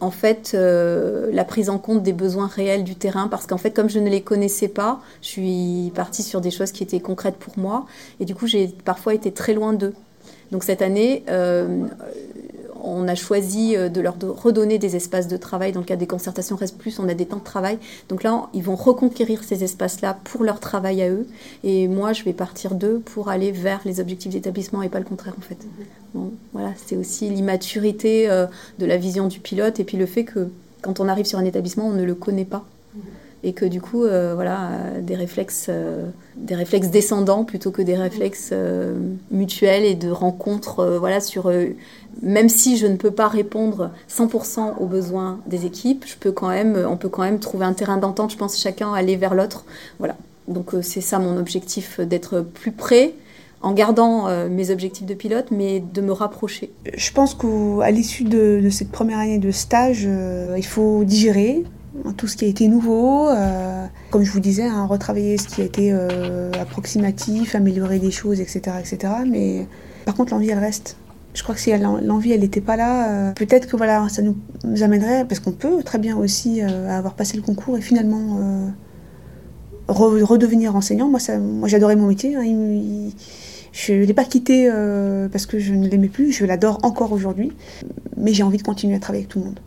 en 0.00 0.10
fait 0.10 0.52
euh, 0.54 1.30
la 1.32 1.44
prise 1.44 1.68
en 1.68 1.78
compte 1.78 2.02
des 2.02 2.14
besoins 2.14 2.48
réels 2.48 2.82
du 2.82 2.96
terrain 2.96 3.28
parce 3.28 3.46
qu'en 3.46 3.58
fait 3.58 3.70
comme 3.70 3.88
je 3.88 4.00
ne 4.00 4.08
les 4.08 4.20
connaissais 4.20 4.68
pas 4.68 5.00
je 5.20 5.28
suis 5.28 5.92
partie 5.94 6.24
sur 6.24 6.40
des 6.40 6.50
choses 6.50 6.72
qui 6.72 6.82
étaient 6.82 6.98
concrètes 6.98 7.36
pour 7.36 7.56
moi 7.58 7.86
et 8.18 8.24
du 8.24 8.34
coup 8.34 8.46
j'ai 8.46 8.68
parfois 8.68 9.14
été 9.14 9.32
très 9.32 9.54
loin 9.54 9.74
d'eux. 9.74 9.94
Donc 10.50 10.64
cette 10.64 10.82
année 10.82 11.22
euh, 11.28 11.84
on 12.82 13.08
a 13.08 13.14
choisi 13.14 13.76
euh, 13.76 13.88
de 13.88 14.00
leur 14.00 14.16
redonner 14.20 14.78
des 14.78 14.96
espaces 14.96 15.28
de 15.28 15.36
travail. 15.36 15.72
Dans 15.72 15.80
le 15.80 15.86
cadre 15.86 16.00
des 16.00 16.06
concertations 16.06 16.56
Reste 16.56 16.78
Plus, 16.78 16.98
on 16.98 17.08
a 17.08 17.14
des 17.14 17.26
temps 17.26 17.38
de 17.38 17.44
travail. 17.44 17.78
Donc 18.08 18.22
là, 18.22 18.48
ils 18.54 18.62
vont 18.62 18.76
reconquérir 18.76 19.44
ces 19.44 19.64
espaces-là 19.64 20.18
pour 20.24 20.44
leur 20.44 20.60
travail 20.60 21.02
à 21.02 21.08
eux. 21.08 21.26
Et 21.64 21.88
moi, 21.88 22.12
je 22.12 22.24
vais 22.24 22.32
partir 22.32 22.74
d'eux 22.74 23.00
pour 23.04 23.28
aller 23.28 23.52
vers 23.52 23.80
les 23.84 24.00
objectifs 24.00 24.32
d'établissement 24.32 24.82
et 24.82 24.88
pas 24.88 24.98
le 24.98 25.04
contraire, 25.04 25.34
en 25.38 25.42
fait. 25.42 25.58
voilà, 26.52 26.72
c'est 26.84 26.96
aussi 26.96 27.28
l'immaturité 27.30 28.28
euh, 28.30 28.46
de 28.78 28.86
la 28.86 28.96
vision 28.96 29.28
du 29.28 29.40
pilote 29.40 29.80
et 29.80 29.84
puis 29.84 29.96
le 29.96 30.06
fait 30.06 30.24
que 30.24 30.48
quand 30.80 31.00
on 31.00 31.08
arrive 31.08 31.26
sur 31.26 31.38
un 31.38 31.44
établissement, 31.44 31.86
on 31.86 31.92
ne 31.92 32.04
le 32.04 32.14
connaît 32.14 32.44
pas 32.44 32.64
et 33.44 33.52
que 33.52 33.64
du 33.64 33.80
coup, 33.80 34.04
euh, 34.04 34.34
voilà, 34.34 34.70
des 35.00 35.14
réflexes, 35.16 35.70
des 36.36 36.54
réflexes 36.54 36.88
descendants 36.88 37.44
plutôt 37.44 37.70
que 37.70 37.82
des 37.82 37.96
réflexes 37.96 38.52
mutuels 39.30 39.84
et 39.84 39.94
de 39.94 40.10
rencontres, 40.10 40.98
voilà, 40.98 41.20
sur 41.20 41.50
même 42.20 42.48
si 42.48 42.76
je 42.76 42.86
ne 42.86 42.96
peux 42.96 43.10
pas 43.10 43.28
répondre 43.28 43.90
100% 44.10 44.74
aux 44.78 44.86
besoins 44.86 45.40
des 45.46 45.66
équipes, 45.66 46.04
je 46.06 46.16
peux 46.16 46.32
quand 46.32 46.48
même, 46.48 46.86
on 46.88 46.96
peut 46.96 47.08
quand 47.08 47.22
même 47.22 47.38
trouver 47.38 47.64
un 47.64 47.72
terrain 47.72 47.96
d'entente, 47.96 48.32
je 48.32 48.36
pense, 48.36 48.60
chacun 48.60 48.92
aller 48.92 49.16
vers 49.16 49.34
l'autre. 49.34 49.64
Voilà. 49.98 50.16
Donc 50.48 50.74
euh, 50.74 50.82
c'est 50.82 51.00
ça 51.00 51.18
mon 51.18 51.38
objectif, 51.38 52.00
d'être 52.00 52.40
plus 52.40 52.72
près 52.72 53.14
en 53.62 53.72
gardant 53.72 54.26
euh, 54.26 54.48
mes 54.48 54.70
objectifs 54.70 55.06
de 55.06 55.14
pilote, 55.14 55.46
mais 55.50 55.80
de 55.80 56.00
me 56.00 56.12
rapprocher. 56.12 56.70
Je 56.94 57.12
pense 57.12 57.34
qu'à 57.34 57.90
l'issue 57.90 58.24
de, 58.24 58.68
cette 58.70 58.90
première 58.90 59.18
année 59.18 59.38
de 59.38 59.50
stage, 59.50 60.04
euh, 60.06 60.54
il 60.56 60.66
faut 60.66 61.04
digérer 61.04 61.62
tout 62.16 62.26
ce 62.26 62.36
qui 62.36 62.44
a 62.46 62.48
été 62.48 62.68
nouveau, 62.68 63.28
comme 64.10 64.22
je 64.24 64.32
vous 64.32 64.40
disais, 64.40 64.64
hein, 64.64 64.86
retravailler 64.86 65.36
ce 65.38 65.48
qui 65.48 65.60
a 65.60 65.64
été 65.64 65.92
approximatif, 66.58 67.54
améliorer 67.54 67.98
des 67.98 68.10
choses, 68.10 68.40
etc., 68.40 68.76
etc. 68.80 69.12
Mais 69.26 69.66
par 70.04 70.14
contre, 70.14 70.32
l'envie, 70.32 70.50
elle 70.50 70.58
reste. 70.58 70.96
Je 71.34 71.42
crois 71.42 71.54
que 71.54 71.60
si 71.60 71.72
l'envie, 71.76 72.32
elle 72.32 72.40
n'était 72.40 72.60
pas 72.60 72.76
là, 72.76 73.08
euh, 73.08 73.32
peut-être 73.32 73.66
que 73.66 73.76
voilà, 73.76 74.06
ça 74.10 74.20
nous 74.22 74.36
amènerait, 74.82 75.24
parce 75.26 75.40
qu'on 75.40 75.52
peut 75.52 75.82
très 75.82 75.98
bien 75.98 76.16
aussi 76.16 76.62
euh, 76.62 76.90
avoir 76.90 77.14
passé 77.14 77.36
le 77.36 77.42
concours 77.42 77.78
et 77.78 77.80
finalement 77.80 78.38
euh, 78.42 78.68
redevenir 79.88 80.76
enseignant. 80.76 81.08
Moi, 81.08 81.20
moi 81.38 81.68
j'adorais 81.68 81.96
mon 81.96 82.08
métier. 82.08 82.36
Hein. 82.36 82.42
je 83.72 83.92
ne 83.94 84.04
l'ai 84.04 84.14
pas 84.14 84.24
quitté 84.24 84.70
parce 85.32 85.46
que 85.46 85.58
je 85.58 85.72
ne 85.72 85.88
l'aimais 85.88 86.08
plus, 86.08 86.32
je 86.32 86.44
l'adore 86.44 86.80
encore 86.82 87.12
aujourd'hui, 87.12 87.52
mais 88.18 88.34
j'ai 88.34 88.42
envie 88.42 88.58
de 88.58 88.62
continuer 88.62 88.96
à 88.96 89.00
travailler 89.00 89.22
avec 89.22 89.30
tout 89.30 89.38
le 89.38 89.46
monde. 89.46 89.60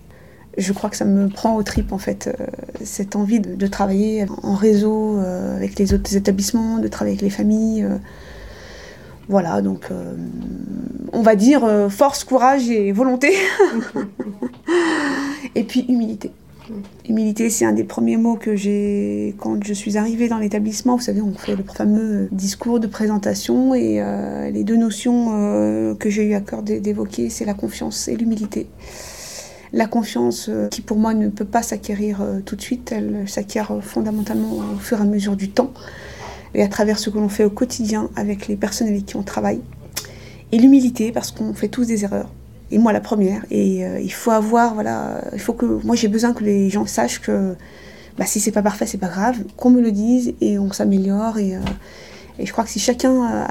Je 0.58 0.72
crois 0.72 0.89
que 0.89 0.96
ça 0.96 1.06
me 1.06 1.28
prend 1.28 1.56
au 1.56 1.63
trip 1.63 1.91
en 1.91 1.98
fait, 1.98 2.28
euh, 2.28 2.46
cette 2.84 3.15
envie 3.15 3.39
de, 3.41 3.68
travailler 3.68 4.26
en 4.41 4.56
réseau 4.56 5.18
euh, 5.18 5.58
avec 5.58 5.78
les 5.78 5.94
autres 5.94 6.15
établissements, 6.15 6.80
de 6.80 6.88
travailler 6.88 7.18
avec 7.18 7.24
les 7.24 7.30
familles. 7.30 7.84
Euh. 7.84 7.97
voilà, 9.28 9.62
donc 9.62 9.89
on 11.12 11.22
va 11.22 11.36
dire 11.36 11.68
force, 11.89 12.24
courage 12.24 12.70
et 12.70 12.91
volonté. 12.93 13.34
et 15.56 15.64
puis 15.64 15.86
humilité. 15.89 16.32
Humilité, 17.08 17.49
c'est 17.49 17.66
un 17.66 17.74
des 17.74 17.84
premiers 17.84 18.18
mots 18.18 18.38
que 18.38 18.56
j'ai 18.56 19.36
quand 19.39 19.64
je 19.64 19.74
suis 19.74 19.97
arrivée 19.97 20.30
dans 20.30 20.39
l'établissement. 20.39 20.95
Vous 20.95 21.03
savez, 21.03 21.22
on 21.22 21.34
fait 21.34 21.56
le 21.56 21.64
fameux 21.64 22.28
discours 22.32 22.80
de 22.80 22.88
présentation 22.88 23.76
et 23.76 24.01
les 24.53 24.64
deux 24.64 24.78
notions 24.78 25.95
que 25.99 26.10
j'ai 26.10 26.24
eu 26.24 26.34
à 26.34 26.41
cœur 26.41 26.64
d'évoquer, 26.64 27.30
c'est 27.30 27.45
la 27.45 27.53
confiance 27.53 28.08
et 28.08 28.16
l'humilité. 28.16 28.68
La 29.76 29.88
confiance, 29.88 30.45
euh, 30.47 30.69
qui 30.69 30.80
pour 30.80 30.97
moi 30.97 31.13
ne 31.13 31.28
peut 31.28 31.43
pas 31.43 31.61
s'acquérir 31.61 32.21
euh, 32.21 32.39
tout 32.39 32.55
de 32.55 32.61
suite, 32.61 32.93
elle 32.93 33.28
s'acquiert 33.28 33.71
euh, 33.71 33.82
fondamentalement 33.82 34.59
au 34.73 34.78
fur 34.78 34.99
et 34.99 35.01
à 35.01 35.03
mesure 35.03 35.36
du 35.36 35.49
temps 35.49 35.73
et 36.53 36.63
à 36.63 36.69
travers 36.69 36.97
ce 36.97 37.09
que 37.09 37.17
l'on 37.17 37.28
fait 37.28 37.43
au 37.43 37.49
quotidien 37.49 38.09
avec 38.15 38.47
les 38.47 38.55
personnes 38.55 38.88
avec 38.88 39.05
qui 39.05 39.17
on 39.17 39.21
travaille. 39.21 39.59
Et 40.53 40.59
l'humilité, 40.59 41.11
parce 41.11 41.32
qu'on 41.32 41.53
fait 41.53 41.67
tous 41.67 41.88
des 41.88 42.05
erreurs. 42.05 42.30
Et 42.71 42.78
moi 42.78 42.93
la 42.93 43.01
première. 43.01 43.45
Et 43.51 43.82
il 44.01 44.13
faut 44.13 44.32
avoir, 44.32 44.76
voilà, 44.76 45.21
il 45.34 45.39
faut 45.39 45.51
que, 45.51 45.65
moi 45.65 45.97
j'ai 45.97 46.07
besoin 46.07 46.34
que 46.34 46.45
les 46.45 46.69
gens 46.69 46.86
sachent 46.86 47.19
que 47.19 47.55
bah, 48.17 48.26
si 48.26 48.39
c'est 48.39 48.53
pas 48.53 48.61
parfait, 48.61 48.86
c'est 48.86 48.97
pas 48.97 49.09
grave, 49.09 49.43
qu'on 49.57 49.71
me 49.71 49.82
le 49.82 49.91
dise 49.91 50.34
et 50.39 50.57
on 50.57 50.71
s'améliore. 50.71 51.38
Et, 51.38 51.59
et, 52.39 52.45
je 52.45 52.51
crois 52.53 52.63
que 52.63 52.69
si 52.69 52.80
chacun 52.80 53.45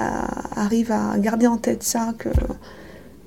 arrive 0.57 0.91
à 0.91 1.19
garder 1.19 1.47
en 1.47 1.59
tête 1.59 1.83
ça, 1.83 2.15
que 2.17 2.31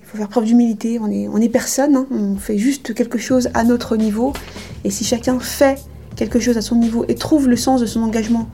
il 0.07 0.11
faut 0.11 0.17
faire 0.17 0.29
preuve 0.29 0.45
d'humilité. 0.45 0.99
On 1.01 1.11
est, 1.11 1.27
on 1.27 1.37
est 1.37 1.49
personne, 1.49 1.97
hein. 1.97 2.07
on 2.11 2.37
fait 2.37 2.57
juste 2.57 2.93
quelque 2.93 3.17
chose 3.17 3.49
à 3.53 3.65
notre 3.65 3.97
niveau. 3.97 4.31
Et 4.85 4.89
si 4.89 5.03
chacun 5.03 5.37
fait 5.39 5.79
quelque 6.15 6.39
chose 6.39 6.57
à 6.57 6.61
son 6.61 6.75
niveau 6.75 7.03
et 7.09 7.15
trouve 7.15 7.49
le 7.49 7.57
sens 7.57 7.81
de 7.81 7.85
son 7.85 8.01
engagement, 8.01 8.47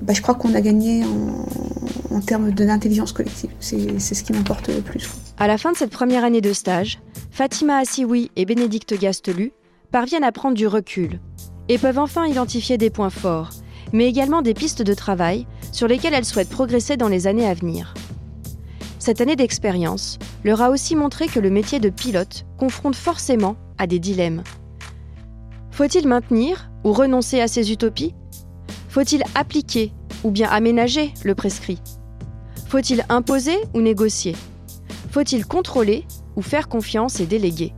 bah, 0.00 0.14
je 0.14 0.22
crois 0.22 0.34
qu'on 0.34 0.54
a 0.54 0.62
gagné 0.62 1.04
en, 1.04 2.20
termes 2.20 2.50
d'intelligence 2.52 3.12
collective. 3.12 3.50
C'est 3.60 4.00
ce 4.00 4.24
qui 4.24 4.32
m'importe 4.32 4.68
le 4.68 4.80
plus. 4.80 5.08
À 5.38 5.46
la 5.46 5.58
fin 5.58 5.72
de 5.72 5.76
cette 5.76 5.90
première 5.90 6.24
année 6.24 6.40
de 6.40 6.52
stage, 6.52 7.00
Fatima 7.30 7.76
Assioui 7.76 8.30
et 8.36 8.44
Bénédicte 8.44 8.98
Gastelu 8.98 9.52
parviennent 9.92 10.24
à 10.24 10.32
prendre 10.32 10.56
du 10.56 10.66
recul 10.66 11.20
et 11.68 11.78
peuvent 11.78 11.98
enfin 11.98 12.26
identifier 12.26 12.76
des 12.76 12.90
points 12.90 13.10
forts, 13.10 13.50
mais 13.92 14.08
également 14.08 14.42
des 14.42 14.54
pistes 14.54 14.82
de 14.82 14.94
travail 14.94 15.46
sur 15.70 15.86
lesquelles 15.86 16.14
elles 16.14 16.24
souhaitent 16.24 16.48
progresser 16.48 16.96
dans 16.96 17.08
les 17.08 17.26
années 17.26 17.46
à 17.46 17.54
venir. 17.54 17.94
Cette 18.98 19.20
année 19.20 19.36
d'expérience 19.36 20.18
leur 20.44 20.60
a 20.60 20.70
aussi 20.70 20.96
montré 20.96 21.28
que 21.28 21.40
le 21.40 21.50
métier 21.50 21.78
de 21.78 21.88
pilote 21.88 22.46
confronte 22.58 22.96
forcément 22.96 23.56
à 23.78 23.86
des 23.86 23.98
dilemmes. 23.98 24.42
Faut-il 25.70 26.08
maintenir 26.08 26.70
ou 26.84 26.92
renoncer 26.92 27.40
à 27.40 27.46
ces 27.46 27.70
utopies? 27.70 28.14
Faut-il 28.88 29.22
appliquer 29.34 29.92
ou 30.24 30.30
bien 30.30 30.48
aménager 30.48 31.14
le 31.22 31.34
prescrit? 31.34 31.80
Faut-il 32.68 33.04
imposer 33.08 33.56
ou 33.72 33.80
négocier? 33.80 34.34
Faut-il 35.12 35.46
contrôler 35.46 36.04
ou 36.36 36.42
faire 36.42 36.68
confiance 36.68 37.20
et 37.20 37.26
déléguer? 37.26 37.72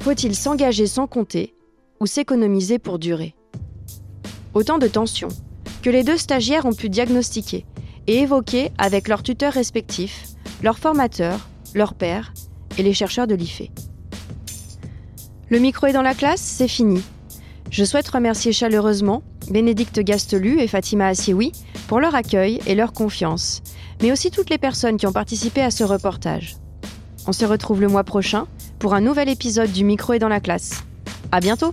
Faut-il 0.00 0.34
s'engager 0.34 0.88
sans 0.88 1.06
compter 1.06 1.54
ou 2.00 2.06
s'économiser 2.06 2.80
pour 2.80 2.98
durer? 2.98 3.36
Autant 4.54 4.78
de 4.78 4.88
tensions 4.88 5.28
que 5.82 5.90
les 5.90 6.02
deux 6.02 6.18
stagiaires 6.18 6.66
ont 6.66 6.74
pu 6.74 6.88
diagnostiquer 6.88 7.64
et 8.08 8.18
évoquer 8.18 8.72
avec 8.78 9.06
leurs 9.06 9.22
tuteurs 9.22 9.52
respectifs 9.52 10.31
leurs 10.62 10.78
formateurs, 10.78 11.48
leurs 11.74 11.94
pères 11.94 12.32
et 12.78 12.82
les 12.82 12.94
chercheurs 12.94 13.26
de 13.26 13.34
l'IFE. 13.34 13.62
Le 15.50 15.58
micro 15.58 15.86
est 15.86 15.92
dans 15.92 16.02
la 16.02 16.14
classe, 16.14 16.40
c'est 16.40 16.68
fini. 16.68 17.02
Je 17.70 17.84
souhaite 17.84 18.08
remercier 18.08 18.52
chaleureusement 18.52 19.22
Bénédicte 19.50 20.00
Gastelu 20.00 20.60
et 20.60 20.68
Fatima 20.68 21.08
Assioui 21.08 21.52
pour 21.88 22.00
leur 22.00 22.14
accueil 22.14 22.60
et 22.66 22.74
leur 22.74 22.92
confiance, 22.92 23.62
mais 24.00 24.12
aussi 24.12 24.30
toutes 24.30 24.50
les 24.50 24.58
personnes 24.58 24.96
qui 24.96 25.06
ont 25.06 25.12
participé 25.12 25.62
à 25.62 25.70
ce 25.70 25.84
reportage. 25.84 26.56
On 27.26 27.32
se 27.32 27.44
retrouve 27.44 27.80
le 27.80 27.88
mois 27.88 28.04
prochain 28.04 28.46
pour 28.78 28.94
un 28.94 29.00
nouvel 29.00 29.28
épisode 29.28 29.72
du 29.72 29.84
micro 29.84 30.12
est 30.12 30.18
dans 30.18 30.28
la 30.28 30.40
classe. 30.40 30.84
À 31.30 31.40
bientôt! 31.40 31.72